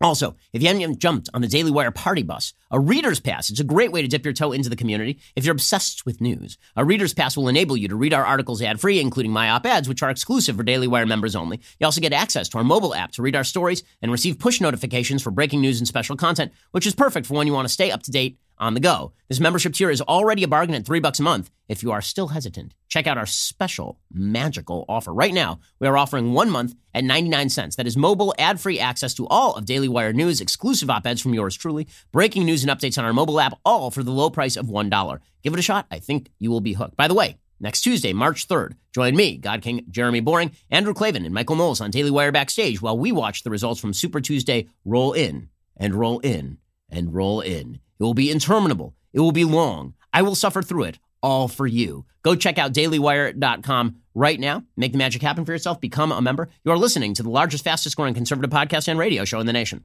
Also, 0.00 0.36
if 0.52 0.62
you 0.62 0.68
haven't 0.68 1.00
jumped 1.00 1.28
on 1.34 1.40
the 1.40 1.48
Daily 1.48 1.72
Wire 1.72 1.90
party 1.90 2.22
bus, 2.22 2.52
a 2.70 2.78
reader's 2.78 3.18
pass, 3.18 3.50
it's 3.50 3.58
a 3.58 3.64
great 3.64 3.90
way 3.90 4.00
to 4.00 4.06
dip 4.06 4.24
your 4.24 4.32
toe 4.32 4.52
into 4.52 4.68
the 4.68 4.76
community 4.76 5.18
if 5.34 5.44
you're 5.44 5.52
obsessed 5.52 6.06
with 6.06 6.20
news. 6.20 6.56
A 6.76 6.84
reader's 6.84 7.12
pass 7.12 7.36
will 7.36 7.48
enable 7.48 7.76
you 7.76 7.88
to 7.88 7.96
read 7.96 8.14
our 8.14 8.24
articles 8.24 8.62
ad 8.62 8.80
free, 8.80 9.00
including 9.00 9.32
my 9.32 9.50
op 9.50 9.66
eds, 9.66 9.88
which 9.88 10.02
are 10.02 10.10
exclusive 10.10 10.56
for 10.56 10.62
Daily 10.62 10.86
Wire 10.86 11.06
members 11.06 11.34
only. 11.34 11.60
You 11.80 11.86
also 11.86 12.00
get 12.00 12.12
access 12.12 12.48
to 12.50 12.58
our 12.58 12.64
mobile 12.64 12.94
app 12.94 13.10
to 13.12 13.22
read 13.22 13.34
our 13.34 13.42
stories 13.42 13.82
and 14.00 14.12
receive 14.12 14.38
push 14.38 14.60
notifications 14.60 15.20
for 15.20 15.32
breaking 15.32 15.62
news 15.62 15.80
and 15.80 15.88
special 15.88 16.16
content, 16.16 16.52
which 16.70 16.86
is 16.86 16.94
perfect 16.94 17.26
for 17.26 17.34
when 17.34 17.48
you 17.48 17.52
want 17.52 17.66
to 17.66 17.74
stay 17.74 17.90
up 17.90 18.02
to 18.04 18.12
date 18.12 18.38
on 18.60 18.74
the 18.74 18.80
go. 18.80 19.12
This 19.28 19.40
membership 19.40 19.72
tier 19.74 19.90
is 19.90 20.00
already 20.00 20.42
a 20.42 20.48
bargain 20.48 20.74
at 20.74 20.86
three 20.86 21.00
bucks 21.00 21.20
a 21.20 21.22
month. 21.22 21.50
If 21.68 21.82
you 21.82 21.92
are 21.92 22.00
still 22.00 22.28
hesitant, 22.28 22.74
check 22.88 23.06
out 23.06 23.18
our 23.18 23.26
special 23.26 24.00
magical 24.12 24.84
offer. 24.88 25.12
Right 25.12 25.34
now, 25.34 25.60
we 25.80 25.86
are 25.86 25.98
offering 25.98 26.32
one 26.32 26.50
month 26.50 26.74
at 26.94 27.04
99 27.04 27.50
cents. 27.50 27.76
That 27.76 27.86
is 27.86 27.96
mobile 27.96 28.34
ad 28.38 28.60
free 28.60 28.80
access 28.80 29.14
to 29.14 29.26
all 29.28 29.54
of 29.54 29.66
Daily 29.66 29.88
Wire 29.88 30.12
news, 30.12 30.40
exclusive 30.40 30.90
op 30.90 31.06
eds 31.06 31.20
from 31.20 31.34
yours 31.34 31.56
truly, 31.56 31.88
breaking 32.12 32.44
news 32.44 32.64
and 32.64 32.70
updates 32.70 32.98
on 32.98 33.04
our 33.04 33.12
mobile 33.12 33.40
app, 33.40 33.58
all 33.64 33.90
for 33.90 34.02
the 34.02 34.10
low 34.12 34.30
price 34.30 34.56
of 34.56 34.66
$1. 34.66 35.20
Give 35.42 35.52
it 35.52 35.58
a 35.58 35.62
shot. 35.62 35.86
I 35.90 35.98
think 35.98 36.30
you 36.38 36.50
will 36.50 36.60
be 36.60 36.72
hooked. 36.72 36.96
By 36.96 37.08
the 37.08 37.14
way, 37.14 37.38
Next 37.60 37.80
Tuesday, 37.80 38.12
March 38.12 38.46
3rd, 38.46 38.74
join 38.94 39.16
me, 39.16 39.36
God 39.36 39.62
King 39.62 39.84
Jeremy 39.90 40.20
Boring, 40.20 40.52
Andrew 40.70 40.94
Klavan, 40.94 41.24
and 41.24 41.34
Michael 41.34 41.56
Knowles 41.56 41.80
on 41.80 41.90
Daily 41.90 42.10
Wire 42.10 42.30
Backstage 42.30 42.80
while 42.80 42.96
we 42.96 43.10
watch 43.10 43.42
the 43.42 43.50
results 43.50 43.80
from 43.80 43.92
Super 43.92 44.20
Tuesday 44.20 44.68
roll 44.84 45.12
in 45.12 45.48
and 45.76 45.94
roll 45.94 46.20
in 46.20 46.58
and 46.88 47.12
roll 47.12 47.40
in. 47.40 47.80
It 47.98 48.04
will 48.04 48.14
be 48.14 48.30
interminable. 48.30 48.94
It 49.12 49.20
will 49.20 49.32
be 49.32 49.44
long. 49.44 49.94
I 50.12 50.22
will 50.22 50.34
suffer 50.34 50.62
through 50.62 50.84
it, 50.84 50.98
all 51.22 51.48
for 51.48 51.66
you. 51.66 52.04
Go 52.22 52.34
check 52.34 52.58
out 52.58 52.72
dailywire.com 52.72 53.96
right 54.14 54.38
now. 54.38 54.62
Make 54.76 54.92
the 54.92 54.98
magic 54.98 55.22
happen 55.22 55.44
for 55.44 55.52
yourself. 55.52 55.80
Become 55.80 56.12
a 56.12 56.20
member. 56.20 56.48
You 56.64 56.72
are 56.72 56.78
listening 56.78 57.14
to 57.14 57.22
the 57.22 57.30
largest, 57.30 57.64
fastest 57.64 57.96
growing 57.96 58.14
conservative 58.14 58.50
podcast 58.50 58.88
and 58.88 58.98
radio 58.98 59.24
show 59.24 59.40
in 59.40 59.46
the 59.46 59.52
nation. 59.52 59.84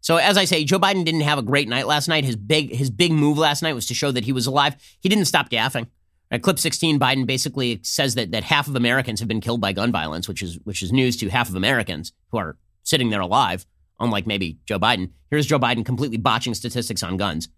So 0.00 0.18
as 0.18 0.36
I 0.36 0.44
say, 0.44 0.64
Joe 0.64 0.78
Biden 0.78 1.06
didn't 1.06 1.22
have 1.22 1.38
a 1.38 1.42
great 1.42 1.66
night 1.66 1.86
last 1.86 2.08
night. 2.08 2.24
His 2.24 2.36
big 2.36 2.70
his 2.74 2.90
big 2.90 3.10
move 3.10 3.38
last 3.38 3.62
night 3.62 3.72
was 3.72 3.86
to 3.86 3.94
show 3.94 4.12
that 4.12 4.24
he 4.24 4.32
was 4.32 4.46
alive. 4.46 4.76
He 5.00 5.08
didn't 5.08 5.24
stop 5.24 5.48
gaffing. 5.48 5.86
At 6.30 6.42
clip 6.42 6.58
16, 6.58 6.98
Biden 6.98 7.26
basically 7.26 7.80
says 7.82 8.14
that, 8.14 8.32
that 8.32 8.44
half 8.44 8.66
of 8.66 8.76
Americans 8.76 9.20
have 9.20 9.28
been 9.28 9.40
killed 9.40 9.60
by 9.60 9.72
gun 9.72 9.92
violence, 9.92 10.26
which 10.26 10.42
is 10.42 10.58
which 10.64 10.82
is 10.82 10.92
news 10.92 11.16
to 11.18 11.28
half 11.28 11.48
of 11.48 11.54
Americans 11.54 12.12
who 12.30 12.38
are 12.38 12.56
sitting 12.82 13.10
there 13.10 13.20
alive, 13.20 13.66
unlike 14.00 14.26
maybe 14.26 14.58
Joe 14.66 14.78
Biden. 14.78 15.10
Here's 15.30 15.46
Joe 15.46 15.58
Biden 15.58 15.84
completely 15.84 16.16
botching 16.18 16.54
statistics 16.54 17.02
on 17.02 17.16
guns. 17.16 17.48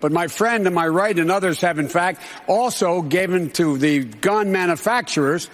But 0.00 0.12
my 0.12 0.28
friend 0.28 0.64
to 0.64 0.70
my 0.70 0.86
right 0.86 1.18
and 1.18 1.30
others 1.30 1.60
have, 1.60 1.78
in 1.78 1.88
fact, 1.88 2.22
also 2.46 3.02
given 3.02 3.50
to 3.50 3.76
the 3.78 4.04
gun 4.04 4.52
manufacturers 4.52 5.50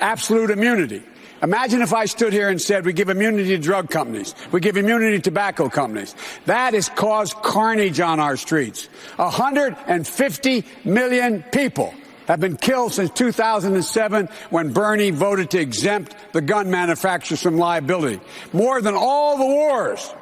absolute 0.00 0.50
immunity. 0.50 1.02
Imagine 1.42 1.82
if 1.82 1.92
I 1.92 2.06
stood 2.06 2.32
here 2.32 2.48
and 2.48 2.60
said 2.60 2.84
we 2.84 2.92
give 2.92 3.08
immunity 3.08 3.50
to 3.50 3.58
drug 3.58 3.90
companies, 3.90 4.34
we 4.50 4.60
give 4.60 4.76
immunity 4.76 5.16
to 5.18 5.22
tobacco 5.22 5.68
companies. 5.68 6.14
That 6.46 6.74
has 6.74 6.88
caused 6.88 7.34
carnage 7.36 8.00
on 8.00 8.18
our 8.18 8.36
streets. 8.36 8.88
150 9.16 10.64
million 10.84 11.42
people 11.52 11.94
have 12.26 12.40
been 12.40 12.56
killed 12.56 12.92
since 12.92 13.10
2007 13.10 14.28
when 14.50 14.72
Bernie 14.72 15.10
voted 15.10 15.50
to 15.50 15.58
exempt 15.60 16.14
the 16.32 16.42
gun 16.42 16.70
manufacturers 16.70 17.40
from 17.40 17.56
liability. 17.56 18.20
More 18.52 18.82
than 18.82 18.94
all 18.94 19.38
the 19.38 19.46
wars, 19.46 20.12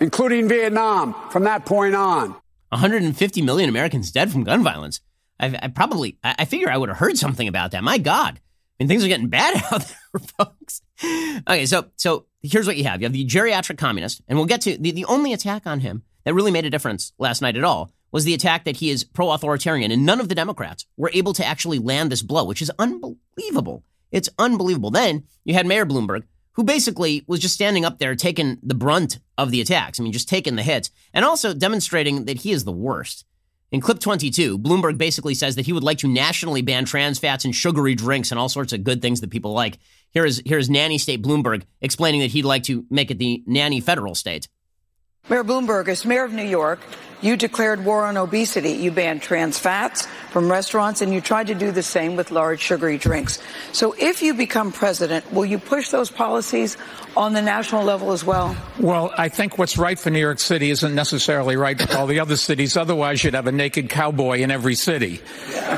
including 0.00 0.48
Vietnam, 0.48 1.14
from 1.30 1.44
that 1.44 1.64
point 1.64 1.94
on. 1.94 2.36
150 2.70 3.42
million 3.42 3.70
Americans 3.70 4.10
dead 4.10 4.30
from 4.30 4.44
gun 4.44 4.62
violence. 4.62 5.00
I, 5.38 5.58
I 5.62 5.68
probably, 5.68 6.18
I, 6.22 6.34
I 6.40 6.44
figure 6.44 6.68
I 6.68 6.76
would 6.76 6.88
have 6.88 6.98
heard 6.98 7.16
something 7.16 7.46
about 7.48 7.70
that. 7.70 7.84
My 7.84 7.98
God. 7.98 8.34
I 8.38 8.82
mean, 8.82 8.88
things 8.88 9.04
are 9.04 9.08
getting 9.08 9.28
bad 9.28 9.56
out 9.72 9.82
there, 9.82 9.96
folks. 10.38 10.82
Okay, 11.48 11.66
so 11.66 11.86
so 11.96 12.26
here's 12.42 12.66
what 12.66 12.76
you 12.76 12.84
have. 12.84 13.00
You 13.00 13.06
have 13.06 13.12
the 13.12 13.26
geriatric 13.26 13.78
communist, 13.78 14.22
and 14.28 14.38
we'll 14.38 14.46
get 14.46 14.60
to 14.62 14.76
the, 14.78 14.90
the 14.90 15.04
only 15.06 15.32
attack 15.32 15.66
on 15.66 15.80
him 15.80 16.02
that 16.24 16.34
really 16.34 16.50
made 16.50 16.64
a 16.64 16.70
difference 16.70 17.12
last 17.18 17.42
night 17.42 17.56
at 17.56 17.64
all 17.64 17.90
was 18.12 18.24
the 18.24 18.34
attack 18.34 18.64
that 18.64 18.76
he 18.76 18.90
is 18.90 19.02
pro-authoritarian, 19.02 19.90
and 19.90 20.06
none 20.06 20.20
of 20.20 20.28
the 20.28 20.36
Democrats 20.36 20.86
were 20.96 21.10
able 21.14 21.32
to 21.32 21.44
actually 21.44 21.80
land 21.80 22.12
this 22.12 22.22
blow, 22.22 22.44
which 22.44 22.62
is 22.62 22.70
unbelievable. 22.78 23.82
It's 24.12 24.28
unbelievable. 24.38 24.90
Then 24.90 25.24
you 25.44 25.54
had 25.54 25.66
Mayor 25.66 25.84
Bloomberg, 25.84 26.22
who 26.52 26.62
basically 26.62 27.24
was 27.26 27.40
just 27.40 27.54
standing 27.54 27.84
up 27.84 27.98
there 27.98 28.14
taking 28.14 28.58
the 28.62 28.74
brunt 28.74 29.18
of 29.36 29.50
the 29.50 29.60
attacks. 29.60 29.98
I 29.98 30.04
mean, 30.04 30.12
just 30.12 30.28
taking 30.28 30.54
the 30.54 30.62
hits, 30.62 30.90
and 31.12 31.24
also 31.24 31.52
demonstrating 31.52 32.26
that 32.26 32.38
he 32.38 32.52
is 32.52 32.64
the 32.64 32.72
worst. 32.72 33.26
In 33.74 33.80
clip 33.80 33.98
22, 33.98 34.56
Bloomberg 34.60 34.98
basically 34.98 35.34
says 35.34 35.56
that 35.56 35.66
he 35.66 35.72
would 35.72 35.82
like 35.82 35.98
to 35.98 36.06
nationally 36.06 36.62
ban 36.62 36.84
trans 36.84 37.18
fats 37.18 37.44
and 37.44 37.52
sugary 37.52 37.96
drinks 37.96 38.30
and 38.30 38.38
all 38.38 38.48
sorts 38.48 38.72
of 38.72 38.84
good 38.84 39.02
things 39.02 39.20
that 39.20 39.30
people 39.30 39.52
like. 39.52 39.80
Here 40.12 40.24
is, 40.24 40.40
here 40.46 40.58
is 40.58 40.70
Nanny 40.70 40.96
State 40.96 41.24
Bloomberg 41.24 41.64
explaining 41.80 42.20
that 42.20 42.30
he'd 42.30 42.44
like 42.44 42.62
to 42.64 42.86
make 42.88 43.10
it 43.10 43.18
the 43.18 43.42
nanny 43.48 43.80
federal 43.80 44.14
state. 44.14 44.46
Mayor 45.28 45.42
Bloomberg, 45.42 45.88
as 45.88 46.04
mayor 46.04 46.22
of 46.22 46.32
New 46.32 46.44
York, 46.44 46.78
you 47.24 47.38
declared 47.38 47.84
war 47.84 48.04
on 48.04 48.18
obesity. 48.18 48.72
You 48.72 48.90
banned 48.90 49.22
trans 49.22 49.58
fats 49.58 50.06
from 50.30 50.50
restaurants, 50.50 51.00
and 51.00 51.12
you 51.12 51.22
tried 51.22 51.46
to 51.46 51.54
do 51.54 51.70
the 51.70 51.82
same 51.82 52.16
with 52.16 52.30
large 52.30 52.60
sugary 52.60 52.98
drinks. 52.98 53.42
So 53.72 53.94
if 53.98 54.20
you 54.22 54.34
become 54.34 54.72
president, 54.72 55.32
will 55.32 55.46
you 55.46 55.58
push 55.58 55.88
those 55.88 56.10
policies 56.10 56.76
on 57.16 57.32
the 57.32 57.40
national 57.40 57.84
level 57.84 58.12
as 58.12 58.24
well? 58.24 58.54
Well, 58.78 59.10
I 59.16 59.30
think 59.30 59.56
what's 59.56 59.78
right 59.78 59.98
for 59.98 60.10
New 60.10 60.20
York 60.20 60.38
City 60.38 60.70
isn't 60.70 60.94
necessarily 60.94 61.56
right 61.56 61.80
for 61.80 61.96
all 61.96 62.06
the 62.06 62.20
other 62.20 62.36
cities. 62.36 62.76
Otherwise, 62.76 63.24
you'd 63.24 63.34
have 63.34 63.46
a 63.46 63.52
naked 63.52 63.88
cowboy 63.88 64.40
in 64.40 64.50
every 64.50 64.74
city. 64.74 65.22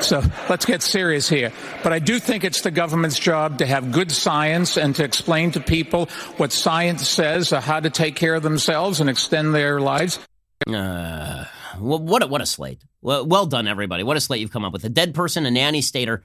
So 0.00 0.22
let's 0.48 0.64
get 0.64 0.82
serious 0.82 1.28
here. 1.28 1.52
But 1.84 1.92
I 1.92 2.00
do 2.00 2.18
think 2.18 2.42
it's 2.42 2.62
the 2.62 2.72
government's 2.72 3.20
job 3.20 3.58
to 3.58 3.66
have 3.66 3.92
good 3.92 4.10
science 4.10 4.76
and 4.76 4.96
to 4.96 5.04
explain 5.04 5.52
to 5.52 5.60
people 5.60 6.06
what 6.38 6.50
science 6.50 7.06
says, 7.06 7.50
how 7.50 7.78
to 7.78 7.90
take 7.90 8.16
care 8.16 8.34
of 8.34 8.42
themselves 8.42 9.00
and 9.00 9.08
extend 9.08 9.54
their 9.54 9.80
lives. 9.80 10.18
Uh, 10.66 11.44
what 11.78 12.22
a, 12.22 12.26
what 12.26 12.40
a 12.40 12.46
slate. 12.46 12.82
Well, 13.02 13.26
well 13.26 13.46
done, 13.46 13.68
everybody. 13.68 14.02
What 14.02 14.16
a 14.16 14.20
slate 14.20 14.40
you've 14.40 14.52
come 14.52 14.64
up 14.64 14.72
with. 14.72 14.84
A 14.84 14.88
dead 14.88 15.14
person, 15.14 15.46
a 15.46 15.50
nanny 15.50 15.82
stater, 15.82 16.24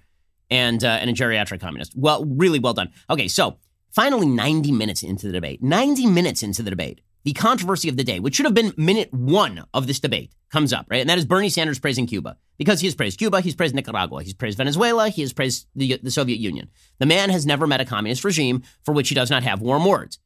and 0.50 0.84
uh, 0.84 0.88
and 0.88 1.10
a 1.10 1.14
geriatric 1.14 1.60
communist. 1.60 1.94
Well, 1.96 2.26
really 2.26 2.60
well 2.60 2.74
done. 2.74 2.90
Okay, 3.10 3.28
so 3.28 3.58
finally, 3.92 4.28
90 4.28 4.72
minutes 4.72 5.04
into 5.04 5.28
the 5.28 5.34
debate, 5.34 5.62
90 5.62 6.08
minutes 6.08 6.44
into 6.44 6.64
the 6.64 6.70
debate, 6.70 7.02
the 7.24 7.34
controversy 7.34 7.90
of 7.90 7.98
the 7.98 8.04
day, 8.04 8.20
which 8.20 8.36
should 8.36 8.46
have 8.46 8.54
been 8.54 8.74
minute 8.78 9.14
one 9.14 9.66
of 9.74 9.88
this 9.88 10.00
debate, 10.00 10.32
comes 10.52 10.74
up, 10.74 10.86
right? 10.90 11.02
And 11.02 11.10
that 11.10 11.18
is 11.18 11.26
Bernie 11.26 11.50
Sanders 11.50 11.80
praising 11.80 12.08
Cuba. 12.08 12.38
Because 12.58 12.80
he 12.80 12.88
has 12.88 12.96
praised 12.96 13.18
Cuba, 13.18 13.42
he's 13.42 13.56
praised 13.56 13.74
Nicaragua, 13.74 14.24
he's 14.24 14.34
praised 14.34 14.58
Venezuela, 14.58 15.10
he 15.10 15.22
has 15.22 15.34
praised 15.34 15.68
the, 15.76 16.00
the 16.02 16.12
Soviet 16.12 16.40
Union. 16.40 16.70
The 17.00 17.06
man 17.06 17.30
has 17.32 17.46
never 17.46 17.66
met 17.66 17.82
a 17.82 17.86
communist 17.86 18.24
regime 18.24 18.64
for 18.84 18.94
which 18.94 19.10
he 19.10 19.16
does 19.16 19.32
not 19.32 19.44
have 19.44 19.62
warm 19.62 19.86
words. 19.86 20.20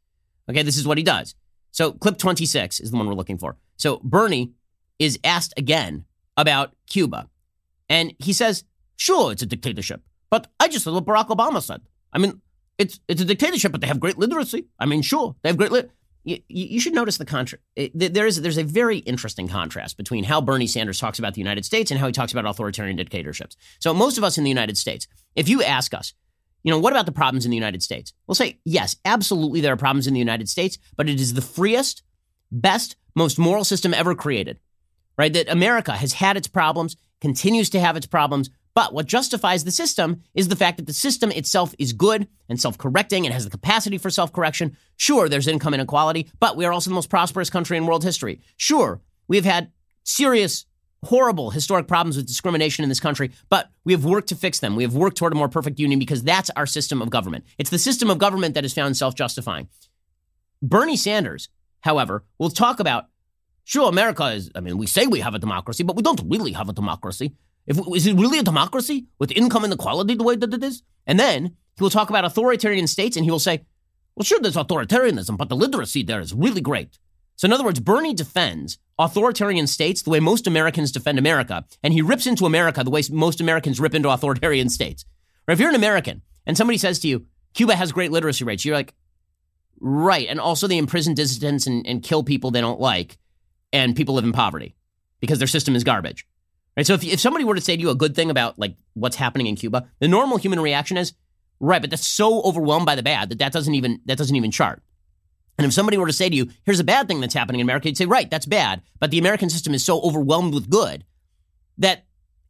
Okay, 0.49 0.61
this 0.61 0.77
is 0.77 0.85
what 0.85 0.97
he 0.97 1.03
does. 1.03 1.33
So, 1.75 1.91
clip 1.91 2.17
26 2.17 2.79
is 2.79 2.91
the 2.91 2.97
one 2.97 3.07
we're 3.07 3.13
looking 3.13 3.37
for. 3.37 3.57
So, 3.77 3.99
Bernie 4.03 4.53
is 4.97 5.19
asked 5.23 5.53
again 5.57 6.05
about 6.37 6.73
Cuba. 6.87 7.29
And 7.89 8.13
he 8.17 8.33
says, 8.33 8.63
sure, 8.95 9.31
it's 9.31 9.41
a 9.41 9.45
dictatorship. 9.45 10.01
But 10.29 10.47
I 10.59 10.67
just 10.67 10.85
said 10.85 10.93
what 10.93 11.05
Barack 11.05 11.27
Obama 11.27 11.61
said. 11.61 11.81
I 12.11 12.17
mean, 12.17 12.41
it's 12.77 12.99
it's 13.07 13.21
a 13.21 13.25
dictatorship, 13.25 13.71
but 13.71 13.81
they 13.81 13.87
have 13.87 13.99
great 13.99 14.17
literacy. 14.17 14.67
I 14.79 14.85
mean, 14.85 15.01
sure, 15.01 15.35
they 15.41 15.49
have 15.49 15.57
great 15.57 15.71
literacy 15.71 15.93
you, 16.25 16.39
you 16.47 16.79
should 16.79 16.93
notice 16.93 17.17
the 17.17 17.25
contrast. 17.25 17.63
There 17.93 18.25
is 18.25 18.41
there's 18.41 18.57
a 18.57 18.63
very 18.63 18.97
interesting 18.99 19.47
contrast 19.47 19.95
between 19.95 20.23
how 20.23 20.41
Bernie 20.41 20.67
Sanders 20.67 20.99
talks 20.99 21.19
about 21.19 21.35
the 21.35 21.41
United 21.41 21.65
States 21.65 21.91
and 21.91 21.99
how 21.99 22.07
he 22.07 22.11
talks 22.11 22.31
about 22.31 22.45
authoritarian 22.45 22.97
dictatorships. 22.97 23.55
So 23.79 23.93
most 23.93 24.17
of 24.17 24.23
us 24.23 24.37
in 24.37 24.43
the 24.43 24.49
United 24.49 24.77
States, 24.77 25.07
if 25.35 25.47
you 25.47 25.63
ask 25.63 25.93
us, 25.93 26.13
you 26.65 26.71
know, 26.71 26.79
what 26.79 26.91
about 26.91 27.05
the 27.05 27.11
problems 27.11 27.45
in 27.45 27.51
the 27.51 27.57
United 27.57 27.83
States? 27.83 28.11
We'll 28.25 28.33
say 28.33 28.59
yes, 28.65 28.95
absolutely, 29.05 29.61
there 29.61 29.71
are 29.71 29.77
problems 29.77 30.07
in 30.07 30.15
the 30.15 30.19
United 30.19 30.49
States, 30.49 30.79
but 30.97 31.07
it 31.07 31.21
is 31.21 31.35
the 31.35 31.41
freest, 31.41 32.01
best, 32.51 32.95
most 33.13 33.37
moral 33.37 33.63
system 33.63 33.93
ever 33.93 34.15
created. 34.15 34.59
Right? 35.15 35.31
That 35.31 35.47
America 35.47 35.91
has 35.91 36.13
had 36.13 36.37
its 36.37 36.47
problems, 36.47 36.97
continues 37.21 37.69
to 37.69 37.79
have 37.79 37.95
its 37.95 38.07
problems, 38.07 38.49
but 38.73 38.93
what 38.93 39.05
justifies 39.05 39.63
the 39.63 39.71
system 39.71 40.23
is 40.33 40.47
the 40.47 40.55
fact 40.55 40.77
that 40.77 40.87
the 40.87 40.93
system 40.93 41.29
itself 41.31 41.75
is 41.77 41.93
good 41.93 42.27
and 42.49 42.59
self 42.59 42.79
correcting 42.79 43.27
and 43.27 43.33
has 43.33 43.45
the 43.45 43.51
capacity 43.51 43.99
for 43.99 44.09
self 44.09 44.33
correction. 44.33 44.75
Sure, 44.97 45.29
there's 45.29 45.47
income 45.47 45.75
inequality, 45.75 46.31
but 46.39 46.57
we 46.57 46.65
are 46.65 46.73
also 46.73 46.89
the 46.89 46.95
most 46.95 47.11
prosperous 47.11 47.51
country 47.51 47.77
in 47.77 47.85
world 47.85 48.03
history. 48.03 48.41
Sure, 48.57 49.01
we've 49.27 49.45
had 49.45 49.71
serious, 50.03 50.65
horrible 51.05 51.51
historic 51.51 51.87
problems 51.87 52.17
with 52.17 52.27
discrimination 52.27 52.83
in 52.83 52.89
this 52.89 52.99
country, 52.99 53.31
but 53.49 53.69
we 53.83 53.93
have 53.93 54.05
worked 54.05 54.29
to 54.29 54.35
fix 54.35 54.59
them. 54.59 54.75
We 54.75 54.83
have 54.83 54.95
worked 54.95 55.17
toward 55.17 55.33
a 55.33 55.35
more 55.35 55.49
perfect 55.49 55.79
union 55.79 55.99
because 55.99 56.23
that's 56.23 56.49
our 56.55 56.65
system 56.65 57.01
of 57.01 57.09
government. 57.09 57.45
It's 57.57 57.69
the 57.69 57.79
system 57.79 58.09
of 58.09 58.17
government 58.17 58.55
that 58.55 58.65
is 58.65 58.73
found 58.73 58.97
self 58.97 59.15
justifying. 59.15 59.69
Bernie 60.61 60.97
Sanders, 60.97 61.49
however, 61.81 62.23
will 62.37 62.49
talk 62.49 62.79
about 62.79 63.05
Sure, 63.67 63.89
America 63.89 64.25
is, 64.27 64.51
I 64.55 64.59
mean, 64.59 64.77
we 64.77 64.85
say 64.85 65.07
we 65.07 65.21
have 65.21 65.33
a 65.33 65.39
democracy, 65.39 65.83
but 65.83 65.95
we 65.95 66.03
don't 66.03 66.21
really 66.29 66.51
have 66.51 66.69
a 66.69 66.73
democracy. 66.73 67.33
If, 67.65 67.79
is 67.95 68.05
it 68.05 68.15
really 68.15 68.37
a 68.37 68.43
democracy 68.43 69.07
with 69.17 69.31
income 69.31 69.65
inequality 69.65 70.13
the 70.13 70.23
way 70.23 70.35
that 70.35 70.53
it 70.53 70.63
is? 70.63 70.83
And 71.07 71.19
then 71.19 71.55
he 71.75 71.83
will 71.83 71.89
talk 71.89 72.11
about 72.11 72.25
authoritarian 72.25 72.85
states 72.85 73.17
and 73.17 73.25
he 73.25 73.31
will 73.31 73.39
say, 73.39 73.65
well, 74.15 74.23
sure, 74.23 74.39
there's 74.39 74.55
authoritarianism, 74.55 75.35
but 75.35 75.49
the 75.49 75.55
literacy 75.55 76.03
there 76.03 76.21
is 76.21 76.31
really 76.31 76.61
great. 76.61 76.99
So, 77.35 77.45
in 77.45 77.53
other 77.53 77.63
words, 77.63 77.79
Bernie 77.79 78.13
defends 78.13 78.77
authoritarian 78.97 79.67
states 79.67 80.01
the 80.01 80.09
way 80.09 80.19
most 80.19 80.47
Americans 80.47 80.91
defend 80.91 81.19
America, 81.19 81.65
and 81.83 81.93
he 81.93 82.01
rips 82.01 82.27
into 82.27 82.45
America 82.45 82.83
the 82.83 82.89
way 82.89 83.01
most 83.11 83.41
Americans 83.41 83.79
rip 83.79 83.93
into 83.93 84.09
authoritarian 84.09 84.69
states. 84.69 85.05
Or 85.47 85.53
if 85.53 85.59
you're 85.59 85.69
an 85.69 85.75
American 85.75 86.21
and 86.45 86.57
somebody 86.57 86.77
says 86.77 86.99
to 86.99 87.07
you, 87.07 87.25
Cuba 87.53 87.75
has 87.75 87.91
great 87.91 88.11
literacy 88.11 88.43
rates, 88.43 88.65
you're 88.65 88.75
like, 88.75 88.93
right. 89.79 90.27
And 90.27 90.39
also 90.39 90.67
they 90.67 90.77
imprison 90.77 91.13
dissidents 91.13 91.67
and, 91.67 91.85
and 91.85 92.03
kill 92.03 92.23
people 92.23 92.51
they 92.51 92.61
don't 92.61 92.79
like, 92.79 93.17
and 93.73 93.95
people 93.95 94.15
live 94.15 94.23
in 94.23 94.31
poverty 94.31 94.75
because 95.19 95.39
their 95.39 95.47
system 95.47 95.75
is 95.75 95.83
garbage. 95.83 96.25
Right? 96.77 96.85
So 96.85 96.93
if, 96.93 97.03
if 97.03 97.19
somebody 97.19 97.45
were 97.45 97.55
to 97.55 97.61
say 97.61 97.75
to 97.75 97.81
you 97.81 97.89
a 97.89 97.95
good 97.95 98.15
thing 98.15 98.29
about 98.29 98.59
like 98.59 98.75
what's 98.93 99.15
happening 99.15 99.47
in 99.47 99.55
Cuba, 99.55 99.89
the 99.99 100.07
normal 100.07 100.37
human 100.37 100.59
reaction 100.59 100.97
is, 100.97 101.13
right, 101.59 101.81
but 101.81 101.89
that's 101.89 102.05
so 102.05 102.41
overwhelmed 102.41 102.85
by 102.85 102.95
the 102.95 103.03
bad 103.03 103.29
that 103.29 103.39
that 103.39 103.53
doesn't 103.53 103.75
even 103.75 104.01
that 104.05 104.17
doesn't 104.17 104.35
even 104.35 104.51
chart. 104.51 104.81
And 105.57 105.65
if 105.65 105.73
somebody 105.73 105.97
were 105.97 106.07
to 106.07 106.13
say 106.13 106.29
to 106.29 106.35
you, 106.35 106.49
here's 106.65 106.79
a 106.79 106.85
bad 106.85 107.07
thing 107.07 107.21
that's 107.21 107.33
happening 107.33 107.61
in 107.61 107.65
America, 107.65 107.87
you'd 107.87 107.97
say, 107.97 108.05
right, 108.05 108.29
that's 108.29 108.45
bad. 108.45 108.81
But 108.99 109.11
the 109.11 109.19
American 109.19 109.49
system 109.49 109.73
is 109.73 109.85
so 109.85 110.01
overwhelmed 110.01 110.53
with 110.53 110.69
good 110.69 111.05
that 111.77 112.05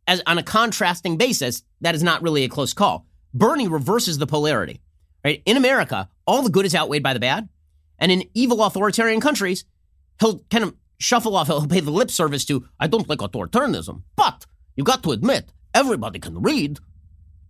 as 0.08 0.22
on 0.26 0.38
a 0.38 0.44
contrasting 0.44 1.18
basis, 1.18 1.64
that 1.82 1.96
is 1.96 2.04
not 2.04 2.22
really 2.22 2.44
a 2.44 2.50
close 2.50 2.74
call. 2.74 3.06
Bernie 3.34 3.68
reverses 3.68 4.18
the 4.18 4.28
polarity. 4.28 4.82
Right? 5.24 5.42
In 5.46 5.58
America, 5.58 6.10
all 6.28 6.44
the 6.44 6.50
good 6.50 6.66
is 6.66 6.76
outweighed 6.76 7.04
by 7.04 7.14
the 7.14 7.20
bad. 7.20 7.50
And 7.98 8.12
in 8.12 8.30
evil 8.34 8.64
authoritarian 8.64 9.22
countries, 9.22 9.66
he'll 10.20 10.40
kind 10.52 10.64
of 10.64 10.76
shuffle 10.98 11.36
off, 11.36 11.48
he'll 11.48 11.68
pay 11.68 11.80
the 11.80 11.92
lip 11.92 12.12
service 12.12 12.46
to, 12.46 12.68
I 12.80 12.88
don't 12.88 13.10
like 13.10 13.20
authoritarianism, 13.20 14.04
but 14.16 14.46
you 14.76 14.84
got 14.84 15.04
to 15.04 15.12
admit, 15.12 15.52
everybody 15.74 16.20
can 16.20 16.42
read. 16.42 16.80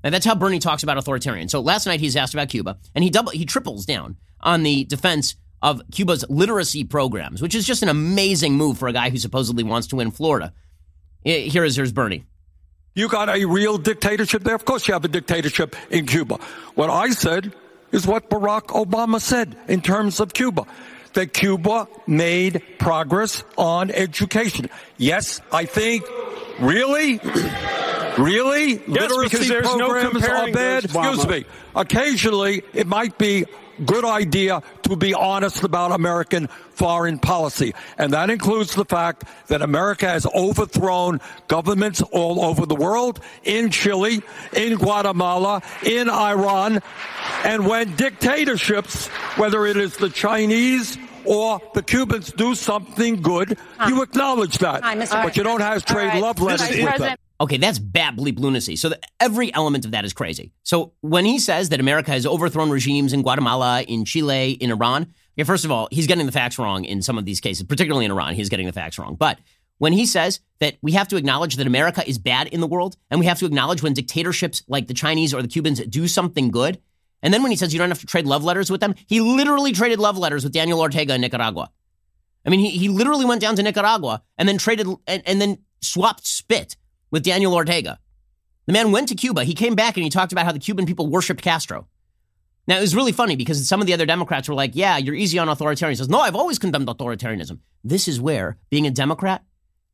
And 0.03 0.13
that's 0.13 0.25
how 0.25 0.35
Bernie 0.35 0.59
talks 0.59 0.83
about 0.83 0.97
authoritarian. 0.97 1.49
So 1.49 1.59
last 1.59 1.85
night 1.85 1.99
he's 1.99 2.15
asked 2.15 2.33
about 2.33 2.49
Cuba, 2.49 2.77
and 2.93 3.03
he 3.03 3.09
double 3.09 3.31
he 3.31 3.45
triples 3.45 3.85
down 3.85 4.17
on 4.39 4.63
the 4.63 4.85
defense 4.85 5.35
of 5.65 5.81
Cuba's 5.91 6.23
literacy 6.29 6.83
programs, 6.83 7.41
which 7.41 7.55
is 7.55 7.65
just 7.65 7.81
an 7.81 7.89
amazing 7.89 8.53
move 8.53 8.77
for 8.77 8.87
a 8.87 8.93
guy 8.93 9.09
who 9.09 9.17
supposedly 9.17 9.63
wants 9.63 9.87
to 9.87 9.95
win 9.95 10.11
Florida. 10.11 10.53
Here 11.23 11.65
is 11.65 11.75
here's 11.75 11.91
Bernie. 11.91 12.23
You 12.93 13.09
got 13.09 13.35
a 13.35 13.45
real 13.45 13.79
dictatorship 13.79 14.43
there? 14.43 14.53
Of 14.53 14.63
course 14.63 14.87
you 14.87 14.93
have 14.93 15.03
a 15.03 15.07
dictatorship 15.07 15.75
in 15.89 16.05
Cuba. 16.05 16.37
What 16.75 16.91
I 16.91 17.09
said 17.09 17.51
is 17.91 18.05
what 18.05 18.29
Barack 18.29 18.67
Obama 18.67 19.19
said 19.19 19.57
in 19.67 19.81
terms 19.81 20.19
of 20.19 20.35
Cuba 20.35 20.67
that 21.13 21.33
Cuba 21.33 21.87
made 22.05 22.61
progress 22.77 23.43
on 23.57 23.89
education. 23.89 24.69
Yes, 24.97 25.41
I 25.51 25.65
think, 25.65 26.05
really? 26.59 27.19
Really? 28.17 28.81
Yes, 28.87 29.11
Literacy 29.11 29.49
programs 29.49 30.21
no 30.21 30.33
are 30.33 30.49
bad? 30.49 30.85
Excuse 30.85 31.27
me. 31.27 31.43
Occasionally, 31.75 32.63
it 32.73 32.87
might 32.87 33.17
be 33.17 33.45
good 33.83 34.05
idea 34.05 34.61
to 34.83 34.95
be 34.95 35.13
honest 35.13 35.63
about 35.63 35.91
American 35.91 36.47
foreign 36.73 37.19
policy. 37.19 37.73
And 37.97 38.13
that 38.13 38.29
includes 38.29 38.75
the 38.75 38.85
fact 38.85 39.23
that 39.47 39.61
America 39.61 40.07
has 40.07 40.25
overthrown 40.27 41.21
governments 41.47 42.01
all 42.11 42.43
over 42.43 42.65
the 42.65 42.75
world, 42.75 43.19
in 43.43 43.69
Chile, 43.71 44.21
in 44.53 44.77
Guatemala, 44.77 45.61
in 45.83 46.09
Iran. 46.09 46.81
And 47.43 47.65
when 47.67 47.95
dictatorships, 47.95 49.07
whether 49.37 49.65
it 49.65 49.77
is 49.77 49.97
the 49.97 50.09
Chinese 50.09 50.97
or 51.25 51.61
the 51.73 51.81
Cubans 51.81 52.31
do 52.31 52.55
something 52.55 53.21
good, 53.21 53.57
you 53.87 54.01
acknowledge 54.01 54.59
that. 54.59 54.81
but 55.23 55.37
you 55.37 55.43
don't 55.43 55.61
have 55.61 55.85
trade 55.85 56.07
right. 56.07 56.21
love 56.21 56.39
letters 56.39 56.69
with 56.69 56.97
them. 56.97 57.17
Okay, 57.41 57.57
that's 57.57 57.79
bat 57.79 58.15
bleep 58.15 58.39
lunacy. 58.39 58.75
So 58.77 58.89
the, 58.89 58.99
every 59.19 59.53
element 59.53 59.83
of 59.83 59.91
that 59.91 60.05
is 60.05 60.13
crazy. 60.13 60.53
So 60.63 60.93
when 61.01 61.25
he 61.25 61.37
says 61.37 61.69
that 61.69 61.79
America 61.79 62.11
has 62.11 62.25
overthrown 62.25 62.69
regimes 62.69 63.11
in 63.11 63.23
Guatemala, 63.23 63.81
in 63.81 64.05
Chile, 64.05 64.51
in 64.51 64.71
Iran, 64.71 65.13
okay, 65.37 65.43
first 65.43 65.65
of 65.65 65.71
all, 65.71 65.89
he's 65.91 66.07
getting 66.07 66.25
the 66.25 66.31
facts 66.31 66.57
wrong 66.57 66.85
in 66.85 67.01
some 67.01 67.17
of 67.17 67.25
these 67.25 67.41
cases, 67.41 67.63
particularly 67.63 68.05
in 68.05 68.11
Iran. 68.11 68.35
He's 68.35 68.47
getting 68.47 68.67
the 68.67 68.73
facts 68.73 68.97
wrong. 68.97 69.15
But 69.15 69.39
when 69.79 69.91
he 69.91 70.05
says 70.05 70.39
that 70.59 70.77
we 70.81 70.93
have 70.93 71.09
to 71.09 71.17
acknowledge 71.17 71.57
that 71.57 71.67
America 71.67 72.07
is 72.07 72.17
bad 72.17 72.47
in 72.47 72.61
the 72.61 72.67
world, 72.67 72.95
and 73.11 73.19
we 73.19 73.25
have 73.25 73.39
to 73.39 73.45
acknowledge 73.45 73.83
when 73.83 73.93
dictatorships 73.93 74.63
like 74.69 74.87
the 74.87 74.93
Chinese 74.93 75.33
or 75.33 75.41
the 75.41 75.49
Cubans 75.49 75.81
do 75.81 76.07
something 76.07 76.51
good, 76.51 76.79
and 77.21 77.33
then 77.33 77.41
when 77.41 77.51
he 77.51 77.57
says 77.57 77.73
you 77.73 77.79
don't 77.79 77.89
have 77.89 77.99
to 77.99 78.05
trade 78.05 78.25
love 78.25 78.43
letters 78.43 78.69
with 78.71 78.81
them, 78.81 78.95
he 79.07 79.19
literally 79.19 79.73
traded 79.73 79.99
love 79.99 80.17
letters 80.17 80.43
with 80.43 80.53
Daniel 80.53 80.79
Ortega 80.79 81.15
in 81.15 81.21
Nicaragua. 81.21 81.69
I 82.45 82.49
mean, 82.49 82.59
he, 82.59 82.69
he 82.69 82.87
literally 82.87 83.25
went 83.25 83.41
down 83.41 83.55
to 83.55 83.63
Nicaragua 83.63 84.21
and 84.37 84.47
then 84.47 84.57
traded 84.57 84.87
and, 85.07 85.23
and 85.25 85.41
then 85.41 85.57
swapped 85.81 86.25
spit 86.25 86.77
with 87.15 87.23
Daniel 87.23 87.53
Ortega. 87.53 87.97
The 88.65 88.73
man 88.73 88.91
went 88.91 89.07
to 89.07 89.15
Cuba. 89.15 89.45
He 89.45 89.53
came 89.53 89.73
back 89.73 89.95
and 89.95 90.03
he 90.03 90.09
talked 90.09 90.33
about 90.33 90.43
how 90.45 90.51
the 90.51 90.59
Cuban 90.59 90.85
people 90.85 91.07
worshiped 91.07 91.41
Castro. 91.41 91.87
Now, 92.67 92.77
it 92.77 92.81
was 92.81 92.93
really 92.93 93.13
funny 93.13 93.37
because 93.37 93.65
some 93.65 93.79
of 93.79 93.87
the 93.87 93.93
other 93.93 94.05
Democrats 94.05 94.49
were 94.49 94.53
like, 94.53 94.71
yeah, 94.73 94.97
you're 94.97 95.15
easy 95.15 95.39
on 95.39 95.47
authoritarianism. 95.47 95.89
He 95.91 95.95
says, 95.95 96.09
no, 96.09 96.19
I've 96.19 96.35
always 96.35 96.59
condemned 96.59 96.89
authoritarianism. 96.89 97.59
This 97.85 98.09
is 98.09 98.19
where, 98.19 98.57
being 98.69 98.85
a 98.85 98.91
Democrat, 98.91 99.45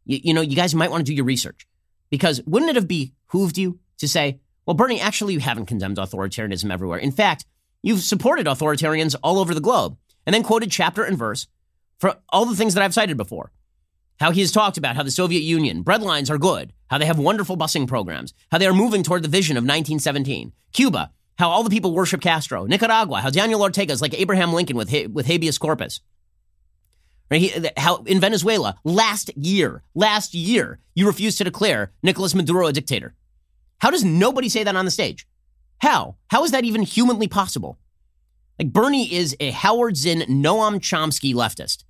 you, 0.04 0.20
you 0.24 0.34
know, 0.34 0.42
you 0.42 0.56
guys 0.56 0.74
might 0.74 0.90
want 0.90 1.06
to 1.06 1.12
do 1.12 1.14
your 1.14 1.26
research. 1.26 1.68
Because 2.10 2.42
wouldn't 2.48 2.72
it 2.72 2.76
have 2.76 2.88
behooved 2.88 3.60
you 3.60 3.78
to 4.00 4.08
say, 4.08 4.40
well, 4.66 4.74
Bernie, 4.74 5.00
actually, 5.00 5.36
you 5.36 5.42
haven't 5.42 5.68
condemned 5.68 5.98
authoritarianism 5.98 6.74
everywhere. 6.74 6.98
In 6.98 7.12
fact, 7.12 7.46
you've 7.84 8.02
supported 8.02 8.48
authoritarians 8.48 9.16
all 9.22 9.38
over 9.38 9.54
the 9.54 9.62
globe, 9.62 9.96
and 10.26 10.34
then 10.34 10.42
quoted 10.42 10.72
chapter 10.72 11.04
and 11.04 11.20
verse 11.20 11.46
for 12.00 12.18
all 12.30 12.46
the 12.46 12.56
things 12.56 12.74
that 12.74 12.82
I've 12.82 12.96
cited 12.96 13.16
before 13.16 13.52
how 14.22 14.32
he 14.32 14.42
has 14.42 14.52
talked 14.52 14.78
about 14.78 14.96
how 14.96 15.02
the 15.02 15.10
Soviet 15.12 15.42
Union 15.42 15.84
breadlines 15.84 16.30
are 16.30 16.38
good, 16.38 16.72
how 16.88 17.00
they 17.00 17.08
have 17.08 17.18
wonderful 17.18 17.58
busing 17.58 17.88
programs, 17.88 18.36
how 18.52 18.60
they 18.60 18.68
are 18.68 18.74
moving 18.74 19.02
toward 19.02 19.24
the 19.24 19.28
vision 19.28 19.58
of 19.58 19.64
1917. 19.64 20.54
Cuba, 20.74 21.12
how 21.40 21.50
all 21.50 21.64
the 21.64 21.72
people 21.72 21.92
worship 21.92 22.22
Castro. 22.22 22.68
Nicaragua, 22.68 23.20
how 23.20 23.32
Daniel 23.32 23.64
Ortega 23.64 23.92
is 23.92 24.02
like 24.02 24.14
Abraham 24.14 24.54
Lincoln 24.54 24.78
with, 24.78 24.94
with 25.12 25.26
habeas 25.26 25.58
corpus. 25.58 26.02
Right? 27.32 27.42
He, 27.42 27.70
how 27.78 28.04
in 28.04 28.20
Venezuela, 28.20 28.78
last 28.84 29.36
year, 29.36 29.82
last 29.96 30.36
year, 30.36 30.78
you 30.94 31.08
refused 31.08 31.40
to 31.40 31.44
declare 31.44 31.92
Nicolas 32.04 32.36
Maduro 32.36 32.68
a 32.68 32.74
dictator. 32.74 33.16
How 33.80 33.90
does 33.90 34.06
nobody 34.06 34.50
say 34.50 34.64
that 34.64 34.76
on 34.76 34.86
the 34.86 34.92
stage? 34.92 35.28
How? 35.80 36.18
How 36.28 36.44
is 36.44 36.52
that 36.52 36.64
even 36.64 36.84
humanly 36.84 37.28
possible? 37.28 37.80
Like 38.60 38.72
Bernie 38.72 39.12
is 39.12 39.36
a 39.40 39.50
Howard 39.50 39.98
Zinn, 39.98 40.20
Noam 40.30 40.76
Chomsky 40.76 41.34
leftist. 41.34 41.86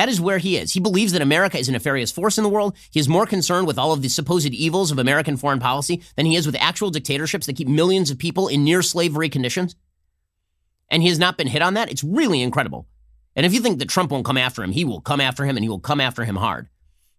That 0.00 0.08
is 0.08 0.18
where 0.18 0.38
he 0.38 0.56
is. 0.56 0.72
He 0.72 0.80
believes 0.80 1.12
that 1.12 1.20
America 1.20 1.58
is 1.58 1.68
a 1.68 1.72
nefarious 1.72 2.10
force 2.10 2.38
in 2.38 2.42
the 2.42 2.48
world. 2.48 2.74
He 2.90 2.98
is 2.98 3.06
more 3.06 3.26
concerned 3.26 3.66
with 3.66 3.78
all 3.78 3.92
of 3.92 4.00
the 4.00 4.08
supposed 4.08 4.46
evils 4.46 4.90
of 4.90 4.98
American 4.98 5.36
foreign 5.36 5.60
policy 5.60 6.00
than 6.16 6.24
he 6.24 6.36
is 6.36 6.46
with 6.46 6.56
actual 6.58 6.88
dictatorships 6.88 7.44
that 7.44 7.56
keep 7.56 7.68
millions 7.68 8.10
of 8.10 8.16
people 8.16 8.48
in 8.48 8.64
near 8.64 8.80
slavery 8.80 9.28
conditions. 9.28 9.76
And 10.88 11.02
he 11.02 11.10
has 11.10 11.18
not 11.18 11.36
been 11.36 11.48
hit 11.48 11.60
on 11.60 11.74
that. 11.74 11.90
It's 11.90 12.02
really 12.02 12.40
incredible. 12.40 12.88
And 13.36 13.44
if 13.44 13.52
you 13.52 13.60
think 13.60 13.78
that 13.78 13.90
Trump 13.90 14.10
won't 14.10 14.24
come 14.24 14.38
after 14.38 14.62
him, 14.62 14.72
he 14.72 14.86
will 14.86 15.02
come 15.02 15.20
after 15.20 15.44
him 15.44 15.58
and 15.58 15.62
he 15.62 15.68
will 15.68 15.78
come 15.78 16.00
after 16.00 16.24
him 16.24 16.36
hard. 16.36 16.70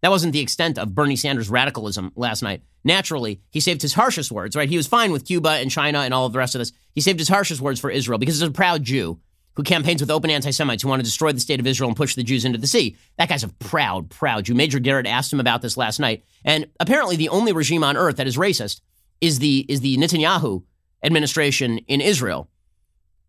That 0.01 0.09
wasn't 0.09 0.33
the 0.33 0.39
extent 0.39 0.79
of 0.79 0.95
Bernie 0.95 1.15
Sanders' 1.15 1.51
radicalism 1.51 2.11
last 2.15 2.41
night. 2.41 2.63
Naturally, 2.83 3.41
he 3.51 3.59
saved 3.59 3.83
his 3.83 3.93
harshest 3.93 4.31
words, 4.31 4.55
right? 4.55 4.67
He 4.67 4.77
was 4.77 4.87
fine 4.87 5.11
with 5.11 5.27
Cuba 5.27 5.49
and 5.49 5.69
China 5.69 5.99
and 5.99 6.15
all 6.15 6.25
of 6.25 6.33
the 6.33 6.39
rest 6.39 6.55
of 6.55 6.59
this. 6.59 6.71
He 6.95 7.01
saved 7.01 7.19
his 7.19 7.29
harshest 7.29 7.61
words 7.61 7.79
for 7.79 7.91
Israel 7.91 8.17
because 8.17 8.39
he's 8.39 8.49
a 8.49 8.49
proud 8.49 8.83
Jew 8.83 9.19
who 9.55 9.63
campaigns 9.63 10.01
with 10.01 10.11
open 10.11 10.29
anti 10.29 10.51
Semites 10.51 10.83
who 10.83 10.89
want 10.89 10.99
to 10.99 11.05
destroy 11.05 11.31
the 11.31 11.39
state 11.39 11.59
of 11.59 11.67
Israel 11.67 11.89
and 11.89 11.97
push 11.97 12.15
the 12.15 12.23
Jews 12.23 12.45
into 12.45 12.57
the 12.57 12.67
sea. 12.67 12.95
That 13.17 13.29
guy's 13.29 13.43
a 13.43 13.49
proud, 13.49 14.09
proud 14.09 14.45
Jew. 14.45 14.55
Major 14.55 14.79
Garrett 14.79 15.07
asked 15.07 15.31
him 15.31 15.39
about 15.39 15.61
this 15.61 15.77
last 15.77 15.99
night. 15.99 16.23
And 16.45 16.67
apparently, 16.79 17.15
the 17.15 17.29
only 17.29 17.51
regime 17.51 17.83
on 17.83 17.97
earth 17.97 18.17
that 18.17 18.27
is 18.27 18.37
racist 18.37 18.81
is 19.19 19.39
the, 19.39 19.65
is 19.67 19.81
the 19.81 19.97
Netanyahu 19.97 20.63
administration 21.03 21.79
in 21.79 22.01
Israel, 22.01 22.49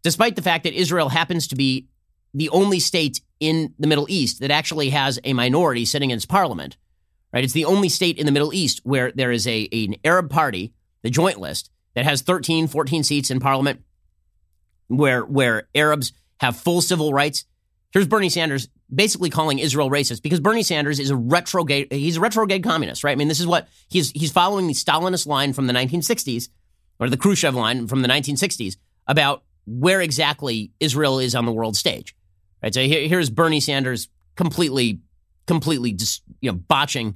despite 0.02 0.36
the 0.36 0.42
fact 0.42 0.64
that 0.64 0.74
Israel 0.74 1.08
happens 1.08 1.48
to 1.48 1.56
be 1.56 1.88
the 2.34 2.48
only 2.50 2.80
state 2.80 3.20
in 3.40 3.74
the 3.78 3.86
Middle 3.86 4.06
East 4.08 4.40
that 4.40 4.50
actually 4.50 4.90
has 4.90 5.18
a 5.24 5.32
minority 5.32 5.84
sitting 5.84 6.10
in 6.10 6.16
its 6.16 6.26
parliament. 6.26 6.76
Right? 7.32 7.44
It's 7.44 7.52
the 7.52 7.64
only 7.64 7.88
state 7.88 8.18
in 8.18 8.26
the 8.26 8.32
Middle 8.32 8.52
East 8.54 8.80
where 8.84 9.10
there 9.12 9.32
is 9.32 9.46
a 9.46 9.68
an 9.72 9.96
Arab 10.04 10.30
party, 10.30 10.72
the 11.02 11.10
Joint 11.10 11.40
List, 11.40 11.70
that 11.94 12.04
has 12.04 12.22
13, 12.22 12.68
14 12.68 13.02
seats 13.04 13.30
in 13.30 13.40
parliament 13.40 13.82
where 14.88 15.24
where 15.24 15.68
Arabs 15.74 16.12
have 16.40 16.56
full 16.56 16.80
civil 16.80 17.12
rights. 17.12 17.44
Here's 17.92 18.06
Bernie 18.06 18.28
Sanders 18.28 18.68
basically 18.94 19.30
calling 19.30 19.58
Israel 19.58 19.90
racist 19.90 20.22
because 20.22 20.40
Bernie 20.40 20.62
Sanders 20.62 20.98
is 20.98 21.10
a 21.10 21.16
retrograde 21.16 21.92
he's 21.92 22.16
a 22.16 22.20
retrograde 22.20 22.62
communist, 22.62 23.04
right? 23.04 23.12
I 23.12 23.16
mean, 23.16 23.28
this 23.28 23.40
is 23.40 23.46
what 23.46 23.68
he's 23.88 24.10
he's 24.10 24.32
following 24.32 24.66
the 24.66 24.74
Stalinist 24.74 25.26
line 25.26 25.52
from 25.52 25.66
the 25.66 25.72
1960s 25.72 26.48
or 26.98 27.08
the 27.08 27.16
Khrushchev 27.16 27.54
line 27.54 27.86
from 27.86 28.02
the 28.02 28.08
1960s 28.08 28.76
about 29.06 29.42
where 29.66 30.00
exactly 30.00 30.72
Israel 30.80 31.18
is 31.18 31.34
on 31.34 31.46
the 31.46 31.52
world 31.52 31.76
stage. 31.76 32.14
Right? 32.62 32.74
So 32.74 32.82
here, 32.82 33.08
here's 33.08 33.30
Bernie 33.30 33.60
Sanders 33.60 34.08
completely 34.36 35.00
completely 35.46 35.92
just, 35.92 36.22
you 36.40 36.50
know, 36.50 36.56
botching 36.56 37.14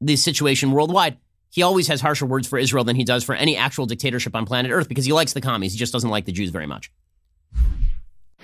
the 0.00 0.16
situation 0.16 0.70
worldwide. 0.72 1.18
He 1.50 1.62
always 1.62 1.88
has 1.88 2.00
harsher 2.00 2.26
words 2.26 2.46
for 2.46 2.58
Israel 2.58 2.84
than 2.84 2.96
he 2.96 3.04
does 3.04 3.24
for 3.24 3.34
any 3.34 3.56
actual 3.56 3.86
dictatorship 3.86 4.34
on 4.34 4.46
planet 4.46 4.70
Earth 4.70 4.88
because 4.88 5.04
he 5.04 5.12
likes 5.12 5.32
the 5.32 5.40
commies. 5.40 5.72
He 5.72 5.78
just 5.78 5.92
doesn't 5.92 6.10
like 6.10 6.24
the 6.24 6.32
Jews 6.32 6.50
very 6.50 6.66
much. 6.66 6.90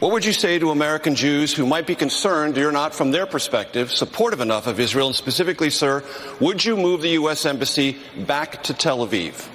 What 0.01 0.11
would 0.11 0.25
you 0.25 0.33
say 0.33 0.59
to 0.59 0.71
American 0.71 1.15
Jews 1.15 1.55
who 1.55 1.67
might 1.67 1.87
be 1.87 1.95
concerned 1.95 2.57
you're 2.57 2.73
not, 2.73 2.95
from 2.95 3.13
their 3.13 3.27
perspective, 3.27 3.93
supportive 3.93 4.41
enough 4.41 4.67
of 4.67 4.81
Israel? 4.81 5.07
And 5.07 5.17
specifically, 5.17 5.71
sir, 5.71 6.03
would 6.41 6.65
you 6.65 6.77
move 6.77 7.01
the 7.01 7.11
U.S. 7.11 7.47
Embassy 7.47 7.97
back 8.27 8.65
to 8.65 8.75
Tel 8.75 9.07
Aviv? 9.07 9.49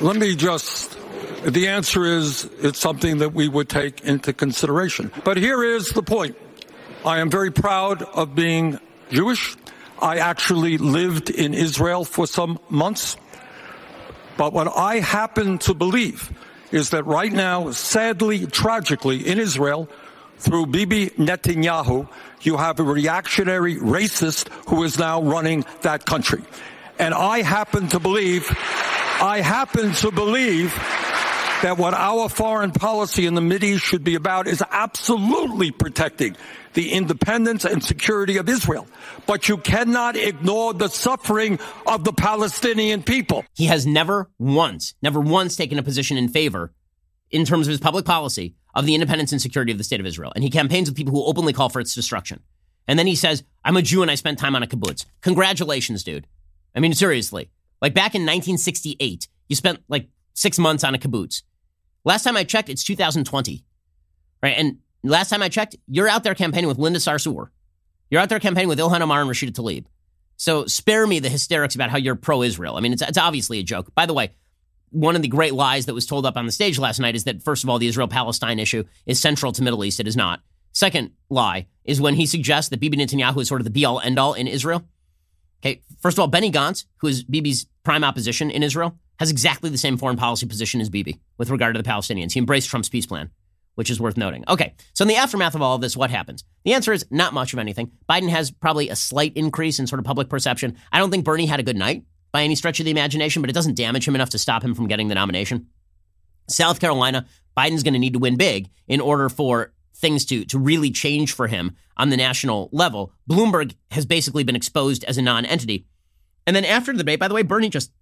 Let 0.00 0.16
me 0.16 0.36
just. 0.36 0.96
The 1.44 1.68
answer 1.68 2.04
is 2.04 2.44
it's 2.60 2.78
something 2.78 3.18
that 3.18 3.34
we 3.34 3.48
would 3.48 3.68
take 3.68 4.02
into 4.04 4.32
consideration. 4.32 5.10
But 5.24 5.38
here 5.38 5.64
is 5.64 5.88
the 5.88 6.02
point. 6.02 6.36
I 7.04 7.18
am 7.18 7.28
very 7.28 7.50
proud 7.50 8.02
of 8.02 8.36
being 8.36 8.78
Jewish. 9.10 9.56
I 10.00 10.18
actually 10.18 10.78
lived 10.78 11.30
in 11.30 11.54
Israel 11.54 12.04
for 12.04 12.26
some 12.26 12.58
months. 12.68 13.16
But 14.36 14.52
what 14.52 14.68
I 14.76 14.96
happen 15.00 15.58
to 15.58 15.74
believe 15.74 16.32
is 16.70 16.90
that 16.90 17.04
right 17.06 17.32
now, 17.32 17.70
sadly, 17.70 18.46
tragically, 18.46 19.26
in 19.26 19.38
Israel, 19.38 19.88
through 20.38 20.66
Bibi 20.66 21.10
Netanyahu, 21.10 22.08
you 22.40 22.56
have 22.56 22.80
a 22.80 22.82
reactionary 22.82 23.76
racist 23.76 24.48
who 24.68 24.82
is 24.82 24.98
now 24.98 25.22
running 25.22 25.64
that 25.82 26.04
country. 26.06 26.42
And 26.98 27.14
I 27.14 27.42
happen 27.42 27.88
to 27.88 28.00
believe, 28.00 28.48
I 29.20 29.40
happen 29.44 29.92
to 29.94 30.10
believe 30.10 30.72
that 31.62 31.78
what 31.78 31.94
our 31.94 32.28
foreign 32.28 32.70
policy 32.70 33.26
in 33.26 33.34
the 33.34 33.40
Mideast 33.40 33.80
should 33.80 34.04
be 34.04 34.14
about 34.14 34.46
is 34.46 34.62
absolutely 34.70 35.70
protecting 35.70 36.36
the 36.74 36.92
independence 36.92 37.64
and 37.64 37.82
security 37.82 38.36
of 38.36 38.48
Israel. 38.48 38.86
But 39.26 39.48
you 39.48 39.56
cannot 39.56 40.16
ignore 40.16 40.74
the 40.74 40.88
suffering 40.88 41.58
of 41.86 42.04
the 42.04 42.12
Palestinian 42.12 43.02
people. 43.02 43.44
He 43.54 43.66
has 43.66 43.86
never 43.86 44.30
once, 44.38 44.94
never 45.02 45.20
once 45.20 45.56
taken 45.56 45.78
a 45.78 45.82
position 45.82 46.16
in 46.16 46.28
favor, 46.28 46.72
in 47.30 47.44
terms 47.44 47.66
of 47.66 47.70
his 47.70 47.80
public 47.80 48.04
policy, 48.04 48.54
of 48.74 48.86
the 48.86 48.94
independence 48.94 49.32
and 49.32 49.40
security 49.40 49.72
of 49.72 49.78
the 49.78 49.84
state 49.84 50.00
of 50.00 50.06
Israel. 50.06 50.32
And 50.34 50.44
he 50.44 50.50
campaigns 50.50 50.88
with 50.88 50.96
people 50.96 51.12
who 51.12 51.24
openly 51.24 51.52
call 51.52 51.68
for 51.68 51.80
its 51.80 51.94
destruction. 51.94 52.40
And 52.88 52.98
then 52.98 53.06
he 53.06 53.14
says, 53.14 53.44
I'm 53.64 53.76
a 53.76 53.82
Jew 53.82 54.02
and 54.02 54.10
I 54.10 54.16
spent 54.16 54.38
time 54.38 54.56
on 54.56 54.62
a 54.62 54.66
kibbutz. 54.66 55.04
Congratulations, 55.20 56.02
dude. 56.04 56.26
I 56.74 56.80
mean, 56.80 56.94
seriously. 56.94 57.50
Like 57.80 57.94
back 57.94 58.14
in 58.14 58.22
1968, 58.22 59.28
you 59.48 59.56
spent 59.56 59.80
like 59.88 60.08
six 60.34 60.58
months 60.58 60.84
on 60.84 60.94
a 60.94 60.98
kibbutz. 60.98 61.42
Last 62.04 62.24
time 62.24 62.36
I 62.36 62.44
checked, 62.44 62.68
it's 62.68 62.84
2020. 62.84 63.64
Right? 64.42 64.56
And 64.56 64.78
last 65.02 65.30
time 65.30 65.42
I 65.42 65.48
checked, 65.48 65.76
you're 65.86 66.08
out 66.08 66.24
there 66.24 66.34
campaigning 66.34 66.68
with 66.68 66.78
Linda 66.78 66.98
Sarsour. 66.98 67.48
You're 68.10 68.20
out 68.20 68.28
there 68.28 68.40
campaigning 68.40 68.68
with 68.68 68.78
Ilhan 68.78 69.00
Omar 69.00 69.22
and 69.22 69.30
Rashida 69.30 69.52
Tlaib. 69.52 69.86
So 70.36 70.66
spare 70.66 71.06
me 71.06 71.20
the 71.20 71.28
hysterics 71.28 71.74
about 71.74 71.90
how 71.90 71.98
you're 71.98 72.16
pro-Israel. 72.16 72.76
I 72.76 72.80
mean, 72.80 72.92
it's, 72.92 73.02
it's 73.02 73.18
obviously 73.18 73.58
a 73.58 73.62
joke. 73.62 73.94
By 73.94 74.06
the 74.06 74.14
way, 74.14 74.32
one 74.90 75.16
of 75.16 75.22
the 75.22 75.28
great 75.28 75.54
lies 75.54 75.86
that 75.86 75.94
was 75.94 76.04
told 76.04 76.26
up 76.26 76.36
on 76.36 76.44
the 76.44 76.52
stage 76.52 76.78
last 76.78 76.98
night 76.98 77.14
is 77.14 77.24
that, 77.24 77.42
first 77.42 77.64
of 77.64 77.70
all, 77.70 77.78
the 77.78 77.86
Israel-Palestine 77.86 78.58
issue 78.58 78.84
is 79.06 79.20
central 79.20 79.52
to 79.52 79.62
Middle 79.62 79.84
East. 79.84 80.00
It 80.00 80.08
is 80.08 80.16
not. 80.16 80.40
Second 80.72 81.12
lie 81.30 81.68
is 81.84 82.00
when 82.00 82.14
he 82.14 82.26
suggests 82.26 82.70
that 82.70 82.80
Bibi 82.80 82.96
Netanyahu 82.96 83.40
is 83.40 83.48
sort 83.48 83.60
of 83.60 83.64
the 83.64 83.70
be-all, 83.70 84.00
end-all 84.00 84.34
in 84.34 84.46
Israel. 84.46 84.82
Okay, 85.64 85.82
first 86.00 86.16
of 86.16 86.20
all, 86.20 86.28
Benny 86.28 86.50
Gantz, 86.50 86.86
who 86.98 87.06
is 87.06 87.22
Bibi's 87.22 87.66
prime 87.84 88.02
opposition 88.02 88.50
in 88.50 88.62
Israel, 88.62 88.98
has 89.22 89.30
exactly 89.30 89.70
the 89.70 89.78
same 89.78 89.96
foreign 89.96 90.16
policy 90.16 90.46
position 90.46 90.80
as 90.80 90.90
Bibi 90.90 91.20
with 91.38 91.48
regard 91.48 91.76
to 91.76 91.82
the 91.82 91.88
Palestinians. 91.88 92.32
He 92.32 92.40
embraced 92.40 92.68
Trump's 92.68 92.88
peace 92.88 93.06
plan, 93.06 93.30
which 93.76 93.88
is 93.88 94.00
worth 94.00 94.16
noting. 94.16 94.42
Okay, 94.48 94.74
so 94.94 95.04
in 95.04 95.08
the 95.08 95.14
aftermath 95.14 95.54
of 95.54 95.62
all 95.62 95.76
of 95.76 95.80
this, 95.80 95.96
what 95.96 96.10
happens? 96.10 96.42
The 96.64 96.74
answer 96.74 96.92
is 96.92 97.06
not 97.08 97.32
much 97.32 97.52
of 97.52 97.60
anything. 97.60 97.92
Biden 98.10 98.30
has 98.30 98.50
probably 98.50 98.88
a 98.88 98.96
slight 98.96 99.32
increase 99.36 99.78
in 99.78 99.86
sort 99.86 100.00
of 100.00 100.04
public 100.04 100.28
perception. 100.28 100.76
I 100.90 100.98
don't 100.98 101.12
think 101.12 101.24
Bernie 101.24 101.46
had 101.46 101.60
a 101.60 101.62
good 101.62 101.76
night 101.76 102.02
by 102.32 102.42
any 102.42 102.56
stretch 102.56 102.80
of 102.80 102.84
the 102.84 102.90
imagination, 102.90 103.42
but 103.42 103.48
it 103.48 103.52
doesn't 103.52 103.76
damage 103.76 104.08
him 104.08 104.16
enough 104.16 104.30
to 104.30 104.38
stop 104.38 104.64
him 104.64 104.74
from 104.74 104.88
getting 104.88 105.06
the 105.06 105.14
nomination. 105.14 105.68
South 106.48 106.80
Carolina, 106.80 107.24
Biden's 107.56 107.84
going 107.84 107.94
to 107.94 108.00
need 108.00 108.14
to 108.14 108.18
win 108.18 108.36
big 108.36 108.70
in 108.88 109.00
order 109.00 109.28
for 109.28 109.72
things 109.94 110.24
to, 110.24 110.44
to 110.46 110.58
really 110.58 110.90
change 110.90 111.32
for 111.32 111.46
him 111.46 111.76
on 111.96 112.10
the 112.10 112.16
national 112.16 112.70
level. 112.72 113.12
Bloomberg 113.30 113.76
has 113.92 114.04
basically 114.04 114.42
been 114.42 114.56
exposed 114.56 115.04
as 115.04 115.16
a 115.16 115.22
non 115.22 115.46
entity. 115.46 115.86
And 116.44 116.56
then 116.56 116.64
after 116.64 116.90
the 116.90 116.98
debate, 116.98 117.20
by 117.20 117.28
the 117.28 117.34
way, 117.34 117.42
Bernie 117.42 117.68
just 117.68 117.92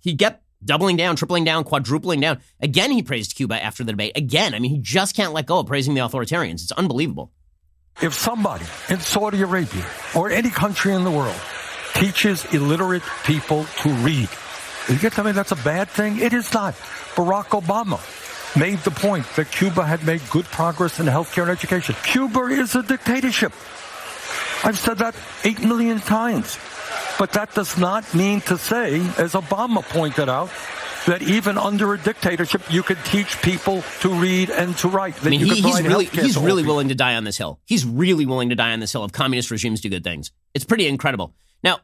he 0.00 0.16
kept 0.16 0.42
doubling 0.64 0.96
down, 0.96 1.16
tripling 1.16 1.44
down, 1.44 1.64
quadrupling 1.64 2.20
down. 2.20 2.40
Again, 2.60 2.90
he 2.90 3.02
praised 3.02 3.36
Cuba 3.36 3.62
after 3.62 3.84
the 3.84 3.92
debate. 3.92 4.12
Again, 4.16 4.54
I 4.54 4.58
mean, 4.58 4.70
he 4.70 4.78
just 4.78 5.14
can't 5.14 5.32
let 5.32 5.46
go 5.46 5.60
of 5.60 5.66
praising 5.66 5.94
the 5.94 6.00
authoritarians. 6.00 6.62
It's 6.62 6.72
unbelievable. 6.72 7.32
If 8.00 8.14
somebody 8.14 8.64
in 8.90 9.00
Saudi 9.00 9.42
Arabia 9.42 9.84
or 10.14 10.30
any 10.30 10.50
country 10.50 10.94
in 10.94 11.04
the 11.04 11.10
world 11.10 11.40
teaches 11.94 12.44
illiterate 12.54 13.02
people 13.24 13.64
to 13.64 13.88
read, 13.90 14.28
you 14.88 14.96
can 14.96 15.10
tell 15.10 15.24
me 15.24 15.32
that's 15.32 15.52
a 15.52 15.56
bad 15.56 15.88
thing? 15.88 16.20
It 16.20 16.32
is 16.32 16.52
not. 16.54 16.74
Barack 17.14 17.60
Obama 17.60 17.98
made 18.56 18.78
the 18.78 18.90
point 18.90 19.26
that 19.36 19.50
Cuba 19.50 19.84
had 19.84 20.04
made 20.06 20.22
good 20.30 20.44
progress 20.46 21.00
in 21.00 21.06
healthcare 21.06 21.42
and 21.42 21.50
education. 21.50 21.94
Cuba 22.04 22.40
is 22.46 22.74
a 22.74 22.82
dictatorship. 22.82 23.52
I've 24.64 24.78
said 24.78 24.98
that 24.98 25.14
eight 25.44 25.60
million 25.60 26.00
times. 26.00 26.58
But 27.18 27.32
that 27.32 27.52
does 27.54 27.76
not 27.76 28.14
mean 28.14 28.40
to 28.42 28.56
say, 28.56 29.00
as 29.18 29.32
Obama 29.32 29.82
pointed 29.82 30.28
out, 30.28 30.50
that 31.06 31.22
even 31.22 31.58
under 31.58 31.94
a 31.94 31.98
dictatorship, 31.98 32.62
you 32.70 32.82
could 32.82 32.98
teach 33.04 33.40
people 33.42 33.82
to 34.00 34.08
read 34.10 34.50
and 34.50 34.76
to 34.78 34.88
write. 34.88 35.14
I 35.24 35.30
mean, 35.30 35.40
he, 35.40 35.60
he's 35.60 35.82
really, 35.82 36.04
he's 36.04 36.36
really 36.36 36.64
willing 36.64 36.88
to 36.88 36.94
die 36.94 37.16
on 37.16 37.24
this 37.24 37.36
hill. 37.36 37.60
He's 37.64 37.84
really 37.84 38.26
willing 38.26 38.50
to 38.50 38.54
die 38.54 38.72
on 38.72 38.80
this 38.80 38.92
hill 38.92 39.04
if 39.04 39.12
communist 39.12 39.50
regimes 39.50 39.80
do 39.80 39.88
good 39.88 40.04
things. 40.04 40.30
It's 40.54 40.64
pretty 40.64 40.86
incredible. 40.86 41.34
Now, 41.64 41.80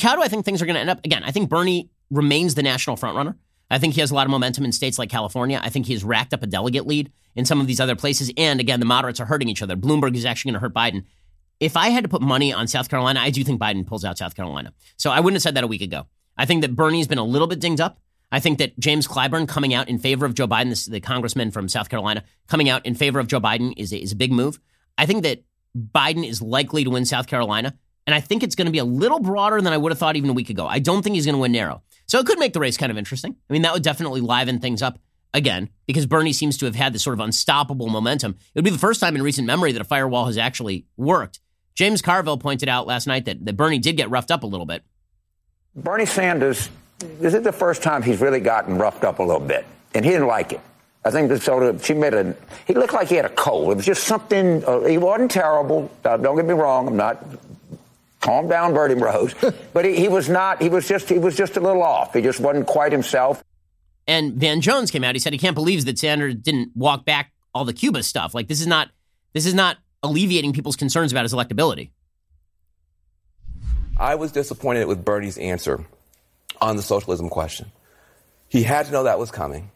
how 0.00 0.16
do 0.16 0.22
I 0.22 0.28
think 0.28 0.44
things 0.44 0.60
are 0.60 0.66
going 0.66 0.74
to 0.74 0.80
end 0.80 0.90
up? 0.90 1.04
Again, 1.04 1.22
I 1.24 1.30
think 1.30 1.48
Bernie 1.48 1.90
remains 2.10 2.54
the 2.54 2.62
national 2.62 2.96
frontrunner. 2.96 3.36
I 3.70 3.78
think 3.78 3.94
he 3.94 4.00
has 4.00 4.10
a 4.10 4.14
lot 4.14 4.26
of 4.26 4.30
momentum 4.30 4.64
in 4.64 4.72
states 4.72 4.98
like 4.98 5.10
California. 5.10 5.60
I 5.62 5.68
think 5.68 5.86
he 5.86 5.92
has 5.92 6.02
racked 6.02 6.34
up 6.34 6.42
a 6.42 6.46
delegate 6.46 6.86
lead 6.86 7.12
in 7.36 7.44
some 7.44 7.60
of 7.60 7.66
these 7.66 7.80
other 7.80 7.96
places. 7.96 8.32
And 8.36 8.60
again, 8.60 8.80
the 8.80 8.86
moderates 8.86 9.20
are 9.20 9.26
hurting 9.26 9.48
each 9.48 9.62
other. 9.62 9.76
Bloomberg 9.76 10.16
is 10.16 10.24
actually 10.24 10.52
going 10.52 10.60
to 10.60 10.66
hurt 10.66 10.74
Biden 10.74 11.04
if 11.60 11.76
I 11.76 11.88
had 11.88 12.04
to 12.04 12.08
put 12.08 12.22
money 12.22 12.52
on 12.52 12.68
South 12.68 12.88
Carolina, 12.88 13.20
I 13.20 13.30
do 13.30 13.42
think 13.44 13.60
Biden 13.60 13.86
pulls 13.86 14.04
out 14.04 14.18
South 14.18 14.34
Carolina. 14.34 14.72
So 14.96 15.10
I 15.10 15.20
wouldn't 15.20 15.36
have 15.36 15.42
said 15.42 15.54
that 15.54 15.64
a 15.64 15.68
week 15.68 15.82
ago. 15.82 16.06
I 16.36 16.46
think 16.46 16.62
that 16.62 16.76
Bernie's 16.76 17.08
been 17.08 17.18
a 17.18 17.24
little 17.24 17.48
bit 17.48 17.60
dinged 17.60 17.80
up. 17.80 17.98
I 18.30 18.40
think 18.40 18.58
that 18.58 18.78
James 18.78 19.08
Clyburn 19.08 19.48
coming 19.48 19.74
out 19.74 19.88
in 19.88 19.98
favor 19.98 20.26
of 20.26 20.34
Joe 20.34 20.46
Biden, 20.46 20.68
this, 20.68 20.86
the 20.86 21.00
congressman 21.00 21.50
from 21.50 21.68
South 21.68 21.88
Carolina, 21.88 22.24
coming 22.46 22.68
out 22.68 22.84
in 22.84 22.94
favor 22.94 23.18
of 23.18 23.26
Joe 23.26 23.40
Biden 23.40 23.72
is 23.76 23.92
a, 23.92 24.00
is 24.00 24.12
a 24.12 24.16
big 24.16 24.32
move. 24.32 24.60
I 24.96 25.06
think 25.06 25.22
that 25.22 25.42
Biden 25.76 26.28
is 26.28 26.42
likely 26.42 26.84
to 26.84 26.90
win 26.90 27.04
South 27.04 27.26
Carolina. 27.26 27.74
And 28.06 28.14
I 28.14 28.20
think 28.20 28.42
it's 28.42 28.54
going 28.54 28.66
to 28.66 28.72
be 28.72 28.78
a 28.78 28.84
little 28.84 29.20
broader 29.20 29.60
than 29.60 29.72
I 29.72 29.76
would 29.76 29.92
have 29.92 29.98
thought 29.98 30.16
even 30.16 30.30
a 30.30 30.34
week 30.34 30.50
ago. 30.50 30.66
I 30.66 30.78
don't 30.78 31.02
think 31.02 31.14
he's 31.14 31.26
going 31.26 31.34
to 31.34 31.40
win 31.40 31.52
narrow. 31.52 31.82
So 32.06 32.18
it 32.18 32.26
could 32.26 32.38
make 32.38 32.54
the 32.54 32.60
race 32.60 32.76
kind 32.76 32.90
of 32.90 32.96
interesting. 32.96 33.36
I 33.48 33.52
mean, 33.52 33.62
that 33.62 33.74
would 33.74 33.82
definitely 33.82 34.22
liven 34.22 34.60
things 34.60 34.80
up 34.80 34.98
again 35.34 35.68
because 35.86 36.06
Bernie 36.06 36.32
seems 36.32 36.56
to 36.58 36.64
have 36.64 36.74
had 36.74 36.94
this 36.94 37.02
sort 37.02 37.14
of 37.14 37.20
unstoppable 37.20 37.88
momentum. 37.88 38.32
It 38.32 38.58
would 38.58 38.64
be 38.64 38.70
the 38.70 38.78
first 38.78 39.00
time 39.00 39.14
in 39.14 39.22
recent 39.22 39.46
memory 39.46 39.72
that 39.72 39.82
a 39.82 39.84
firewall 39.84 40.24
has 40.24 40.38
actually 40.38 40.86
worked. 40.96 41.40
James 41.78 42.02
Carville 42.02 42.38
pointed 42.38 42.68
out 42.68 42.88
last 42.88 43.06
night 43.06 43.26
that, 43.26 43.44
that 43.46 43.56
Bernie 43.56 43.78
did 43.78 43.96
get 43.96 44.10
roughed 44.10 44.32
up 44.32 44.42
a 44.42 44.46
little 44.48 44.66
bit. 44.66 44.82
Bernie 45.76 46.06
Sanders, 46.06 46.70
this 46.98 47.34
is 47.34 47.44
the 47.44 47.52
first 47.52 47.84
time 47.84 48.02
he's 48.02 48.20
really 48.20 48.40
gotten 48.40 48.78
roughed 48.78 49.04
up 49.04 49.20
a 49.20 49.22
little 49.22 49.46
bit, 49.46 49.64
and 49.94 50.04
he 50.04 50.10
didn't 50.10 50.26
like 50.26 50.52
it. 50.52 50.60
I 51.04 51.12
think 51.12 51.28
that 51.28 51.40
sort 51.40 51.62
of 51.62 51.86
she 51.86 51.94
made 51.94 52.14
a. 52.14 52.34
He 52.66 52.74
looked 52.74 52.94
like 52.94 53.06
he 53.06 53.14
had 53.14 53.26
a 53.26 53.30
cold. 53.30 53.70
It 53.70 53.76
was 53.76 53.86
just 53.86 54.02
something. 54.04 54.64
Uh, 54.64 54.80
he 54.80 54.98
wasn't 54.98 55.30
terrible. 55.30 55.88
Uh, 56.04 56.16
don't 56.16 56.34
get 56.34 56.46
me 56.46 56.52
wrong. 56.54 56.88
I'm 56.88 56.96
not. 56.96 57.24
Calm 58.18 58.48
down, 58.48 58.74
Bernie 58.74 58.96
Bros. 58.96 59.32
but 59.72 59.84
he, 59.84 59.94
he 59.94 60.08
was 60.08 60.28
not. 60.28 60.60
He 60.60 60.68
was 60.68 60.88
just. 60.88 61.08
He 61.08 61.18
was 61.20 61.36
just 61.36 61.56
a 61.56 61.60
little 61.60 61.84
off. 61.84 62.12
He 62.12 62.22
just 62.22 62.40
wasn't 62.40 62.66
quite 62.66 62.90
himself. 62.90 63.44
And 64.08 64.32
Van 64.32 64.60
Jones 64.60 64.90
came 64.90 65.04
out. 65.04 65.14
He 65.14 65.20
said 65.20 65.32
he 65.32 65.38
can't 65.38 65.54
believe 65.54 65.84
that 65.84 65.96
Sanders 65.96 66.34
didn't 66.34 66.72
walk 66.74 67.04
back 67.04 67.30
all 67.54 67.64
the 67.64 67.72
Cuba 67.72 68.02
stuff. 68.02 68.34
Like 68.34 68.48
this 68.48 68.60
is 68.60 68.66
not. 68.66 68.90
This 69.32 69.46
is 69.46 69.54
not 69.54 69.76
alleviating 70.08 70.52
people's 70.52 70.76
concerns 70.76 71.12
about 71.12 71.24
his 71.24 71.32
electability. 71.32 71.90
I 73.96 74.14
was 74.14 74.32
disappointed 74.32 74.86
with 74.86 75.04
Bernie's 75.04 75.38
answer 75.38 75.84
on 76.60 76.76
the 76.76 76.82
socialism 76.82 77.28
question. 77.28 77.70
He 78.48 78.62
had 78.62 78.86
to 78.86 78.92
know 78.92 79.04
that 79.04 79.18
was 79.18 79.30
coming. 79.30 79.70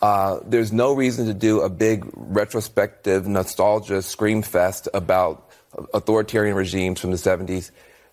Uh, 0.00 0.40
there's 0.44 0.72
no 0.72 0.92
reason 0.92 1.26
to 1.26 1.34
do 1.34 1.60
a 1.60 1.68
big 1.68 2.06
retrospective 2.14 3.26
nostalgia 3.26 4.02
scream 4.02 4.42
fest 4.42 4.88
about 4.94 5.50
authoritarian 5.92 6.54
regimes 6.54 7.00
from 7.00 7.10
the 7.10 7.16
70s. 7.16 7.70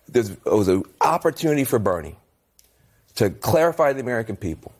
There 0.08 0.24
was 0.44 0.68
an 0.68 0.82
opportunity 1.00 1.64
for 1.64 1.78
Bernie 1.78 2.16
to 3.16 3.30
clarify 3.30 3.92
the 3.92 4.00
American 4.00 4.36
people 4.36 4.72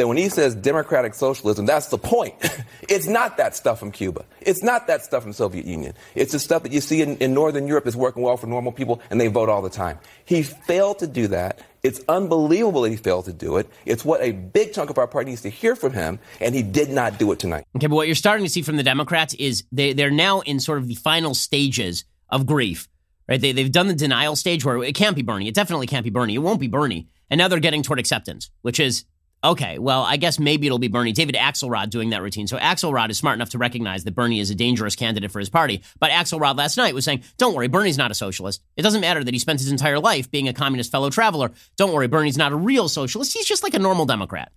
that 0.00 0.08
when 0.08 0.16
he 0.16 0.30
says 0.30 0.54
democratic 0.54 1.14
socialism, 1.14 1.66
that's 1.66 1.88
the 1.88 1.98
point. 1.98 2.34
it's 2.88 3.06
not 3.06 3.36
that 3.36 3.54
stuff 3.54 3.78
from 3.78 3.92
Cuba. 3.92 4.24
It's 4.40 4.62
not 4.62 4.86
that 4.86 5.04
stuff 5.04 5.22
from 5.22 5.34
Soviet 5.34 5.66
Union. 5.66 5.92
It's 6.14 6.32
the 6.32 6.38
stuff 6.38 6.62
that 6.62 6.72
you 6.72 6.80
see 6.80 7.02
in, 7.02 7.18
in 7.18 7.34
Northern 7.34 7.66
Europe 7.66 7.86
is 7.86 7.94
working 7.94 8.22
well 8.22 8.38
for 8.38 8.46
normal 8.46 8.72
people 8.72 9.02
and 9.10 9.20
they 9.20 9.26
vote 9.26 9.50
all 9.50 9.60
the 9.60 9.68
time. 9.68 9.98
He 10.24 10.42
failed 10.42 11.00
to 11.00 11.06
do 11.06 11.28
that. 11.28 11.60
It's 11.82 12.00
unbelievable 12.08 12.82
that 12.82 12.90
he 12.90 12.96
failed 12.96 13.26
to 13.26 13.32
do 13.32 13.58
it. 13.58 13.68
It's 13.84 14.02
what 14.02 14.22
a 14.22 14.32
big 14.32 14.72
chunk 14.72 14.88
of 14.88 14.96
our 14.96 15.06
party 15.06 15.30
needs 15.30 15.42
to 15.42 15.48
hear 15.50 15.74
from 15.74 15.94
him, 15.94 16.18
and 16.38 16.54
he 16.54 16.62
did 16.62 16.90
not 16.90 17.18
do 17.18 17.32
it 17.32 17.38
tonight. 17.38 17.64
Okay, 17.76 17.86
but 17.86 17.96
what 17.96 18.06
you're 18.06 18.14
starting 18.14 18.44
to 18.44 18.50
see 18.50 18.60
from 18.60 18.76
the 18.76 18.82
Democrats 18.82 19.32
is 19.34 19.64
they, 19.72 19.94
they're 19.94 20.10
now 20.10 20.40
in 20.40 20.60
sort 20.60 20.76
of 20.78 20.88
the 20.88 20.94
final 20.94 21.34
stages 21.34 22.04
of 22.28 22.44
grief, 22.44 22.86
right? 23.28 23.40
They, 23.40 23.52
they've 23.52 23.72
done 23.72 23.88
the 23.88 23.94
denial 23.94 24.36
stage 24.36 24.62
where 24.62 24.82
it 24.84 24.94
can't 24.94 25.16
be 25.16 25.22
Bernie. 25.22 25.48
It 25.48 25.54
definitely 25.54 25.86
can't 25.86 26.04
be 26.04 26.10
Bernie. 26.10 26.34
It 26.34 26.38
won't 26.38 26.60
be 26.60 26.68
Bernie. 26.68 27.08
And 27.30 27.38
now 27.38 27.48
they're 27.48 27.60
getting 27.60 27.82
toward 27.82 27.98
acceptance, 27.98 28.50
which 28.62 28.80
is 28.80 29.04
Okay, 29.42 29.78
well, 29.78 30.02
I 30.02 30.18
guess 30.18 30.38
maybe 30.38 30.66
it'll 30.66 30.78
be 30.78 30.88
Bernie. 30.88 31.12
David 31.12 31.34
Axelrod 31.34 31.88
doing 31.88 32.10
that 32.10 32.20
routine. 32.20 32.46
So 32.46 32.58
Axelrod 32.58 33.08
is 33.08 33.16
smart 33.16 33.36
enough 33.36 33.50
to 33.50 33.58
recognize 33.58 34.04
that 34.04 34.14
Bernie 34.14 34.38
is 34.38 34.50
a 34.50 34.54
dangerous 34.54 34.94
candidate 34.94 35.30
for 35.30 35.38
his 35.38 35.48
party. 35.48 35.82
But 35.98 36.10
Axelrod 36.10 36.58
last 36.58 36.76
night 36.76 36.94
was 36.94 37.06
saying, 37.06 37.22
don't 37.38 37.54
worry, 37.54 37.68
Bernie's 37.68 37.96
not 37.96 38.10
a 38.10 38.14
socialist. 38.14 38.60
It 38.76 38.82
doesn't 38.82 39.00
matter 39.00 39.24
that 39.24 39.32
he 39.32 39.38
spent 39.38 39.60
his 39.60 39.72
entire 39.72 39.98
life 39.98 40.30
being 40.30 40.48
a 40.48 40.52
communist 40.52 40.92
fellow 40.92 41.08
traveler. 41.08 41.52
Don't 41.78 41.94
worry, 41.94 42.06
Bernie's 42.06 42.36
not 42.36 42.52
a 42.52 42.56
real 42.56 42.86
socialist. 42.86 43.32
He's 43.32 43.46
just 43.46 43.62
like 43.62 43.72
a 43.72 43.78
normal 43.78 44.04
Democrat 44.04 44.52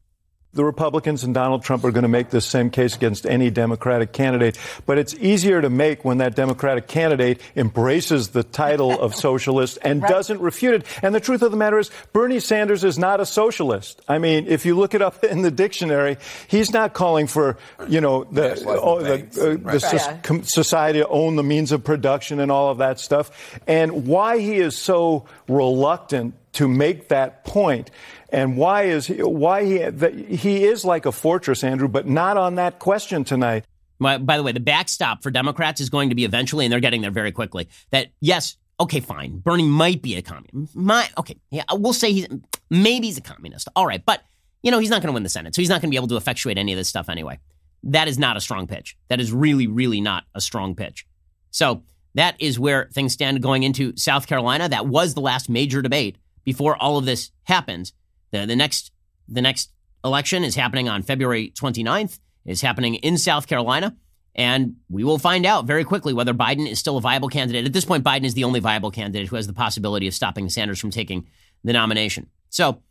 the 0.54 0.64
Republicans 0.64 1.24
and 1.24 1.34
Donald 1.34 1.64
Trump 1.64 1.84
are 1.84 1.92
going 1.92 2.04
to 2.04 2.08
make 2.08 2.30
this 2.30 2.46
same 2.46 2.70
case 2.70 2.96
against 2.96 3.26
any 3.26 3.50
Democratic 3.50 4.14
candidate. 4.14 4.58
But 4.86 4.98
it's 4.98 5.14
easier 5.16 5.62
to 5.62 5.70
make 5.70 6.06
when 6.06 6.20
that 6.20 6.36
Democratic 6.36 6.88
candidate 6.88 7.42
embraces 7.56 8.30
the 8.30 8.44
title 8.44 9.00
of 9.00 9.16
socialist 9.24 9.80
and 9.82 10.02
right. 10.02 10.10
doesn't 10.10 10.40
refute 10.40 10.76
it. 10.76 10.86
And 11.02 11.16
the 11.16 11.20
truth 11.20 11.42
of 11.42 11.52
the 11.52 11.58
matter 11.58 11.80
is, 11.80 11.90
Bernie 12.14 12.40
Sanders 12.40 12.84
is 12.84 13.00
not 13.00 13.20
a 13.20 13.26
socialist. 13.26 14.02
I 14.08 14.20
mean, 14.20 14.46
if 14.48 14.66
you 14.66 14.76
look 14.76 14.94
it 14.94 15.02
up 15.02 15.24
in 15.24 15.42
the 15.42 15.52
dictionary, 15.52 16.18
he's 16.48 16.72
not 16.72 16.94
calling 16.94 17.28
for, 17.28 17.58
you 17.88 18.02
know, 18.02 18.24
the, 18.26 18.64
oh, 18.68 19.02
the, 19.02 19.14
uh, 19.42 19.58
right. 19.58 19.82
the 19.82 20.42
society 20.44 21.00
to 21.00 21.08
own 21.08 21.36
the 21.36 21.44
means 21.44 21.72
of 21.72 21.84
production 21.84 22.40
and 22.40 22.52
all 22.52 22.70
of 22.70 22.78
that 22.78 23.00
stuff. 23.00 23.60
And 23.66 24.06
why 24.06 24.38
he 24.38 24.58
is 24.58 24.78
so 24.78 25.26
reluctant 25.48 26.36
to 26.54 26.68
make 26.68 27.10
that 27.10 27.44
point 27.44 27.90
and 28.34 28.58
why 28.58 28.84
is 28.84 29.06
he, 29.08 29.22
why 29.22 29.64
he 29.64 30.36
he 30.36 30.64
is 30.66 30.84
like 30.84 31.06
a 31.06 31.12
fortress, 31.12 31.64
Andrew, 31.64 31.88
but 31.88 32.08
not 32.08 32.36
on 32.36 32.56
that 32.56 32.80
question 32.80 33.24
tonight. 33.24 33.66
By 34.00 34.18
the 34.18 34.44
way, 34.44 34.52
the 34.52 34.60
backstop 34.60 35.24
for 35.24 35.32
Democrats 35.32 35.80
is 35.80 35.90
going 35.90 36.10
to 36.10 36.16
be 36.16 36.26
eventually, 36.26 36.66
and 36.66 36.72
they're 36.74 36.82
getting 36.82 37.02
there 37.02 37.12
very 37.12 37.32
quickly. 37.32 37.70
That 37.92 38.08
yes, 38.20 38.58
okay, 38.80 39.00
fine, 39.00 39.38
Bernie 39.38 39.64
might 39.64 40.02
be 40.02 40.16
a 40.16 40.22
communist. 40.22 40.76
My, 40.76 41.08
okay, 41.18 41.38
yeah, 41.52 41.64
we'll 41.72 41.94
say 41.94 42.12
he's 42.12 42.28
maybe 42.70 43.08
he's 43.08 43.18
a 43.18 43.22
communist. 43.22 43.70
All 43.76 43.86
right, 43.86 44.04
but 44.04 44.24
you 44.64 44.72
know 44.72 44.80
he's 44.80 44.90
not 44.90 45.02
going 45.02 45.08
to 45.08 45.14
win 45.14 45.24
the 45.24 45.30
Senate, 45.30 45.56
so 45.56 45.62
he's 45.62 45.70
not 45.70 45.76
going 45.76 45.90
to 45.90 45.92
be 45.92 45.98
able 45.98 46.10
to 46.10 46.18
effectuate 46.18 46.58
any 46.58 46.74
of 46.74 46.78
this 46.78 46.90
stuff 46.90 47.08
anyway. 47.08 47.40
That 47.84 48.08
is 48.08 48.18
not 48.18 48.36
a 48.36 48.42
strong 48.42 48.66
pitch. 48.68 48.98
That 49.10 49.22
is 49.22 49.32
really, 49.32 49.68
really 49.68 50.02
not 50.02 50.24
a 50.34 50.42
strong 50.42 50.74
pitch. 50.74 51.06
So 51.52 51.84
that 52.16 52.36
is 52.40 52.60
where 52.60 52.90
things 52.94 53.14
stand 53.14 53.42
going 53.44 53.64
into 53.64 53.96
South 53.96 54.26
Carolina. 54.26 54.68
That 54.68 54.88
was 54.88 55.14
the 55.14 55.22
last 55.22 55.50
major 55.50 55.82
debate 55.82 56.18
before 56.44 56.76
all 56.76 56.98
of 56.98 57.06
this 57.06 57.32
happens. 57.44 57.94
The, 58.34 58.46
the 58.46 58.56
next 58.56 58.92
the 59.30 59.42
next 59.42 59.72
election 60.04 60.44
is 60.44 60.56
happening 60.56 60.90
on 60.90 61.04
February 61.04 61.54
29th. 61.56 62.20
It's 62.46 62.62
happening 62.62 62.96
in 62.96 63.18
South 63.18 63.48
Carolina. 63.48 63.96
And 64.36 64.78
we 64.90 65.04
will 65.04 65.20
find 65.20 65.46
out 65.46 65.66
very 65.66 65.84
quickly 65.84 66.12
whether 66.12 66.34
Biden 66.34 66.68
is 66.68 66.80
still 66.80 66.98
a 66.98 67.02
viable 67.02 67.30
candidate. 67.30 67.66
At 67.66 67.74
this 67.74 67.86
point, 67.86 68.04
Biden 68.04 68.26
is 68.26 68.34
the 68.34 68.44
only 68.44 68.60
viable 68.60 68.90
candidate 68.90 69.28
who 69.28 69.36
has 69.36 69.46
the 69.46 69.54
possibility 69.54 70.08
of 70.08 70.16
stopping 70.16 70.50
Sanders 70.50 70.80
from 70.80 70.90
taking 70.90 71.28
the 71.64 71.72
nomination. 71.72 72.28
So 72.50 72.82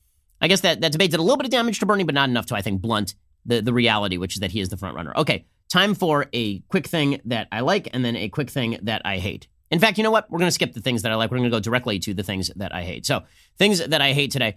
I 0.40 0.46
guess 0.46 0.60
that, 0.60 0.80
that 0.80 0.92
debate 0.92 1.10
did 1.10 1.18
a 1.18 1.22
little 1.22 1.36
bit 1.36 1.46
of 1.46 1.50
damage 1.50 1.80
to 1.80 1.86
Bernie, 1.86 2.04
but 2.04 2.14
not 2.14 2.28
enough 2.28 2.46
to, 2.46 2.54
I 2.54 2.62
think, 2.62 2.80
blunt 2.80 3.16
the, 3.44 3.60
the 3.60 3.72
reality, 3.72 4.18
which 4.18 4.34
is 4.34 4.40
that 4.40 4.52
he 4.52 4.60
is 4.60 4.68
the 4.68 4.76
front 4.76 4.94
runner. 4.94 5.12
Okay, 5.16 5.44
time 5.68 5.94
for 5.94 6.26
a 6.32 6.60
quick 6.60 6.86
thing 6.86 7.20
that 7.24 7.48
I 7.50 7.60
like 7.60 7.88
and 7.92 8.04
then 8.04 8.14
a 8.14 8.28
quick 8.28 8.48
thing 8.48 8.78
that 8.82 9.02
I 9.04 9.18
hate. 9.18 9.48
In 9.72 9.80
fact, 9.80 9.98
you 9.98 10.04
know 10.04 10.10
what? 10.10 10.30
We're 10.30 10.38
going 10.38 10.48
to 10.48 10.52
skip 10.52 10.74
the 10.74 10.80
things 10.80 11.02
that 11.02 11.10
I 11.10 11.16
like. 11.16 11.30
We're 11.30 11.38
going 11.38 11.50
to 11.50 11.56
go 11.56 11.60
directly 11.60 11.98
to 12.00 12.14
the 12.14 12.22
things 12.22 12.52
that 12.56 12.74
I 12.74 12.82
hate. 12.82 13.06
So, 13.06 13.22
things 13.56 13.84
that 13.84 14.00
I 14.00 14.12
hate 14.12 14.30
today. 14.30 14.56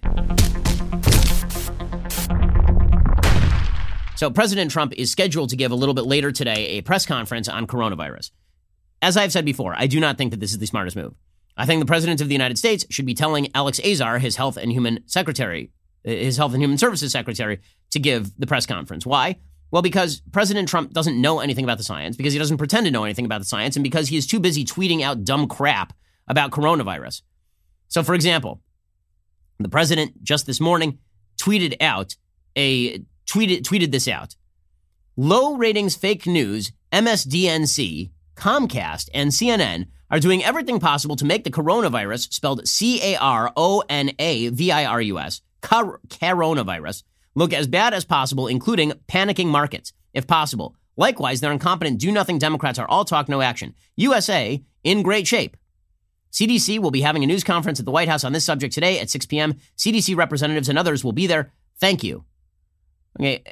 So, 4.16 4.32
President 4.32 4.72
Trump 4.72 4.94
is 4.96 5.12
scheduled 5.12 5.50
to 5.50 5.58
give 5.58 5.72
a 5.72 5.76
little 5.76 5.94
bit 5.94 6.06
later 6.06 6.32
today 6.32 6.78
a 6.78 6.82
press 6.82 7.06
conference 7.06 7.50
on 7.50 7.68
coronavirus. 7.68 8.32
As 9.02 9.18
I've 9.18 9.34
said 9.34 9.44
before, 9.44 9.76
I 9.78 9.88
do 9.88 10.00
not 10.00 10.18
think 10.18 10.32
that 10.32 10.40
this 10.40 10.52
is 10.52 10.58
the 10.58 10.68
smartest 10.68 10.96
move. 10.96 11.14
I 11.58 11.66
think 11.66 11.82
the 11.82 11.86
President 11.86 12.22
of 12.22 12.30
the 12.30 12.34
United 12.34 12.58
States 12.58 12.86
should 12.90 13.06
be 13.06 13.14
telling 13.14 13.50
Alex 13.54 13.80
Azar, 13.84 14.20
his 14.20 14.38
Health 14.38 14.56
and 14.56 14.72
Human 14.72 15.00
Secretary, 15.06 15.72
his 16.04 16.38
Health 16.38 16.54
and 16.54 16.62
Human 16.62 16.78
Services 16.78 17.12
Secretary, 17.12 17.60
to 17.92 18.00
give 18.00 18.32
the 18.40 18.48
press 18.48 18.66
conference. 18.66 19.06
Why? 19.06 19.36
Well, 19.70 19.82
because 19.82 20.22
President 20.32 20.70
Trump 20.70 20.94
doesn't 20.94 21.20
know 21.20 21.42
anything 21.42 21.66
about 21.66 21.78
the 21.78 21.84
science, 21.84 22.16
because 22.16 22.32
he 22.32 22.40
doesn't 22.40 22.58
pretend 22.58 22.86
to 22.86 22.92
know 22.92 23.04
anything 23.04 23.26
about 23.26 23.40
the 23.40 23.46
science, 23.46 23.76
and 23.76 23.84
because 23.84 24.08
he 24.08 24.16
is 24.16 24.26
too 24.26 24.40
busy 24.40 24.64
tweeting 24.64 25.02
out 25.02 25.26
dumb 25.26 25.48
crap 25.48 25.92
about 26.30 26.52
coronavirus. 26.52 27.22
So, 27.90 28.02
for 28.02 28.16
example, 28.16 28.62
the 29.60 29.70
president 29.70 30.24
just 30.24 30.46
this 30.46 30.62
morning 30.62 31.00
tweeted 31.38 31.82
out 31.82 32.16
a 32.58 33.04
tweeted, 33.26 33.62
tweeted 33.64 33.92
this 33.92 34.08
out. 34.08 34.36
Low 35.18 35.56
ratings 35.56 35.96
fake 35.96 36.28
news, 36.28 36.72
MSDNC, 36.92 38.12
Comcast, 38.36 39.10
and 39.14 39.32
CNN 39.32 39.88
are 40.12 40.20
doing 40.20 40.44
everything 40.44 40.80
possible 40.80 41.16
to 41.16 41.26
make 41.26 41.44
the 41.44 41.52
coronavirus, 41.52 42.32
spelled 42.34 42.68
C 42.68 43.02
A 43.02 43.18
R 43.18 43.52
O 43.56 43.84
N 43.90 44.12
A 44.20 44.50
V 44.50 44.72
I 44.72 44.86
R 44.86 45.02
U 45.02 45.20
S, 45.20 45.42
coronavirus, 45.62 47.04
look 47.34 47.54
as 47.54 47.68
bad 47.68 47.94
as 47.94 48.06
possible, 48.06 48.48
including 48.48 48.92
panicking 49.08 49.48
markets, 49.48 49.94
if 50.14 50.28
possible. 50.28 50.76
Likewise, 50.98 51.42
their 51.42 51.52
incompetent 51.52 52.00
do 52.00 52.12
nothing 52.12 52.38
Democrats 52.38 52.80
are 52.80 52.88
all 52.88 53.06
talk, 53.06 53.28
no 53.28 53.42
action. 53.42 53.74
USA 53.96 54.64
in 54.84 55.02
great 55.02 55.28
shape. 55.28 55.58
CDC 56.32 56.80
will 56.80 56.92
be 56.92 57.02
having 57.02 57.24
a 57.24 57.28
news 57.28 57.44
conference 57.44 57.80
at 57.80 57.86
the 57.86 57.92
White 57.92 58.10
House 58.10 58.24
on 58.24 58.34
this 58.34 58.44
subject 58.44 58.74
today 58.74 59.00
at 59.00 59.10
6 59.10 59.26
p.m. 59.26 59.56
CDC 59.78 60.16
representatives 60.16 60.70
and 60.70 60.78
others 60.78 61.04
will 61.04 61.14
be 61.14 61.28
there. 61.28 61.54
Thank 61.80 62.04
you. 62.04 62.26
Okay. 63.20 63.44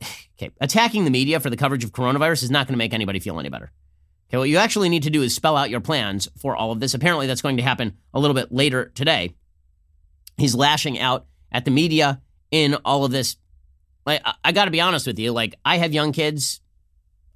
Okay. 0.40 0.52
Attacking 0.60 1.04
the 1.04 1.10
media 1.10 1.40
for 1.40 1.50
the 1.50 1.56
coverage 1.56 1.82
of 1.82 1.90
coronavirus 1.90 2.44
is 2.44 2.50
not 2.52 2.68
going 2.68 2.74
to 2.74 2.78
make 2.78 2.94
anybody 2.94 3.18
feel 3.18 3.40
any 3.40 3.48
better. 3.48 3.72
Okay. 4.28 4.38
What 4.38 4.48
you 4.48 4.58
actually 4.58 4.88
need 4.88 5.02
to 5.02 5.10
do 5.10 5.22
is 5.22 5.34
spell 5.34 5.56
out 5.56 5.68
your 5.68 5.80
plans 5.80 6.28
for 6.38 6.54
all 6.54 6.70
of 6.70 6.78
this. 6.78 6.94
Apparently, 6.94 7.26
that's 7.26 7.42
going 7.42 7.56
to 7.56 7.62
happen 7.64 7.96
a 8.14 8.20
little 8.20 8.34
bit 8.34 8.52
later 8.52 8.92
today. 8.94 9.34
He's 10.36 10.54
lashing 10.54 11.00
out 11.00 11.26
at 11.50 11.64
the 11.64 11.72
media 11.72 12.22
in 12.52 12.76
all 12.84 13.04
of 13.04 13.10
this. 13.10 13.36
Like, 14.06 14.22
I, 14.24 14.34
I 14.44 14.52
got 14.52 14.66
to 14.66 14.70
be 14.70 14.80
honest 14.80 15.08
with 15.08 15.18
you. 15.18 15.32
Like, 15.32 15.56
I 15.64 15.78
have 15.78 15.92
young 15.92 16.12
kids. 16.12 16.60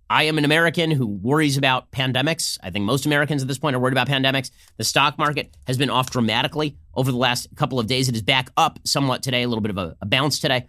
I 0.08 0.24
am 0.24 0.36
an 0.36 0.44
American 0.44 0.90
who 0.90 1.06
worries 1.06 1.56
about 1.56 1.90
pandemics. 1.90 2.58
I 2.62 2.68
think 2.70 2.84
most 2.84 3.06
Americans 3.06 3.40
at 3.42 3.48
this 3.48 3.58
point 3.58 3.74
are 3.74 3.78
worried 3.78 3.94
about 3.94 4.08
pandemics. 4.08 4.50
The 4.76 4.84
stock 4.84 5.16
market 5.18 5.56
has 5.66 5.78
been 5.78 5.88
off 5.90 6.10
dramatically 6.10 6.76
over 6.94 7.10
the 7.10 7.16
last 7.16 7.48
couple 7.56 7.80
of 7.80 7.86
days. 7.86 8.10
It 8.10 8.14
is 8.14 8.22
back 8.22 8.50
up 8.56 8.78
somewhat 8.84 9.22
today, 9.22 9.42
a 9.42 9.48
little 9.48 9.62
bit 9.62 9.70
of 9.70 9.78
a, 9.78 9.96
a 10.02 10.06
bounce 10.06 10.38
today. 10.38 10.68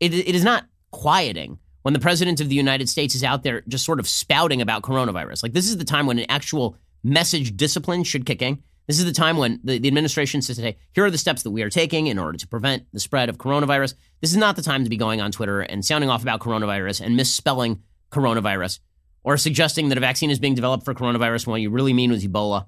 It, 0.00 0.14
it 0.14 0.34
is 0.34 0.44
not 0.44 0.64
quieting 0.90 1.58
when 1.82 1.94
the 1.94 2.00
president 2.00 2.40
of 2.40 2.48
the 2.48 2.54
United 2.54 2.88
States 2.88 3.14
is 3.14 3.24
out 3.24 3.42
there 3.42 3.62
just 3.68 3.84
sort 3.84 4.00
of 4.00 4.08
spouting 4.08 4.60
about 4.60 4.82
coronavirus. 4.82 5.42
Like, 5.42 5.52
this 5.52 5.68
is 5.68 5.78
the 5.78 5.84
time 5.84 6.06
when 6.06 6.18
an 6.18 6.26
actual 6.28 6.76
message 7.02 7.56
discipline 7.56 8.04
should 8.04 8.26
kick 8.26 8.42
in. 8.42 8.62
This 8.86 8.98
is 8.98 9.04
the 9.04 9.12
time 9.12 9.36
when 9.36 9.60
the, 9.62 9.78
the 9.78 9.88
administration 9.88 10.42
says 10.42 10.56
today, 10.56 10.76
here 10.92 11.04
are 11.04 11.10
the 11.10 11.18
steps 11.18 11.44
that 11.44 11.52
we 11.52 11.62
are 11.62 11.70
taking 11.70 12.08
in 12.08 12.18
order 12.18 12.36
to 12.36 12.48
prevent 12.48 12.86
the 12.92 12.98
spread 12.98 13.28
of 13.28 13.38
coronavirus. 13.38 13.94
This 14.20 14.32
is 14.32 14.36
not 14.36 14.56
the 14.56 14.62
time 14.62 14.82
to 14.84 14.90
be 14.90 14.96
going 14.96 15.20
on 15.20 15.30
Twitter 15.30 15.60
and 15.60 15.84
sounding 15.84 16.10
off 16.10 16.22
about 16.22 16.40
coronavirus 16.40 17.02
and 17.02 17.16
misspelling 17.16 17.82
coronavirus 18.10 18.80
or 19.22 19.36
suggesting 19.36 19.90
that 19.90 19.98
a 19.98 20.00
vaccine 20.00 20.30
is 20.30 20.38
being 20.38 20.54
developed 20.54 20.84
for 20.84 20.94
coronavirus 20.94 21.46
when 21.46 21.52
what 21.52 21.60
you 21.60 21.70
really 21.70 21.92
mean 21.92 22.10
was 22.10 22.26
Ebola. 22.26 22.66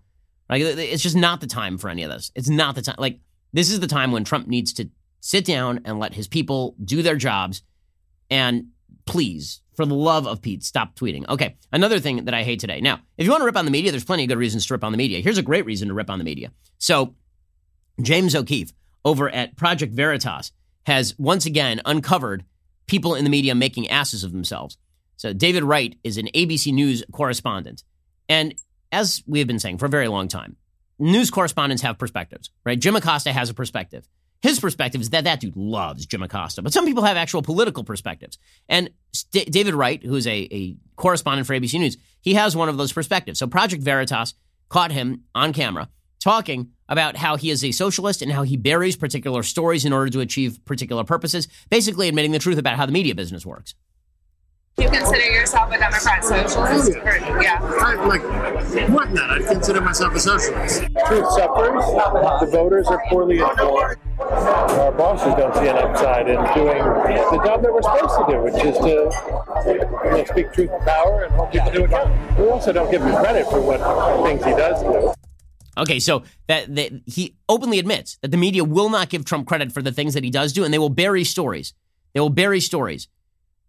Like, 0.49 0.63
it's 0.63 1.03
just 1.03 1.17
not 1.17 1.41
the 1.41 1.47
time 1.47 1.79
for 1.79 1.89
any 1.89 2.03
of 2.03 2.11
this. 2.11 2.31
It's 2.35 2.49
not 2.49 2.75
the 2.75 2.83
time. 2.83 2.97
Like, 2.99 3.21
this 3.53 3.71
is 3.71 3.81
the 3.81 3.87
time 3.87 4.13
when 4.13 4.25
Trump 4.25 4.47
needs 4.47 4.73
to 4.75 4.91
sit 5.23 5.45
down 5.45 5.81
and 5.85 5.99
let 5.99 6.13
his 6.13 6.29
people 6.29 6.75
do 6.85 7.01
their 7.01 7.17
jobs. 7.17 7.63
And 8.29 8.69
please, 9.07 9.63
for 9.75 9.87
the 9.87 9.95
love 9.95 10.27
of 10.27 10.43
Pete, 10.43 10.65
stop 10.65 10.97
tweeting. 10.97 11.27
Okay, 11.29 11.57
another 11.73 12.01
thing 12.01 12.27
that 12.27 12.35
I 12.35 12.43
hate 12.43 12.61
today. 12.61 12.81
Now, 12.81 13.01
if 13.17 13.25
you 13.25 13.31
want 13.31 13.41
to 13.41 13.47
rip 13.47 13.57
on 13.57 13.65
the 13.65 13.71
media, 13.71 13.91
there's 13.93 14.05
plenty 14.05 14.25
of 14.25 14.29
good 14.29 14.39
reasons 14.39 14.67
to 14.67 14.75
rip 14.75 14.85
on 14.85 14.93
the 14.93 14.99
media. 14.99 15.21
Here's 15.21 15.39
a 15.39 15.43
great 15.43 15.65
reason 15.65 15.89
to 15.89 15.95
rip 15.95 16.11
on 16.11 16.19
the 16.19 16.25
media. 16.25 16.53
So, 16.77 17.15
James 18.01 18.35
O'Keefe 18.35 18.73
over 19.05 19.31
at 19.31 19.57
Project 19.57 19.95
Veritas 19.95 20.51
has 20.87 21.17
once 21.19 21.47
again 21.47 21.81
uncovered 21.85 22.45
people 22.87 23.15
in 23.15 23.25
the 23.25 23.31
media 23.31 23.55
making 23.55 23.89
asses 23.89 24.25
of 24.25 24.33
themselves. 24.33 24.77
So, 25.17 25.33
David 25.33 25.63
Wright 25.63 25.97
is 26.03 26.19
an 26.19 26.27
ABC 26.35 26.73
News 26.73 27.05
correspondent. 27.13 27.85
And 28.29 28.55
as 28.91 29.23
we 29.27 29.39
have 29.39 29.49
been 29.49 29.61
saying 29.61 29.79
for 29.79 29.87
a 29.87 29.91
very 29.91 30.09
long 30.09 30.27
time, 30.27 30.57
news 30.99 31.31
correspondents 31.31 31.83
have 31.83 31.97
perspectives, 31.97 32.51
right? 32.67 32.79
Jim 32.79 32.97
Acosta 32.97 33.33
has 33.33 33.51
a 33.51 33.55
perspective. 33.55 34.09
His 34.43 34.59
perspective 34.59 35.01
is 35.01 35.11
that 35.11 35.25
that 35.25 35.41
dude 35.41 35.57
loves 35.57 36.05
Jim 36.05 36.23
Acosta, 36.23 36.63
but 36.63 36.73
some 36.73 36.85
people 36.85 37.05
have 37.05 37.17
actual 37.17 37.43
political 37.43 37.85
perspectives. 37.85 38.39
And 38.69 38.91
David 39.31 39.75
Wright, 39.75 40.03
who 40.05 40.17
is 40.17 40.27
a, 40.27 40.49
a 40.53 40.77
correspondent 40.97 41.47
for 41.47 41.55
ABC 41.55 41.79
News, 41.79 41.97
he 42.21 42.35
has 42.35 42.57
one 42.57 42.69
of 42.69 42.77
those 42.77 42.93
perspectives. 42.93 43.39
So 43.39 43.47
Project 43.47 43.83
Veritas 43.83 44.35
caught 44.69 44.91
him 44.91 45.23
on 45.35 45.53
camera 45.53 45.89
talking 46.19 46.71
about 46.89 47.17
how 47.17 47.37
he 47.37 47.51
is 47.51 47.65
a 47.65 47.73
socialist 47.73 48.23
and 48.23 48.33
how 48.33 48.43
he 48.43 48.57
buries 48.57 48.97
particular 48.97 49.43
stories 49.43 49.85
in 49.85 49.93
order 49.93 50.11
to 50.11 50.21
achieve 50.21 50.65
particular 50.65 51.05
purposes, 51.05 51.49
basically 51.71 52.09
admitting 52.09 52.33
the 52.33 52.39
truth 52.39 52.59
about 52.59 52.77
how 52.77 52.87
the 52.87 52.93
media 52.93 53.15
business 53.15 53.47
works. 53.47 53.75
You 54.79 54.89
consider 54.89 55.31
yourself 55.31 55.71
a 55.71 55.79
Democrat 55.79 56.25
socialist? 56.25 56.93
Oh, 56.97 57.01
or, 57.03 57.43
yeah. 57.43 57.59
I, 57.61 57.95
like, 58.07 58.23
more 58.89 59.05
than 59.05 59.15
that, 59.17 59.31
I'd 59.31 59.47
consider 59.47 59.83
myself 59.83 60.15
a 60.15 60.21
socialist. 60.21 60.81
Truth 61.07 61.31
suffers. 61.33 61.85
The 62.41 62.49
voters 62.51 62.87
are 62.87 63.03
poorly 63.11 63.39
informed. 63.39 63.99
Our 64.19 64.93
bosses 64.93 65.35
don't 65.35 65.55
see 65.55 65.69
an 65.69 65.77
upside 65.77 66.29
in 66.29 66.37
doing 66.55 66.79
the 66.79 67.43
job 67.45 67.63
that 67.63 67.73
we're 67.73 67.83
supposed 67.83 68.19
to 68.19 68.25
do, 68.33 68.43
which 68.43 68.65
is 68.65 68.79
to 68.79 69.13
you 69.67 70.11
know, 70.11 70.25
speak 70.25 70.53
truth 70.53 70.71
to 70.71 70.79
power 70.87 71.25
and 71.25 71.35
hope 71.35 71.53
people 71.53 71.71
do 71.71 71.85
it. 71.85 72.39
We 72.39 72.49
also 72.49 72.73
don't 72.73 72.91
give 72.91 73.03
him 73.03 73.15
credit 73.17 73.45
for 73.51 73.61
what 73.61 73.81
things 74.27 74.43
he 74.43 74.53
does 74.53 74.83
do. 74.83 75.13
Okay, 75.77 76.01
so 76.01 76.23
that, 76.49 76.75
that 76.75 76.93
he 77.07 77.35
openly 77.49 77.79
admits 77.79 78.17
that 78.23 78.31
the 78.31 78.37
media 78.37 78.65
will 78.65 78.89
not 78.89 79.11
give 79.11 79.25
Trump 79.27 79.47
credit 79.47 79.71
for 79.73 79.83
the 79.83 79.93
things 79.93 80.15
that 80.15 80.25
he 80.25 80.31
does 80.31 80.53
do, 80.53 80.65
and 80.65 80.73
they 80.73 80.79
will 80.79 80.89
bury 80.89 81.25
stories. 81.25 81.75
They 82.15 82.21
will 82.21 82.31
bury 82.31 82.61
stories. 82.61 83.09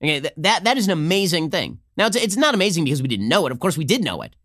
Okay, 0.03 0.19
that 0.37 0.63
that 0.63 0.77
is 0.77 0.85
an 0.87 0.91
amazing 0.91 1.49
thing. 1.49 1.79
Now 1.95 2.07
it's 2.07 2.15
it's 2.15 2.35
not 2.37 2.53
amazing 2.53 2.83
because 2.83 3.01
we 3.01 3.07
didn't 3.07 3.29
know 3.29 3.45
it. 3.45 3.51
Of 3.51 3.59
course, 3.59 3.77
we 3.77 3.85
did 3.85 4.03
know 4.03 4.21
it, 4.21 4.35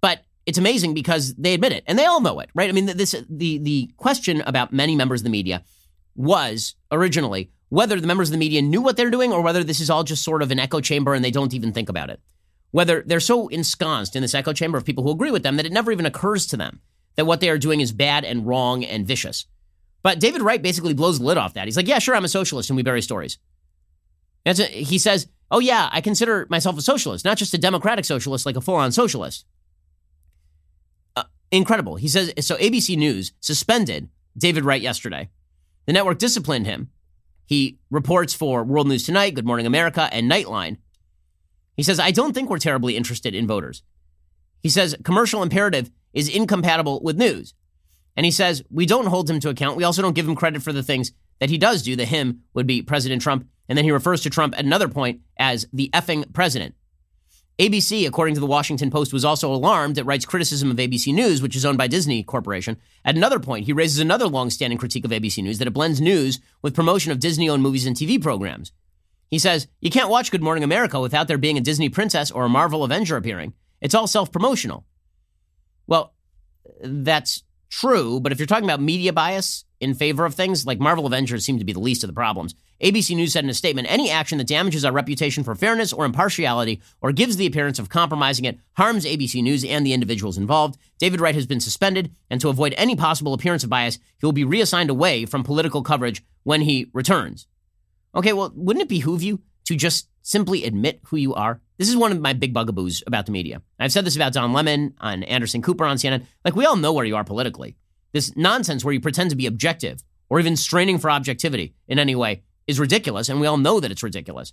but 0.00 0.24
it's 0.46 0.58
amazing 0.58 0.94
because 0.94 1.34
they 1.34 1.54
admit 1.54 1.72
it 1.72 1.84
and 1.86 1.98
they 1.98 2.06
all 2.06 2.20
know 2.20 2.40
it, 2.40 2.50
right? 2.54 2.68
I 2.68 2.72
mean, 2.72 2.86
this 2.86 3.14
the 3.28 3.58
the 3.58 3.90
question 3.96 4.42
about 4.42 4.72
many 4.72 4.96
members 4.96 5.20
of 5.20 5.24
the 5.24 5.30
media 5.30 5.62
was 6.16 6.74
originally 6.90 7.50
whether 7.68 8.00
the 8.00 8.06
members 8.06 8.28
of 8.28 8.32
the 8.32 8.38
media 8.38 8.62
knew 8.62 8.80
what 8.80 8.96
they're 8.96 9.10
doing 9.10 9.32
or 9.32 9.40
whether 9.40 9.64
this 9.64 9.80
is 9.80 9.90
all 9.90 10.04
just 10.04 10.22
sort 10.24 10.42
of 10.42 10.50
an 10.50 10.60
echo 10.60 10.80
chamber 10.80 11.14
and 11.14 11.24
they 11.24 11.30
don't 11.30 11.54
even 11.54 11.72
think 11.72 11.88
about 11.88 12.10
it. 12.10 12.20
Whether 12.70 13.02
they're 13.06 13.20
so 13.20 13.48
ensconced 13.48 14.16
in 14.16 14.22
this 14.22 14.34
echo 14.34 14.52
chamber 14.52 14.78
of 14.78 14.84
people 14.84 15.04
who 15.04 15.10
agree 15.10 15.30
with 15.30 15.42
them 15.42 15.56
that 15.56 15.66
it 15.66 15.72
never 15.72 15.90
even 15.90 16.06
occurs 16.06 16.46
to 16.46 16.56
them 16.56 16.80
that 17.16 17.24
what 17.24 17.40
they 17.40 17.48
are 17.48 17.58
doing 17.58 17.80
is 17.80 17.92
bad 17.92 18.24
and 18.24 18.46
wrong 18.46 18.84
and 18.84 19.06
vicious. 19.06 19.46
But 20.02 20.20
David 20.20 20.42
Wright 20.42 20.62
basically 20.62 20.94
blows 20.94 21.18
the 21.18 21.24
lid 21.24 21.38
off 21.38 21.54
that. 21.54 21.66
He's 21.66 21.76
like, 21.76 21.88
yeah, 21.88 21.98
sure, 21.98 22.14
I'm 22.14 22.24
a 22.24 22.28
socialist 22.28 22.70
and 22.70 22.76
we 22.76 22.82
bury 22.82 23.00
stories. 23.00 23.38
A, 24.46 24.52
he 24.52 24.98
says, 24.98 25.28
oh, 25.50 25.58
yeah, 25.58 25.88
I 25.92 26.00
consider 26.00 26.46
myself 26.50 26.78
a 26.78 26.82
socialist, 26.82 27.24
not 27.24 27.38
just 27.38 27.54
a 27.54 27.58
democratic 27.58 28.04
socialist, 28.04 28.46
like 28.46 28.56
a 28.56 28.60
full 28.60 28.74
on 28.74 28.92
socialist. 28.92 29.46
Uh, 31.16 31.24
incredible. 31.50 31.96
He 31.96 32.08
says, 32.08 32.32
so 32.40 32.56
ABC 32.56 32.96
News 32.96 33.32
suspended 33.40 34.08
David 34.36 34.64
Wright 34.64 34.82
yesterday. 34.82 35.30
The 35.86 35.92
network 35.92 36.18
disciplined 36.18 36.66
him. 36.66 36.90
He 37.46 37.78
reports 37.90 38.32
for 38.34 38.64
World 38.64 38.88
News 38.88 39.04
Tonight, 39.04 39.34
Good 39.34 39.46
Morning 39.46 39.66
America, 39.66 40.08
and 40.12 40.30
Nightline. 40.30 40.78
He 41.76 41.82
says, 41.82 42.00
I 42.00 42.10
don't 42.10 42.32
think 42.32 42.48
we're 42.48 42.58
terribly 42.58 42.96
interested 42.96 43.34
in 43.34 43.46
voters. 43.46 43.82
He 44.62 44.68
says, 44.68 44.96
commercial 45.04 45.42
imperative 45.42 45.90
is 46.14 46.28
incompatible 46.28 47.02
with 47.02 47.18
news. 47.18 47.54
And 48.16 48.24
he 48.24 48.30
says, 48.32 48.62
we 48.70 48.86
don't 48.86 49.06
hold 49.06 49.28
him 49.28 49.40
to 49.40 49.50
account. 49.50 49.76
We 49.76 49.84
also 49.84 50.00
don't 50.00 50.14
give 50.14 50.28
him 50.28 50.36
credit 50.36 50.62
for 50.62 50.72
the 50.72 50.82
things 50.82 51.12
that 51.40 51.50
he 51.50 51.58
does 51.58 51.82
do. 51.82 51.96
The 51.96 52.04
him 52.04 52.42
would 52.54 52.66
be 52.66 52.82
President 52.82 53.22
Trump 53.22 53.48
and 53.68 53.76
then 53.78 53.84
he 53.84 53.90
refers 53.90 54.22
to 54.22 54.30
Trump 54.30 54.54
at 54.58 54.64
another 54.64 54.88
point 54.88 55.20
as 55.38 55.66
the 55.72 55.90
effing 55.92 56.32
president. 56.32 56.74
ABC, 57.58 58.06
according 58.06 58.34
to 58.34 58.40
the 58.40 58.46
Washington 58.46 58.90
Post, 58.90 59.12
was 59.12 59.24
also 59.24 59.52
alarmed 59.52 59.96
at 59.96 60.06
Wright's 60.06 60.26
criticism 60.26 60.72
of 60.72 60.76
ABC 60.76 61.14
News, 61.14 61.40
which 61.40 61.54
is 61.54 61.64
owned 61.64 61.78
by 61.78 61.86
Disney 61.86 62.24
Corporation. 62.24 62.76
At 63.04 63.14
another 63.14 63.38
point, 63.38 63.66
he 63.66 63.72
raises 63.72 64.00
another 64.00 64.26
long-standing 64.26 64.76
critique 64.76 65.04
of 65.04 65.12
ABC 65.12 65.42
News 65.42 65.58
that 65.58 65.68
it 65.68 65.72
blends 65.72 66.00
news 66.00 66.40
with 66.62 66.74
promotion 66.74 67.12
of 67.12 67.20
Disney-owned 67.20 67.62
movies 67.62 67.86
and 67.86 67.94
TV 67.94 68.20
programs. 68.20 68.72
He 69.30 69.38
says, 69.38 69.68
You 69.80 69.90
can't 69.90 70.10
watch 70.10 70.32
Good 70.32 70.42
Morning 70.42 70.64
America 70.64 71.00
without 71.00 71.28
there 71.28 71.38
being 71.38 71.56
a 71.56 71.60
Disney 71.60 71.88
princess 71.88 72.32
or 72.32 72.44
a 72.44 72.48
Marvel 72.48 72.82
Avenger 72.82 73.16
appearing. 73.16 73.54
It's 73.80 73.94
all 73.94 74.08
self-promotional. 74.08 74.84
Well, 75.86 76.12
that's 76.82 77.44
true, 77.70 78.18
but 78.18 78.32
if 78.32 78.40
you're 78.40 78.46
talking 78.46 78.64
about 78.64 78.80
media 78.80 79.12
bias 79.12 79.63
in 79.84 79.94
favor 79.94 80.24
of 80.24 80.34
things, 80.34 80.66
like 80.66 80.80
Marvel 80.80 81.06
Avengers 81.06 81.44
seem 81.44 81.58
to 81.58 81.64
be 81.64 81.72
the 81.72 81.78
least 81.78 82.02
of 82.02 82.08
the 82.08 82.14
problems. 82.14 82.54
ABC 82.82 83.14
News 83.14 83.32
said 83.32 83.44
in 83.44 83.50
a 83.50 83.54
statement 83.54 83.86
any 83.90 84.10
action 84.10 84.38
that 84.38 84.48
damages 84.48 84.84
our 84.84 84.92
reputation 84.92 85.44
for 85.44 85.54
fairness 85.54 85.92
or 85.92 86.04
impartiality 86.04 86.80
or 87.00 87.12
gives 87.12 87.36
the 87.36 87.46
appearance 87.46 87.78
of 87.78 87.88
compromising 87.88 88.46
it 88.46 88.58
harms 88.72 89.04
ABC 89.04 89.42
News 89.42 89.64
and 89.64 89.86
the 89.86 89.92
individuals 89.92 90.38
involved. 90.38 90.78
David 90.98 91.20
Wright 91.20 91.34
has 91.34 91.46
been 91.46 91.60
suspended, 91.60 92.12
and 92.30 92.40
to 92.40 92.48
avoid 92.48 92.74
any 92.76 92.96
possible 92.96 93.34
appearance 93.34 93.62
of 93.62 93.70
bias, 93.70 93.98
he 94.18 94.26
will 94.26 94.32
be 94.32 94.44
reassigned 94.44 94.90
away 94.90 95.26
from 95.26 95.44
political 95.44 95.82
coverage 95.82 96.24
when 96.42 96.62
he 96.62 96.90
returns. 96.92 97.46
Okay, 98.14 98.32
well, 98.32 98.52
wouldn't 98.54 98.82
it 98.82 98.88
behoove 98.88 99.22
you 99.22 99.40
to 99.66 99.76
just 99.76 100.08
simply 100.22 100.64
admit 100.64 101.00
who 101.04 101.16
you 101.16 101.34
are? 101.34 101.60
This 101.76 101.88
is 101.88 101.96
one 101.96 102.12
of 102.12 102.20
my 102.20 102.32
big 102.32 102.54
bugaboos 102.54 103.02
about 103.06 103.26
the 103.26 103.32
media. 103.32 103.60
I've 103.78 103.92
said 103.92 104.04
this 104.04 104.16
about 104.16 104.32
Don 104.32 104.52
Lemon 104.52 104.94
on 104.98 105.24
Anderson 105.24 105.62
Cooper 105.62 105.84
on 105.84 105.96
CNN. 105.96 106.24
Like, 106.44 106.56
we 106.56 106.64
all 106.64 106.76
know 106.76 106.92
where 106.92 107.04
you 107.04 107.16
are 107.16 107.24
politically. 107.24 107.76
This 108.14 108.34
nonsense 108.36 108.84
where 108.84 108.94
you 108.94 109.00
pretend 109.00 109.30
to 109.30 109.36
be 109.36 109.46
objective 109.46 110.02
or 110.30 110.38
even 110.40 110.56
straining 110.56 110.98
for 110.98 111.10
objectivity 111.10 111.74
in 111.88 111.98
any 111.98 112.14
way 112.14 112.44
is 112.66 112.80
ridiculous, 112.80 113.28
and 113.28 113.40
we 113.40 113.46
all 113.46 113.58
know 113.58 113.80
that 113.80 113.90
it's 113.90 114.04
ridiculous. 114.04 114.52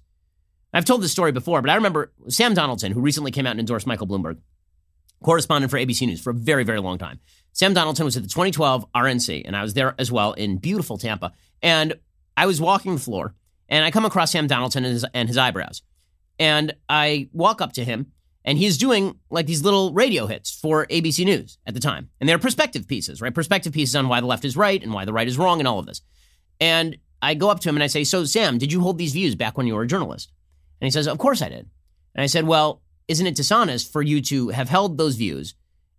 I've 0.73 0.83
told 0.83 1.03
this 1.03 1.11
story 1.11 1.31
before, 1.31 1.61
but 1.61 1.69
I 1.69 1.75
remember 1.75 2.11
Sam 2.27 2.55
Donaldson, 2.55 2.91
who 2.91 3.01
recently 3.01 3.29
came 3.29 3.45
out 3.45 3.51
and 3.51 3.59
endorsed 3.59 3.85
Michael 3.85 4.07
Bloomberg, 4.07 4.39
correspondent 5.23 5.69
for 5.69 5.77
ABC 5.77 6.07
News 6.07 6.19
for 6.19 6.31
a 6.31 6.33
very, 6.33 6.63
very 6.63 6.79
long 6.79 6.97
time. 6.97 7.19
Sam 7.53 7.73
Donaldson 7.73 8.03
was 8.03 8.17
at 8.17 8.23
the 8.23 8.29
2012 8.29 8.91
RNC, 8.93 9.43
and 9.45 9.55
I 9.55 9.61
was 9.61 9.75
there 9.75 9.93
as 9.99 10.11
well 10.11 10.33
in 10.33 10.57
beautiful 10.57 10.97
Tampa. 10.97 11.31
And 11.61 11.93
I 12.35 12.47
was 12.47 12.59
walking 12.59 12.95
the 12.95 13.01
floor, 13.01 13.35
and 13.69 13.85
I 13.85 13.91
come 13.91 14.05
across 14.05 14.31
Sam 14.31 14.47
Donaldson 14.47 14.85
and 14.85 14.93
his, 14.93 15.05
and 15.13 15.27
his 15.27 15.37
eyebrows. 15.37 15.83
And 16.39 16.73
I 16.89 17.29
walk 17.31 17.61
up 17.61 17.73
to 17.73 17.85
him, 17.85 18.11
and 18.43 18.57
he's 18.57 18.77
doing 18.77 19.19
like 19.29 19.45
these 19.45 19.63
little 19.63 19.93
radio 19.93 20.25
hits 20.25 20.51
for 20.51 20.87
ABC 20.87 21.25
News 21.25 21.57
at 21.65 21.73
the 21.73 21.79
time. 21.79 22.09
And 22.19 22.27
they're 22.27 22.39
perspective 22.39 22.87
pieces, 22.87 23.21
right? 23.21 23.33
Perspective 23.33 23.73
pieces 23.73 23.95
on 23.95 24.07
why 24.07 24.19
the 24.19 24.27
left 24.27 24.45
is 24.45 24.57
right 24.57 24.81
and 24.81 24.93
why 24.93 25.05
the 25.05 25.13
right 25.13 25.27
is 25.27 25.37
wrong 25.37 25.59
and 25.59 25.67
all 25.67 25.79
of 25.79 25.85
this. 25.85 26.01
And 26.59 26.97
I 27.21 27.35
go 27.35 27.49
up 27.49 27.59
to 27.61 27.69
him 27.69 27.75
and 27.75 27.83
I 27.83 27.87
say, 27.87 28.03
So, 28.03 28.25
Sam, 28.25 28.57
did 28.57 28.71
you 28.71 28.81
hold 28.81 28.97
these 28.97 29.13
views 29.13 29.35
back 29.35 29.57
when 29.57 29.67
you 29.67 29.75
were 29.75 29.83
a 29.83 29.87
journalist? 29.87 30.31
And 30.79 30.87
he 30.87 30.91
says, 30.91 31.07
Of 31.07 31.19
course 31.19 31.41
I 31.41 31.49
did. 31.49 31.69
And 32.15 32.23
I 32.23 32.25
said, 32.25 32.47
Well, 32.47 32.81
isn't 33.07 33.27
it 33.27 33.35
dishonest 33.35 33.91
for 33.91 34.01
you 34.01 34.21
to 34.21 34.49
have 34.49 34.69
held 34.69 34.97
those 34.97 35.15
views 35.15 35.53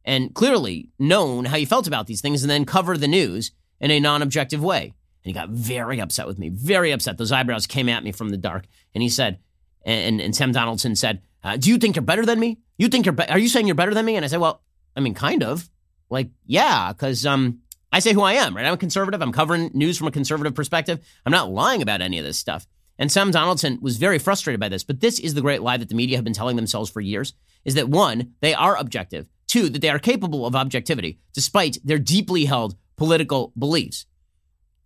and 0.04 0.34
clearly 0.34 0.88
known 0.98 1.44
how 1.44 1.56
you 1.56 1.66
felt 1.66 1.86
about 1.86 2.06
these 2.06 2.20
things 2.20 2.42
and 2.42 2.50
then 2.50 2.64
cover 2.64 2.96
the 2.96 3.08
news 3.08 3.52
in 3.80 3.90
a 3.90 4.00
non 4.00 4.22
objective 4.22 4.62
way? 4.62 4.94
And 5.24 5.30
he 5.30 5.32
got 5.32 5.50
very 5.50 6.00
upset 6.00 6.26
with 6.26 6.38
me, 6.38 6.48
very 6.48 6.90
upset. 6.90 7.18
Those 7.18 7.30
eyebrows 7.30 7.68
came 7.68 7.88
at 7.88 8.02
me 8.02 8.10
from 8.10 8.30
the 8.30 8.36
dark. 8.36 8.64
And 8.94 9.02
he 9.02 9.08
said, 9.08 9.38
and, 9.84 10.20
and 10.20 10.34
Sam 10.34 10.50
Donaldson 10.50 10.96
said, 10.96 11.22
uh, 11.42 11.56
Do 11.56 11.70
you 11.70 11.78
think 11.78 11.96
you're 11.96 12.02
better 12.04 12.24
than 12.24 12.38
me? 12.38 12.58
You 12.78 12.88
think 12.88 13.06
you're, 13.06 13.12
be- 13.12 13.28
are 13.28 13.38
you 13.38 13.48
saying 13.48 13.66
you're 13.66 13.74
better 13.74 13.94
than 13.94 14.04
me? 14.04 14.16
And 14.16 14.24
I 14.24 14.28
said, 14.28 14.40
Well, 14.40 14.62
I 14.96 15.00
mean, 15.00 15.14
kind 15.14 15.42
of. 15.42 15.68
Like, 16.10 16.30
yeah, 16.44 16.92
because 16.92 17.24
um, 17.24 17.60
I 17.90 18.00
say 18.00 18.12
who 18.12 18.22
I 18.22 18.34
am, 18.34 18.54
right? 18.54 18.66
I'm 18.66 18.74
a 18.74 18.78
conservative. 18.78 19.22
I'm 19.22 19.32
covering 19.32 19.70
news 19.72 19.96
from 19.96 20.08
a 20.08 20.12
conservative 20.12 20.54
perspective. 20.54 21.00
I'm 21.24 21.32
not 21.32 21.50
lying 21.50 21.80
about 21.80 22.02
any 22.02 22.18
of 22.18 22.24
this 22.24 22.38
stuff. 22.38 22.66
And 22.98 23.10
Sam 23.10 23.30
Donaldson 23.30 23.78
was 23.80 23.96
very 23.96 24.18
frustrated 24.18 24.60
by 24.60 24.68
this. 24.68 24.84
But 24.84 25.00
this 25.00 25.18
is 25.18 25.34
the 25.34 25.40
great 25.40 25.62
lie 25.62 25.78
that 25.78 25.88
the 25.88 25.94
media 25.94 26.16
have 26.16 26.24
been 26.24 26.34
telling 26.34 26.56
themselves 26.56 26.90
for 26.90 27.00
years 27.00 27.34
is 27.64 27.74
that 27.74 27.88
one, 27.88 28.34
they 28.40 28.54
are 28.54 28.76
objective. 28.76 29.26
Two, 29.46 29.68
that 29.70 29.80
they 29.80 29.90
are 29.90 29.98
capable 29.98 30.46
of 30.46 30.54
objectivity 30.54 31.18
despite 31.32 31.78
their 31.84 31.98
deeply 31.98 32.44
held 32.44 32.76
political 32.96 33.52
beliefs. 33.58 34.06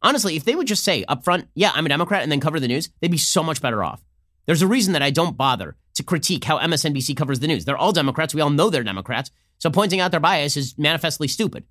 Honestly, 0.02 0.36
if 0.36 0.44
they 0.44 0.54
would 0.54 0.66
just 0.66 0.84
say 0.84 1.04
up 1.08 1.24
front, 1.24 1.48
yeah, 1.54 1.72
I'm 1.74 1.86
a 1.86 1.88
Democrat 1.88 2.22
and 2.22 2.30
then 2.30 2.40
cover 2.40 2.60
the 2.60 2.68
news, 2.68 2.90
they'd 3.00 3.10
be 3.10 3.18
so 3.18 3.42
much 3.42 3.60
better 3.60 3.82
off. 3.82 4.04
There's 4.46 4.62
a 4.62 4.66
reason 4.66 4.92
that 4.92 5.02
I 5.02 5.10
don't 5.10 5.36
bother 5.36 5.76
to 5.94 6.02
critique 6.02 6.44
how 6.44 6.58
MSNBC 6.58 7.16
covers 7.16 7.40
the 7.40 7.48
news. 7.48 7.64
They're 7.64 7.76
all 7.76 7.92
Democrats. 7.92 8.34
We 8.34 8.40
all 8.40 8.50
know 8.50 8.70
they're 8.70 8.84
Democrats. 8.84 9.30
So 9.58 9.70
pointing 9.70 10.00
out 10.00 10.10
their 10.10 10.20
bias 10.20 10.56
is 10.56 10.76
manifestly 10.78 11.28
stupid. 11.28 11.64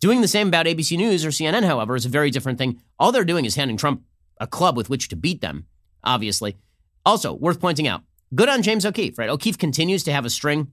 Doing 0.00 0.20
the 0.20 0.28
same 0.28 0.48
about 0.48 0.66
ABC 0.66 0.96
News 0.96 1.24
or 1.24 1.30
CNN, 1.30 1.64
however, 1.64 1.96
is 1.96 2.04
a 2.04 2.10
very 2.10 2.30
different 2.30 2.58
thing. 2.58 2.80
All 2.98 3.12
they're 3.12 3.24
doing 3.24 3.46
is 3.46 3.56
handing 3.56 3.78
Trump 3.78 4.02
a 4.38 4.46
club 4.46 4.76
with 4.76 4.90
which 4.90 5.08
to 5.08 5.16
beat 5.16 5.40
them, 5.40 5.66
obviously. 6.04 6.56
Also, 7.06 7.32
worth 7.32 7.60
pointing 7.60 7.88
out, 7.88 8.02
good 8.34 8.48
on 8.48 8.62
James 8.62 8.84
O'Keefe, 8.84 9.18
right? 9.18 9.30
O'Keefe 9.30 9.56
continues 9.56 10.04
to 10.04 10.12
have 10.12 10.26
a 10.26 10.30
string 10.30 10.72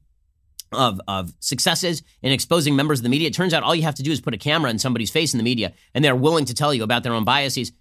of, 0.73 0.99
of 1.07 1.34
successes 1.39 2.03
in 2.21 2.34
exposing 2.34 2.75
members 2.75 2.99
of 2.99 3.03
the 3.03 3.09
media. 3.09 3.27
It 3.29 3.34
turns 3.34 3.53
out 3.53 3.63
all 3.63 3.75
you 3.75 3.84
have 3.84 3.95
to 3.95 4.03
do 4.03 4.11
is 4.11 4.19
put 4.19 4.34
a 4.34 4.38
camera 4.38 4.69
in 4.69 4.79
somebody's 4.79 5.11
face 5.11 5.34
in 5.34 5.38
the 5.38 5.43
media, 5.43 5.71
and 5.93 6.03
they're 6.03 6.15
willing 6.15 6.45
to 6.45 6.53
tell 6.53 6.73
you 6.73 6.84
about 6.84 7.03
their 7.03 7.13
own 7.13 7.23
biases. 7.23 7.71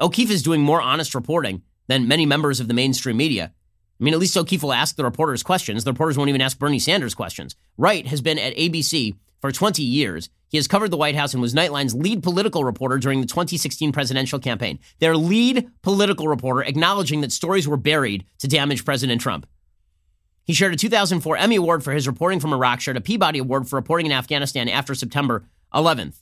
O'Keefe 0.00 0.30
is 0.30 0.42
doing 0.42 0.62
more 0.62 0.80
honest 0.80 1.14
reporting 1.14 1.62
than 1.92 2.08
many 2.08 2.24
members 2.24 2.58
of 2.58 2.68
the 2.68 2.74
mainstream 2.74 3.18
media. 3.18 3.52
I 4.00 4.04
mean, 4.04 4.14
at 4.14 4.20
least 4.20 4.36
O'Keefe 4.36 4.62
will 4.62 4.72
ask 4.72 4.96
the 4.96 5.04
reporters 5.04 5.42
questions. 5.42 5.84
The 5.84 5.92
reporters 5.92 6.16
won't 6.16 6.30
even 6.30 6.40
ask 6.40 6.58
Bernie 6.58 6.78
Sanders 6.78 7.14
questions. 7.14 7.54
Wright 7.76 8.06
has 8.06 8.22
been 8.22 8.38
at 8.38 8.56
ABC 8.56 9.14
for 9.40 9.52
20 9.52 9.82
years. 9.82 10.30
He 10.48 10.56
has 10.56 10.66
covered 10.66 10.90
the 10.90 10.96
White 10.96 11.14
House 11.14 11.34
and 11.34 11.42
was 11.42 11.54
Nightline's 11.54 11.94
lead 11.94 12.22
political 12.22 12.64
reporter 12.64 12.98
during 12.98 13.20
the 13.20 13.26
2016 13.26 13.92
presidential 13.92 14.38
campaign. 14.38 14.78
Their 15.00 15.16
lead 15.16 15.68
political 15.82 16.28
reporter 16.28 16.62
acknowledging 16.62 17.20
that 17.20 17.30
stories 17.30 17.68
were 17.68 17.76
buried 17.76 18.24
to 18.38 18.48
damage 18.48 18.84
President 18.84 19.20
Trump. 19.20 19.46
He 20.44 20.54
shared 20.54 20.72
a 20.72 20.76
2004 20.76 21.36
Emmy 21.36 21.56
Award 21.56 21.84
for 21.84 21.92
his 21.92 22.06
reporting 22.06 22.40
from 22.40 22.54
Iraq, 22.54 22.80
shared 22.80 22.96
a 22.96 23.00
Peabody 23.02 23.38
Award 23.38 23.68
for 23.68 23.76
reporting 23.76 24.06
in 24.06 24.12
Afghanistan 24.12 24.68
after 24.68 24.94
September 24.94 25.44
11th. 25.74 26.16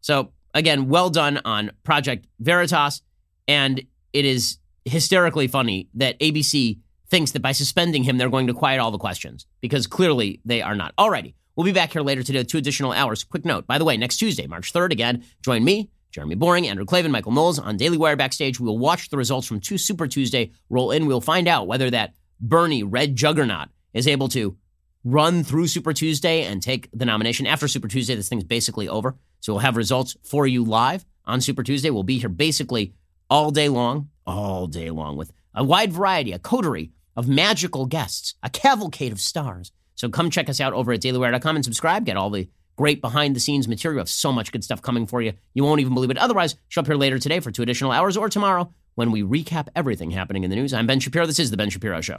So, 0.00 0.32
again, 0.52 0.88
well 0.88 1.08
done 1.08 1.40
on 1.44 1.70
Project 1.84 2.26
Veritas. 2.40 3.02
And 3.48 3.82
it 4.12 4.24
is 4.24 4.58
hysterically 4.84 5.46
funny 5.46 5.88
that 5.94 6.18
ABC 6.18 6.78
thinks 7.08 7.32
that 7.32 7.42
by 7.42 7.52
suspending 7.52 8.04
him, 8.04 8.18
they're 8.18 8.30
going 8.30 8.46
to 8.46 8.54
quiet 8.54 8.80
all 8.80 8.90
the 8.90 8.98
questions 8.98 9.46
because 9.60 9.86
clearly 9.86 10.40
they 10.44 10.62
are 10.62 10.74
not. 10.74 10.94
Alrighty. 10.96 11.34
We'll 11.56 11.64
be 11.64 11.72
back 11.72 11.92
here 11.92 12.02
later 12.02 12.22
today 12.22 12.38
with 12.38 12.48
two 12.48 12.58
additional 12.58 12.92
hours. 12.92 13.24
Quick 13.24 13.44
note, 13.44 13.66
by 13.66 13.78
the 13.78 13.84
way, 13.84 13.96
next 13.96 14.16
Tuesday, 14.16 14.46
March 14.46 14.72
3rd, 14.72 14.92
again, 14.92 15.24
join 15.42 15.64
me, 15.64 15.90
Jeremy 16.10 16.36
Boring, 16.36 16.66
Andrew 16.66 16.84
Klavan, 16.84 17.10
Michael 17.10 17.32
Knowles 17.32 17.58
on 17.58 17.76
Daily 17.76 17.98
Wire 17.98 18.16
Backstage. 18.16 18.58
We 18.58 18.66
will 18.66 18.78
watch 18.78 19.10
the 19.10 19.16
results 19.16 19.46
from 19.46 19.60
two 19.60 19.76
Super 19.76 20.06
Tuesday 20.06 20.52
roll 20.70 20.90
in. 20.90 21.06
We'll 21.06 21.20
find 21.20 21.48
out 21.48 21.66
whether 21.66 21.90
that 21.90 22.14
Bernie 22.40 22.82
red 22.82 23.16
juggernaut 23.16 23.68
is 23.92 24.08
able 24.08 24.28
to 24.28 24.56
run 25.04 25.44
through 25.44 25.66
Super 25.66 25.92
Tuesday 25.92 26.44
and 26.44 26.62
take 26.62 26.88
the 26.92 27.04
nomination. 27.04 27.46
After 27.46 27.68
Super 27.68 27.88
Tuesday, 27.88 28.14
this 28.14 28.28
thing's 28.28 28.44
basically 28.44 28.88
over. 28.88 29.16
So 29.40 29.52
we'll 29.52 29.60
have 29.60 29.76
results 29.76 30.16
for 30.22 30.46
you 30.46 30.64
live 30.64 31.04
on 31.24 31.40
Super 31.40 31.62
Tuesday. 31.62 31.90
We'll 31.90 32.02
be 32.02 32.18
here 32.18 32.28
basically 32.28 32.94
all 33.30 33.50
day 33.50 33.68
long, 33.68 34.10
all 34.26 34.66
day 34.66 34.90
long 34.90 35.16
with 35.16 35.32
a 35.54 35.64
wide 35.64 35.92
variety, 35.92 36.32
a 36.32 36.38
coterie 36.38 36.90
of 37.16 37.28
magical 37.28 37.86
guests, 37.86 38.34
a 38.42 38.50
cavalcade 38.50 39.12
of 39.12 39.20
stars. 39.20 39.72
So 39.94 40.08
come 40.08 40.30
check 40.30 40.48
us 40.48 40.60
out 40.60 40.72
over 40.72 40.92
at 40.92 41.00
dailywire.com 41.00 41.56
and 41.56 41.64
subscribe. 41.64 42.04
Get 42.04 42.16
all 42.16 42.30
the 42.30 42.48
great 42.76 43.00
behind 43.00 43.36
the 43.36 43.40
scenes 43.40 43.68
material. 43.68 43.96
We 43.96 44.00
have 44.00 44.08
so 44.08 44.32
much 44.32 44.52
good 44.52 44.64
stuff 44.64 44.82
coming 44.82 45.06
for 45.06 45.20
you. 45.22 45.34
You 45.54 45.64
won't 45.64 45.80
even 45.80 45.94
believe 45.94 46.10
it. 46.10 46.18
Otherwise, 46.18 46.56
show 46.68 46.80
up 46.80 46.86
here 46.86 46.96
later 46.96 47.18
today 47.18 47.40
for 47.40 47.50
two 47.50 47.62
additional 47.62 47.92
hours 47.92 48.16
or 48.16 48.28
tomorrow 48.28 48.72
when 48.94 49.10
we 49.10 49.22
recap 49.22 49.68
everything 49.76 50.10
happening 50.10 50.44
in 50.44 50.50
the 50.50 50.56
news. 50.56 50.72
I'm 50.72 50.86
Ben 50.86 51.00
Shapiro. 51.00 51.26
This 51.26 51.38
is 51.38 51.50
The 51.50 51.56
Ben 51.56 51.70
Shapiro 51.70 52.00
Show. 52.00 52.18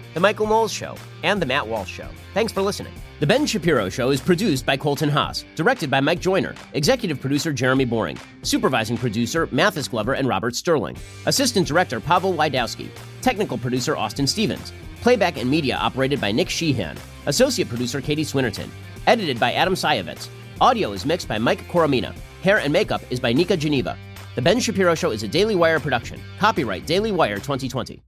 The 0.13 0.19
Michael 0.19 0.47
Knowles 0.47 0.73
Show, 0.73 0.95
and 1.23 1.41
The 1.41 1.45
Matt 1.45 1.65
Walsh 1.65 1.89
Show. 1.89 2.07
Thanks 2.33 2.51
for 2.51 2.61
listening. 2.61 2.93
The 3.21 3.27
Ben 3.27 3.45
Shapiro 3.45 3.87
Show 3.87 4.09
is 4.09 4.19
produced 4.19 4.65
by 4.65 4.75
Colton 4.75 5.07
Haas, 5.07 5.45
directed 5.55 5.89
by 5.89 6.01
Mike 6.01 6.19
Joyner, 6.19 6.53
executive 6.73 7.21
producer 7.21 7.53
Jeremy 7.53 7.85
Boring, 7.85 8.17
supervising 8.41 8.97
producer 8.97 9.47
Mathis 9.51 9.87
Glover 9.87 10.13
and 10.13 10.27
Robert 10.27 10.53
Sterling, 10.53 10.97
assistant 11.27 11.65
director 11.65 12.01
Pavel 12.01 12.33
Wydowski, 12.33 12.89
technical 13.21 13.57
producer 13.57 13.95
Austin 13.95 14.27
Stevens, 14.27 14.73
playback 14.99 15.37
and 15.37 15.49
media 15.49 15.77
operated 15.77 16.19
by 16.19 16.31
Nick 16.31 16.49
Sheehan, 16.49 16.97
associate 17.27 17.69
producer 17.69 18.01
Katie 18.01 18.25
Swinnerton, 18.25 18.69
edited 19.07 19.39
by 19.39 19.53
Adam 19.53 19.75
Sajevic. 19.75 20.27
Audio 20.59 20.91
is 20.91 21.05
mixed 21.05 21.29
by 21.29 21.37
Mike 21.37 21.65
Coromina. 21.69 22.13
Hair 22.43 22.59
and 22.59 22.73
makeup 22.73 23.01
is 23.09 23.19
by 23.19 23.31
Nika 23.31 23.55
Geneva. 23.55 23.97
The 24.35 24.41
Ben 24.41 24.59
Shapiro 24.59 24.93
Show 24.93 25.11
is 25.11 25.23
a 25.23 25.27
Daily 25.27 25.55
Wire 25.55 25.79
production. 25.79 26.19
Copyright 26.37 26.85
Daily 26.85 27.11
Wire 27.11 27.37
2020. 27.37 28.01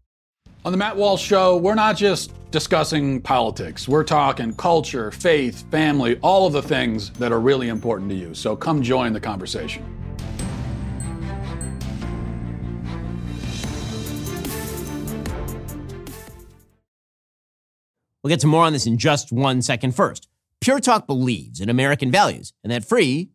On 0.65 0.71
the 0.71 0.77
Matt 0.77 0.95
Walsh 0.95 1.21
Show, 1.21 1.57
we're 1.57 1.75
not 1.75 1.97
just 1.97 2.31
discussing 2.49 3.19
politics. 3.21 3.85
We're 3.85 4.05
talking 4.05 4.53
culture, 4.53 5.11
faith, 5.11 5.69
family, 5.69 6.17
all 6.21 6.47
of 6.47 6.53
the 6.53 6.61
things 6.61 7.09
that 7.13 7.33
are 7.33 7.41
really 7.41 7.67
important 7.67 8.09
to 8.11 8.15
you. 8.15 8.33
So 8.33 8.55
come 8.55 8.81
join 8.81 9.11
the 9.11 9.19
conversation. 9.19 9.83
We'll 18.23 18.29
get 18.29 18.39
to 18.39 18.47
more 18.47 18.63
on 18.63 18.71
this 18.71 18.85
in 18.85 18.97
just 18.97 19.33
one 19.33 19.61
second. 19.61 19.97
First, 19.97 20.29
Pure 20.61 20.79
Talk 20.79 21.07
believes 21.07 21.59
in 21.59 21.67
American 21.67 22.09
values, 22.09 22.53
and 22.63 22.71
that 22.71 22.85
free 22.85 23.31